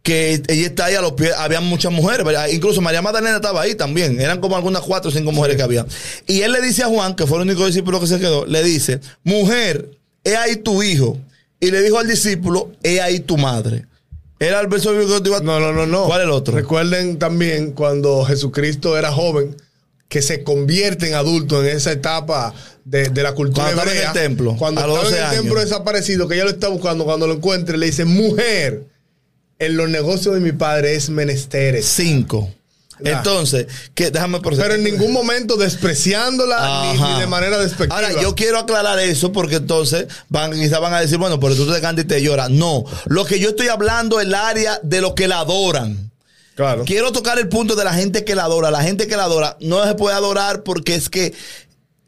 que 0.01 0.33
ella 0.49 0.67
está 0.67 0.85
ahí 0.87 0.95
a 0.95 1.01
los 1.01 1.13
pies, 1.13 1.31
había 1.37 1.61
muchas 1.61 1.93
mujeres, 1.93 2.27
incluso 2.51 2.81
María 2.81 3.01
Magdalena 3.01 3.37
estaba 3.37 3.61
ahí 3.61 3.75
también, 3.75 4.19
eran 4.19 4.41
como 4.41 4.57
algunas 4.57 4.81
cuatro 4.81 5.09
o 5.09 5.13
cinco 5.13 5.31
mujeres 5.31 5.55
que 5.55 5.63
había. 5.63 5.85
Y 6.27 6.41
él 6.41 6.51
le 6.51 6.59
dice 6.61 6.83
a 6.83 6.87
Juan, 6.87 7.15
que 7.15 7.25
fue 7.25 7.37
el 7.37 7.43
único 7.43 7.65
discípulo 7.65 8.01
que 8.01 8.07
se 8.07 8.19
quedó, 8.19 8.45
le 8.45 8.63
dice, 8.63 8.99
mujer, 9.23 9.91
he 10.25 10.35
ahí 10.35 10.57
tu 10.57 10.83
hijo. 10.83 11.17
Y 11.61 11.71
le 11.71 11.81
dijo 11.81 11.99
al 11.99 12.07
discípulo, 12.09 12.69
he 12.83 12.99
ahí 12.99 13.21
tu 13.21 13.37
madre. 13.37 13.85
Era 14.43 14.59
el 14.61 14.67
verso 14.67 14.91
bíblico 14.91 15.15
que 15.15 15.21
te 15.21 15.29
iba 15.29 15.37
a- 15.37 15.41
No, 15.41 15.59
no, 15.59 15.71
no, 15.73 15.85
no. 15.85 16.05
¿Cuál 16.05 16.21
es 16.21 16.25
el 16.25 16.31
otro? 16.31 16.55
Recuerden 16.55 17.17
también 17.19 17.71
cuando 17.71 18.23
Jesucristo 18.25 18.97
era 18.97 19.11
joven, 19.11 19.55
que 20.09 20.21
se 20.21 20.43
convierte 20.43 21.07
en 21.07 21.15
adulto 21.15 21.63
en 21.63 21.75
esa 21.75 21.91
etapa 21.91 22.53
de, 22.85 23.09
de 23.09 23.23
la 23.23 23.33
cultura 23.33 23.65
Cuando 23.65 23.81
estaba 23.81 23.91
en 23.91 23.97
hebrea. 23.97 24.11
el 24.11 24.13
templo, 24.29 24.55
Cuando 24.57 24.81
a 24.81 24.87
los 24.87 24.97
estaba 24.97 25.15
en 25.17 25.21
12 25.23 25.35
el 25.37 25.41
templo 25.43 25.59
desaparecido, 25.61 26.27
que 26.27 26.35
ella 26.35 26.43
lo 26.43 26.49
está 26.51 26.67
buscando, 26.67 27.03
cuando 27.05 27.25
lo 27.25 27.33
encuentre, 27.33 27.77
le 27.77 27.87
dice, 27.87 28.05
mujer, 28.05 28.83
en 29.59 29.77
los 29.77 29.89
negocios 29.89 30.35
de 30.35 30.41
mi 30.41 30.51
padre 30.51 30.95
es 30.95 31.09
menesteres. 31.09 31.85
Cinco. 31.85 32.49
Entonces, 32.99 33.67
que 33.93 34.11
déjame 34.11 34.39
proceder. 34.39 34.69
Pero 34.69 34.75
en 34.75 34.83
ningún 34.83 35.11
momento 35.11 35.57
despreciándola 35.57 36.93
ni 36.93 37.19
de 37.19 37.27
manera 37.27 37.57
despectiva. 37.57 37.95
Ahora, 37.95 38.21
yo 38.21 38.35
quiero 38.35 38.59
aclarar 38.59 38.99
eso 38.99 39.31
porque 39.31 39.55
entonces 39.55 40.07
van, 40.29 40.51
quizás 40.51 40.79
van 40.79 40.93
a 40.93 41.01
decir, 41.01 41.17
bueno, 41.17 41.39
pero 41.39 41.55
tú 41.55 41.71
te 41.71 41.81
cantas 41.81 42.05
y 42.05 42.07
te 42.07 42.21
lloras. 42.21 42.49
No, 42.49 42.83
lo 43.05 43.25
que 43.25 43.39
yo 43.39 43.49
estoy 43.49 43.67
hablando 43.67 44.19
es 44.19 44.27
el 44.27 44.35
área 44.35 44.79
de 44.83 45.01
los 45.01 45.13
que 45.13 45.27
la 45.27 45.39
adoran. 45.39 46.11
Claro. 46.55 46.83
Quiero 46.85 47.11
tocar 47.11 47.39
el 47.39 47.49
punto 47.49 47.75
de 47.75 47.83
la 47.83 47.93
gente 47.93 48.23
que 48.23 48.35
la 48.35 48.43
adora. 48.43 48.69
La 48.69 48.83
gente 48.83 49.07
que 49.07 49.17
la 49.17 49.23
adora 49.23 49.57
no 49.59 49.83
se 49.85 49.95
puede 49.95 50.15
adorar 50.15 50.61
porque 50.61 50.93
es 50.93 51.09
que 51.09 51.33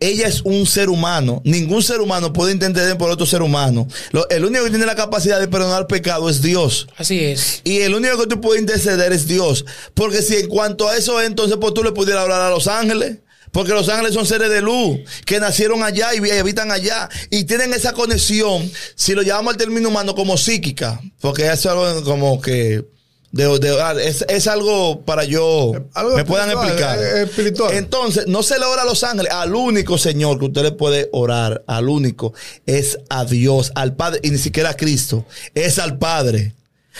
ella 0.07 0.27
es 0.27 0.41
un 0.43 0.65
ser 0.65 0.89
humano. 0.89 1.41
Ningún 1.45 1.81
ser 1.83 2.01
humano 2.01 2.31
puede 2.33 2.51
entender 2.51 2.97
por 2.97 3.09
otro 3.11 3.25
ser 3.25 3.41
humano. 3.41 3.87
Lo- 4.11 4.27
el 4.29 4.45
único 4.45 4.63
que 4.65 4.69
tiene 4.71 4.85
la 4.85 4.95
capacidad 4.95 5.39
de 5.39 5.47
perdonar 5.47 5.87
pecado 5.87 6.29
es 6.29 6.41
Dios. 6.41 6.87
Así 6.97 7.19
es. 7.23 7.61
Y 7.63 7.79
el 7.79 7.93
único 7.95 8.17
que 8.19 8.27
tú 8.27 8.41
puedes 8.41 8.61
interceder 8.61 9.11
es 9.13 9.27
Dios. 9.27 9.65
Porque 9.93 10.21
si 10.21 10.35
en 10.35 10.47
cuanto 10.47 10.87
a 10.87 10.97
eso, 10.97 11.21
entonces 11.21 11.57
pues 11.59 11.73
tú 11.73 11.83
le 11.83 11.91
pudieras 11.91 12.23
hablar 12.23 12.41
a 12.41 12.49
los 12.49 12.67
ángeles. 12.67 13.17
Porque 13.51 13.71
los 13.71 13.87
ángeles 13.87 14.13
son 14.13 14.25
seres 14.25 14.49
de 14.49 14.61
luz 14.61 14.99
que 15.25 15.39
nacieron 15.39 15.81
allá 15.81 16.09
y 16.13 16.29
habitan 16.31 16.71
allá 16.71 17.07
y 17.29 17.45
tienen 17.45 17.73
esa 17.73 17.93
conexión, 17.93 18.69
si 18.95 19.13
lo 19.15 19.21
llamamos 19.21 19.53
al 19.53 19.57
término 19.57 19.87
humano, 19.87 20.13
como 20.13 20.37
psíquica. 20.37 20.99
Porque 21.21 21.43
eso 21.45 21.53
es 21.53 21.65
algo 21.67 22.03
como 22.03 22.41
que 22.41 22.83
de- 23.31 23.59
de- 23.59 23.81
ah, 23.81 23.93
es, 24.01 24.25
es 24.29 24.47
algo 24.47 25.01
para 25.01 25.23
yo 25.25 25.73
Algo 25.93 26.15
me 26.15 26.23
puedan 26.25 26.49
explicar. 26.51 26.97
espiritual. 26.99 27.73
Entonces, 27.73 28.27
no 28.27 28.43
se 28.43 28.57
le 28.59 28.65
ora 28.65 28.83
a 28.83 28.85
los 28.85 29.03
ángeles, 29.03 29.31
al 29.33 29.53
único 29.55 29.97
Señor 29.97 30.39
que 30.39 30.45
usted 30.45 30.61
le 30.63 30.71
puede 30.71 31.09
orar, 31.11 31.63
al 31.67 31.89
único, 31.89 32.33
es 32.65 32.97
a 33.09 33.25
Dios, 33.25 33.71
al 33.75 33.95
Padre, 33.95 34.19
y 34.23 34.31
ni 34.31 34.37
siquiera 34.37 34.69
a 34.71 34.77
Cristo, 34.77 35.25
es 35.53 35.79
al 35.79 35.97
Padre. 35.97 36.53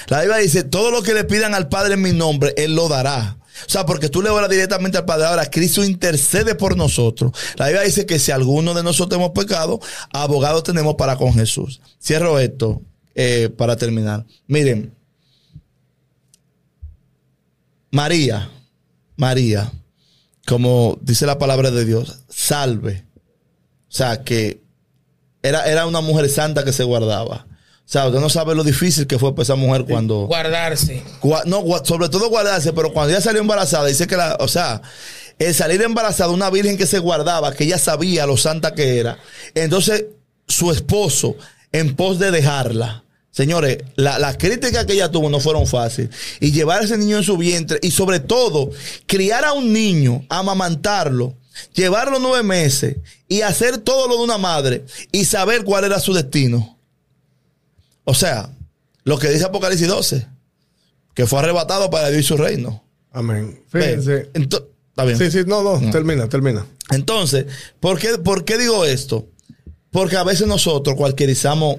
La 0.08 0.20
Biblia 0.22 0.38
dice, 0.40 0.64
todo 0.64 0.92
lo 0.92 1.02
que 1.04 1.14
le 1.14 1.24
pidan 1.24 1.54
al 1.56 1.70
Padre 1.70 1.94
en 1.94 2.02
mi 2.02 2.12
nombre, 2.12 2.54
Él 2.58 2.76
lo 2.76 2.90
dará. 2.90 3.38
O 3.66 3.70
sea, 3.70 3.86
porque 3.86 4.10
tú 4.10 4.22
le 4.22 4.30
oras 4.30 4.50
directamente 4.50 4.98
al 4.98 5.06
Padre. 5.06 5.28
Ahora, 5.28 5.50
Cristo 5.50 5.82
intercede 5.86 6.56
por 6.56 6.76
nosotros. 6.76 7.32
La 7.56 7.68
Biblia 7.68 7.84
dice 7.86 8.06
que 8.06 8.20
si 8.20 8.32
alguno 8.34 8.74
de 8.74 8.84
nosotros 8.84 9.18
hemos 9.18 9.32
pecado, 9.32 9.80
abogado 10.12 10.62
tenemos 10.62 10.96
para 10.96 11.16
con 11.16 11.34
Jesús. 11.34 11.80
Cierro 12.04 12.38
esto 12.38 12.82
eh, 13.16 13.50
para 13.56 13.78
terminar. 13.78 14.26
Miren, 14.48 14.94
María, 17.96 18.50
María, 19.16 19.72
como 20.46 21.00
dice 21.02 21.26
la 21.26 21.40
palabra 21.40 21.72
de 21.72 21.86
Dios, 21.86 22.20
salve. 22.28 23.06
O 23.88 23.92
sea, 23.96 24.22
que 24.26 24.62
era, 25.42 25.66
era 25.66 25.86
una 25.86 26.02
mujer 26.02 26.28
santa 26.30 26.66
que 26.66 26.74
se 26.74 26.84
guardaba. 26.84 27.48
O 27.50 27.88
sea, 27.88 28.08
usted 28.08 28.20
no 28.20 28.30
sabe 28.30 28.54
lo 28.54 28.66
difícil 28.66 29.08
que 29.08 29.18
fue 29.18 29.34
para 29.34 29.44
esa 29.44 29.56
mujer 29.56 29.86
cuando... 29.86 30.26
Guardarse. 30.28 31.02
Gua- 31.22 31.46
no, 31.46 31.64
sobre 31.86 32.10
todo 32.10 32.30
guardarse, 32.30 32.74
pero 32.74 32.92
cuando 32.92 33.14
ella 33.14 33.22
salió 33.22 33.40
embarazada, 33.40 33.88
dice 33.88 34.08
que 34.08 34.18
la, 34.18 34.36
o 34.42 34.50
sea, 34.50 34.82
el 35.40 35.56
salir 35.56 35.82
embarazada, 35.82 36.32
una 36.32 36.50
virgen 36.50 36.76
que 36.78 36.88
se 36.88 37.00
guardaba, 37.00 37.54
que 37.54 37.64
ella 37.64 37.78
sabía 37.78 38.26
lo 38.26 38.36
santa 38.36 38.74
que 38.74 39.00
era. 39.00 39.20
Entonces, 39.54 40.04
su 40.50 40.70
esposo, 40.70 41.38
en 41.72 41.96
pos 41.96 42.20
de 42.20 42.32
dejarla, 42.32 43.05
señores, 43.36 43.80
la- 43.95 44.17
las 44.17 44.38
críticas 44.38 44.86
que 44.86 44.93
ella 44.93 45.12
tuvo 45.12 45.30
no 45.30 45.39
fueron 45.41 45.67
fáciles. 45.67 46.10
Y 46.39 46.52
llevar 46.52 46.82
a 46.82 46.86
ese 46.86 46.98
niño 46.98 47.17
en 47.17 47.24
su 47.24 47.36
vientre, 47.38 47.80
y 47.82 47.91
sobre 47.91 48.19
todo, 48.21 48.71
criar 49.06 49.43
a 49.43 49.52
un 49.54 49.74
niño, 49.74 50.26
amamantarlo, 50.30 51.36
llevarlo 51.74 52.19
nueve 52.19 52.43
meses, 52.43 52.98
y 53.28 53.41
hacer 53.41 53.78
todo 53.80 54.08
lo 54.08 54.17
de 54.17 54.24
una 54.24 54.38
madre, 54.38 54.86
y 55.12 55.26
saber 55.26 55.63
cuál 55.65 55.84
era 55.84 56.00
su 56.00 56.13
destino. 56.13 56.78
O 58.06 58.13
sea, 58.13 58.50
lo 59.04 59.17
que 59.19 59.30
dice 59.30 59.45
Apocalipsis 59.45 59.88
12 59.88 60.28
que 61.13 61.26
fue 61.26 61.39
arrebatado 61.39 61.89
para 61.89 62.10
Dios 62.10 62.21
y 62.21 62.28
su 62.28 62.36
reino. 62.38 62.84
Amén. 63.12 63.62
Fíjense. 63.69 64.30
está 64.34 65.06
bien. 65.06 65.17
Sí, 65.17 65.32
sí, 65.32 65.39
no, 65.48 65.63
no, 65.63 65.89
termina, 65.89 66.28
termina. 66.28 66.65
Entonces, 66.91 67.45
¿por 67.80 67.98
qué, 68.00 68.17
¿por 68.17 68.43
qué 68.43 68.58
digo 68.58 68.84
esto? 68.84 69.26
Porque 69.91 70.17
a 70.17 70.24
veces 70.26 70.45
nosotros 70.48 70.95
cualquierizamos 70.98 71.78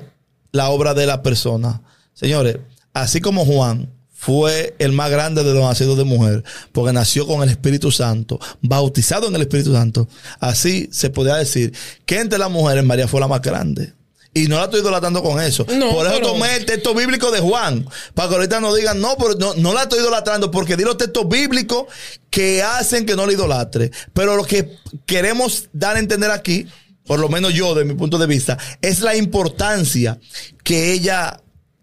la 0.56 0.70
obra 0.70 0.94
de 0.94 1.06
la 1.06 1.22
persona. 1.22 1.82
Señores, 2.14 2.56
así 2.94 3.20
como 3.20 3.44
Juan 3.44 3.92
fue 4.12 4.74
el 4.78 4.92
más 4.92 5.10
grande 5.10 5.44
de 5.44 5.52
los 5.54 5.62
nacidos 5.62 5.96
de 5.98 6.04
mujer, 6.04 6.42
porque 6.72 6.92
nació 6.92 7.26
con 7.26 7.42
el 7.42 7.50
Espíritu 7.50 7.92
Santo, 7.92 8.40
bautizado 8.62 9.28
en 9.28 9.34
el 9.36 9.42
Espíritu 9.42 9.72
Santo. 9.72 10.08
Así 10.40 10.88
se 10.90 11.10
podría 11.10 11.36
decir 11.36 11.72
que 12.06 12.18
entre 12.18 12.38
las 12.38 12.50
mujeres 12.50 12.82
María 12.82 13.06
fue 13.06 13.20
la 13.20 13.28
más 13.28 13.42
grande. 13.42 13.92
Y 14.34 14.48
no 14.48 14.58
la 14.58 14.64
estoy 14.64 14.80
idolatrando 14.80 15.22
con 15.22 15.40
eso. 15.40 15.64
No, 15.78 15.92
Por 15.94 16.06
eso 16.06 16.16
pero- 16.16 16.32
tomé 16.32 16.56
el 16.56 16.66
texto 16.66 16.94
bíblico 16.94 17.30
de 17.30 17.40
Juan. 17.40 17.86
Para 18.12 18.28
que 18.28 18.34
ahorita 18.34 18.60
no 18.60 18.74
digan, 18.74 19.00
no, 19.00 19.16
pero 19.16 19.34
no, 19.34 19.54
no 19.54 19.72
la 19.72 19.84
estoy 19.84 20.00
idolatrando. 20.00 20.50
Porque 20.50 20.76
di 20.76 20.84
los 20.84 20.98
textos 20.98 21.26
bíblicos 21.26 21.86
que 22.28 22.62
hacen 22.62 23.06
que 23.06 23.16
no 23.16 23.24
la 23.24 23.32
idolatre. 23.32 23.90
Pero 24.12 24.36
lo 24.36 24.44
que 24.44 24.76
queremos 25.06 25.70
dar 25.72 25.96
a 25.96 26.00
entender 26.00 26.30
aquí, 26.30 26.66
por 27.06 27.18
lo 27.20 27.28
menos 27.28 27.54
yo, 27.54 27.74
de 27.74 27.84
mi 27.84 27.94
punto 27.94 28.18
de 28.18 28.26
vista, 28.26 28.58
es 28.82 29.00
la 29.00 29.14
importancia 29.16 30.18
que 30.64 30.92
ella 30.92 31.40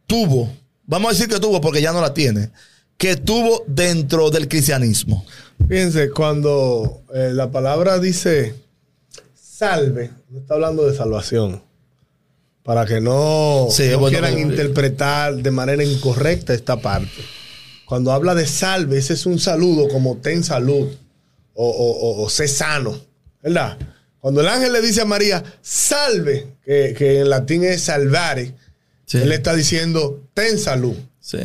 tuvo. 0.08 0.50
Vamos 0.86 1.10
a 1.10 1.14
decir 1.14 1.28
que 1.34 1.40
tuvo 1.40 1.62
porque 1.62 1.82
ya 1.82 1.94
no 1.94 2.02
la 2.02 2.14
tiene. 2.14 2.50
Que 2.98 3.16
tuvo 3.16 3.64
dentro 3.68 4.30
del 4.30 4.48
cristianismo. 4.48 5.26
Fíjense, 5.68 6.10
cuando 6.12 7.02
eh, 7.14 7.32
la 7.34 7.50
palabra 7.52 8.00
dice 8.00 8.56
salve, 9.36 10.12
no 10.30 10.40
está 10.40 10.56
hablando 10.56 10.86
de 10.86 10.96
salvación. 10.96 11.62
Para 12.64 12.86
que 12.86 13.02
no, 13.02 13.68
Sí, 13.72 13.90
no 13.92 14.00
bueno, 14.00 14.18
quieran 14.20 14.38
eh, 14.38 14.42
interpretar 14.42 15.36
de 15.36 15.52
manera 15.52 15.84
incorrecta 15.84 16.54
esta 16.54 16.78
parte. 16.78 17.10
Cuando 17.86 18.12
habla 18.14 18.36
de 18.36 18.48
salve, 18.48 18.98
ese 18.98 19.14
es 19.14 19.26
un 19.26 19.38
saludo 19.40 19.88
como 19.90 20.18
ten 20.18 20.44
salud 20.44 20.88
o, 21.54 21.68
o- 21.70 21.92
o- 22.22 22.24
o 22.24 22.30
sé 22.30 22.48
sano, 22.48 22.98
¿verdad? 23.42 23.78
Cuando 24.24 24.40
el 24.40 24.48
ángel 24.48 24.72
le 24.72 24.80
dice 24.82 25.02
a 25.02 25.06
María, 25.06 25.44
salve, 25.62 26.48
que, 26.64 26.96
que 26.98 27.20
en 27.20 27.30
latín 27.30 27.66
es 27.66 27.82
salvare, 27.82 28.54
Sí. 29.06 29.18
él 29.18 29.28
le 29.28 29.36
está 29.36 29.54
diciendo 29.54 30.22
ten 30.34 30.58
salud. 30.58 30.96
Sí. 31.20 31.40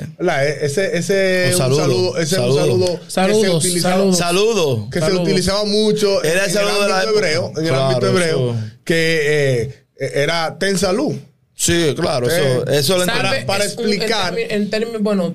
E- 0.46 0.58
Ese, 0.64 0.96
ese 0.96 1.42
Un 1.46 1.48
es 1.48 1.54
un 1.54 1.58
saludo, 1.58 1.80
saludo, 1.80 2.18
ese 2.18 2.36
saludo. 2.36 3.00
un 3.00 3.10
saludo 3.10 3.40
que 3.42 3.50
se 3.50 3.50
utilizaba, 3.50 4.04
que 4.90 5.02
se 5.02 5.10
mucho 5.66 6.22
Era 6.22 6.44
el 6.44 6.48
en, 6.50 6.54
saludo 6.54 6.78
de 6.78 6.82
el 6.84 6.88
la 6.90 7.00
ámbito 7.00 7.16
hebreo, 7.18 7.52
en 7.56 7.62
el 7.64 7.68
Claro, 7.68 7.84
ámbito 7.86 8.06
hebreo, 8.08 8.50
eso. 8.52 8.60
que 8.84 9.62
eh, 9.98 10.12
era 10.22 10.56
ten 10.56 10.78
salud. 10.78 11.16
Sí, 11.56 11.94
claro. 11.98 12.28
Eso, 12.28 12.64
Sí. 12.64 12.72
eso 12.76 12.96
lo 12.96 13.04
para 13.46 13.64
es 13.64 13.76
un- 13.76 13.88
explicar. 13.88 14.38
en, 14.38 14.50
en 14.52 14.70
términos, 14.70 15.02
bueno, 15.02 15.34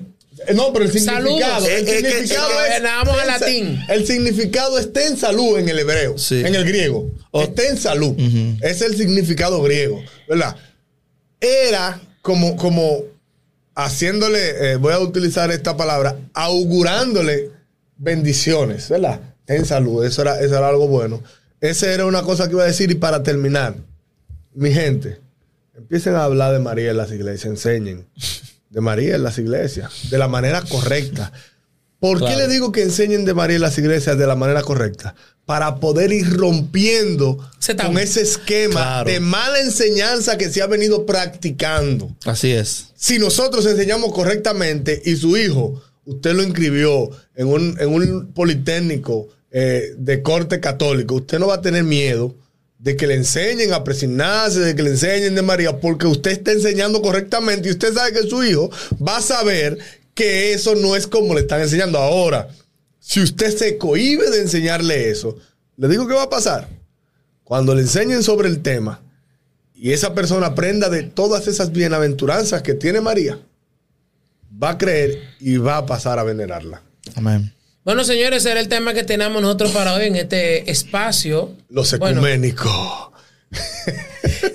No, 0.54 0.72
pero 0.72 0.84
el 0.84 0.90
significado, 0.92 1.60
Saludos. 1.64 1.68
el 1.68 1.88
Eh, 1.88 1.90
eh, 1.92 1.96
significado 2.10 2.50
eh, 2.64 2.76
es, 2.76 2.82
vamos 2.82 3.14
al 3.14 3.20
ten 3.20 3.26
sa- 3.28 3.38
latín. 3.40 3.80
El 3.88 4.06
significado 4.06 4.78
es 4.78 4.92
ten 4.92 5.16
salud 5.16 5.58
en 5.58 5.68
el 5.68 5.78
hebreo, 5.78 6.18
Sí. 6.18 6.40
en 6.44 6.54
el 6.54 6.64
griego. 6.64 7.10
O- 7.30 7.42
Es 7.42 7.54
ten 7.54 7.76
salud. 7.76 8.14
Es 8.62 8.82
el 8.82 8.96
significado 8.96 9.62
griego, 9.62 10.02
¿verdad? 10.28 10.56
Era 11.40 12.00
como, 12.22 12.56
como 12.56 13.02
haciéndole, 13.76 14.72
eh, 14.72 14.76
voy 14.76 14.92
a 14.92 14.98
utilizar 14.98 15.50
esta 15.50 15.76
palabra, 15.76 16.16
augurándole 16.32 17.50
bendiciones, 17.96 18.88
¿verdad? 18.88 19.20
En 19.46 19.64
salud, 19.66 20.04
eso 20.04 20.22
era, 20.22 20.40
eso 20.40 20.56
era 20.56 20.68
algo 20.68 20.88
bueno. 20.88 21.22
Esa 21.60 21.92
era 21.92 22.06
una 22.06 22.22
cosa 22.22 22.46
que 22.46 22.52
iba 22.54 22.62
a 22.64 22.66
decir 22.66 22.90
y 22.90 22.94
para 22.94 23.22
terminar, 23.22 23.74
mi 24.54 24.72
gente, 24.72 25.18
empiecen 25.76 26.14
a 26.14 26.24
hablar 26.24 26.52
de 26.52 26.58
María 26.60 26.90
en 26.90 26.96
las 26.96 27.10
iglesias, 27.10 27.46
enseñen 27.46 28.06
de 28.74 28.80
María 28.80 29.14
en 29.14 29.22
las 29.22 29.38
iglesias, 29.38 30.10
de 30.10 30.18
la 30.18 30.26
manera 30.26 30.60
correcta. 30.62 31.32
¿Por 32.00 32.18
qué 32.18 32.36
le 32.36 32.48
digo 32.48 32.72
que 32.72 32.82
enseñen 32.82 33.24
de 33.24 33.32
María 33.32 33.56
en 33.56 33.62
las 33.62 33.78
iglesias 33.78 34.18
de 34.18 34.26
la 34.26 34.34
manera 34.34 34.62
correcta? 34.62 35.14
Para 35.46 35.76
poder 35.76 36.12
ir 36.12 36.36
rompiendo 36.36 37.38
con 37.82 37.98
ese 37.98 38.22
esquema 38.22 38.72
Claro. 38.80 39.10
de 39.10 39.20
mala 39.20 39.60
enseñanza 39.60 40.36
que 40.36 40.50
se 40.50 40.60
ha 40.60 40.66
venido 40.66 41.06
practicando. 41.06 42.14
Así 42.26 42.50
es. 42.50 42.88
Si 42.96 43.18
nosotros 43.18 43.64
enseñamos 43.64 44.12
correctamente 44.12 45.00
y 45.04 45.16
su 45.16 45.36
hijo, 45.36 45.80
usted 46.04 46.34
lo 46.34 46.42
inscribió 46.42 47.10
en 47.36 47.46
un, 47.46 47.76
en 47.78 47.88
un 47.94 48.32
politécnico 48.32 49.28
eh, 49.52 49.94
de 49.96 50.20
corte 50.22 50.58
católico, 50.60 51.14
usted 51.14 51.38
no 51.38 51.46
va 51.46 51.54
a 51.54 51.62
tener 51.62 51.84
miedo 51.84 52.34
de 52.78 52.96
que 52.96 53.06
le 53.06 53.14
enseñen 53.14 53.72
a 53.72 53.84
presignarse, 53.84 54.60
de 54.60 54.74
que 54.74 54.82
le 54.82 54.90
enseñen 54.90 55.34
de 55.34 55.42
María, 55.42 55.80
porque 55.80 56.06
usted 56.06 56.32
está 56.32 56.52
enseñando 56.52 57.00
correctamente 57.00 57.68
y 57.68 57.72
usted 57.72 57.94
sabe 57.94 58.12
que 58.12 58.28
su 58.28 58.44
hijo 58.44 58.70
va 59.06 59.18
a 59.18 59.22
saber 59.22 59.78
que 60.14 60.52
eso 60.52 60.74
no 60.74 60.94
es 60.96 61.06
como 61.06 61.34
le 61.34 61.40
están 61.40 61.60
enseñando 61.60 61.98
ahora. 61.98 62.48
Si 63.00 63.20
usted 63.20 63.56
se 63.56 63.78
cohíbe 63.78 64.30
de 64.30 64.42
enseñarle 64.42 65.10
eso, 65.10 65.36
le 65.76 65.88
digo 65.88 66.06
qué 66.06 66.14
va 66.14 66.24
a 66.24 66.30
pasar. 66.30 66.68
Cuando 67.42 67.74
le 67.74 67.82
enseñen 67.82 68.22
sobre 68.22 68.48
el 68.48 68.62
tema, 68.62 69.02
y 69.74 69.92
esa 69.92 70.14
persona 70.14 70.46
aprenda 70.48 70.88
de 70.88 71.02
todas 71.02 71.46
esas 71.46 71.72
bienaventuranzas 71.72 72.62
que 72.62 72.74
tiene 72.74 73.00
María, 73.00 73.38
va 74.62 74.70
a 74.70 74.78
creer 74.78 75.20
y 75.40 75.56
va 75.56 75.78
a 75.78 75.86
pasar 75.86 76.18
a 76.18 76.24
venerarla. 76.24 76.82
Amén. 77.16 77.53
Bueno, 77.84 78.02
señores, 78.04 78.46
era 78.46 78.60
el 78.60 78.68
tema 78.68 78.94
que 78.94 79.04
tenemos 79.04 79.42
nosotros 79.42 79.70
para 79.72 79.92
hoy 79.94 80.06
en 80.06 80.16
este 80.16 80.70
espacio. 80.70 81.52
Los 81.68 81.96
Bueno, 81.98 82.20
ecuménicos. 82.20 83.10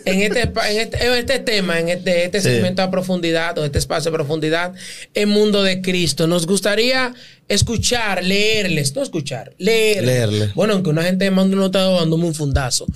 en 0.05 0.21
este, 0.23 0.41
en 0.41 0.77
este, 0.79 1.05
en 1.05 1.13
este 1.13 1.39
tema, 1.39 1.79
en 1.79 1.89
este, 1.89 2.25
este 2.25 2.41
Sí. 2.41 2.49
segmento 2.49 2.81
a 2.81 2.89
profundidad 2.89 3.57
o 3.59 3.65
este 3.65 3.77
espacio 3.77 4.09
a 4.09 4.13
profundidad, 4.13 4.73
el 5.13 5.27
mundo 5.27 5.61
de 5.63 5.81
Cristo. 5.81 6.25
Nos 6.27 6.47
gustaría 6.47 7.13
escuchar, 7.47 8.23
leerles, 8.23 8.95
no 8.95 9.03
escuchar, 9.03 9.53
leer. 9.59 10.03
Leerle. 10.03 10.49
Bueno, 10.55 10.73
aunque 10.73 10.89
una 10.89 11.03
gente 11.03 11.25
me 11.29 11.35
manda 11.35 11.55
una 11.55 11.65
nota 11.65 11.87
mándame 11.91 12.25
un 12.25 12.33
fundazo. 12.35 12.87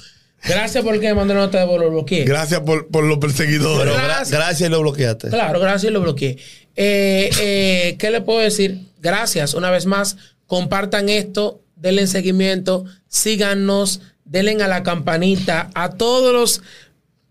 Gracias 0.45 0.83
porque 0.83 1.07
me 1.07 1.13
mandó 1.13 1.33
una 1.35 1.43
nota 1.43 1.65
de 1.65 1.77
lo 1.77 1.89
bloqueé. 1.89 2.25
Gracias 2.25 2.59
por, 2.61 2.87
por 2.89 3.05
los 3.05 3.17
perseguidores. 3.19 3.93
Gracias. 3.93 4.31
gracias 4.31 4.67
y 4.67 4.71
lo 4.71 4.81
bloqueaste. 4.81 5.29
Claro, 5.29 5.57
gracias, 5.59 5.93
lo 5.93 6.01
bloqueé. 6.01 6.37
Eh, 6.75 7.29
eh, 7.39 7.95
¿Qué 7.99 8.11
le 8.11 8.21
puedo 8.21 8.39
decir? 8.39 8.87
Gracias, 9.01 9.53
una 9.53 9.69
vez 9.69 9.85
más. 9.85 10.17
Compartan 10.47 11.09
esto, 11.09 11.61
denle 11.75 12.07
seguimiento, 12.07 12.85
síganos, 13.07 14.01
denle 14.25 14.63
a 14.63 14.67
la 14.67 14.83
campanita, 14.83 15.69
a 15.73 15.91
todos 15.91 16.33
los, 16.33 16.61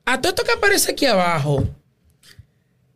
a 0.05 0.21
todo 0.21 0.31
esto 0.31 0.45
que 0.45 0.53
aparece 0.53 0.93
aquí 0.93 1.07
abajo. 1.07 1.69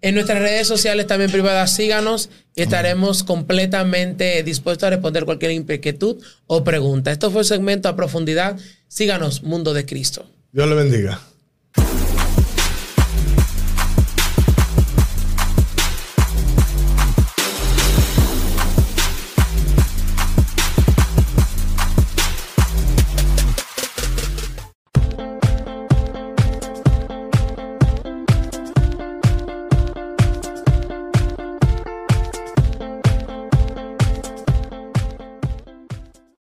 En 0.02 0.14
nuestras 0.14 0.38
redes 0.38 0.68
sociales 0.68 1.06
también 1.06 1.30
privadas, 1.32 1.74
síganos 1.74 2.28
y 2.54 2.62
estaremos 2.62 3.24
completamente 3.24 4.42
dispuestos 4.42 4.86
a 4.86 4.90
responder 4.90 5.24
cualquier 5.24 5.52
inquietud 5.52 6.22
o 6.46 6.62
pregunta. 6.62 7.10
Esto 7.10 7.30
fue 7.30 7.40
el 7.40 7.46
segmento 7.46 7.88
a 7.88 7.96
profundidad. 7.96 8.56
Síganos, 8.88 9.42
Mundo 9.42 9.74
de 9.74 9.84
Cristo. 9.84 10.30
Dios 10.52 10.68
le 10.68 10.74
bendiga. 10.74 11.20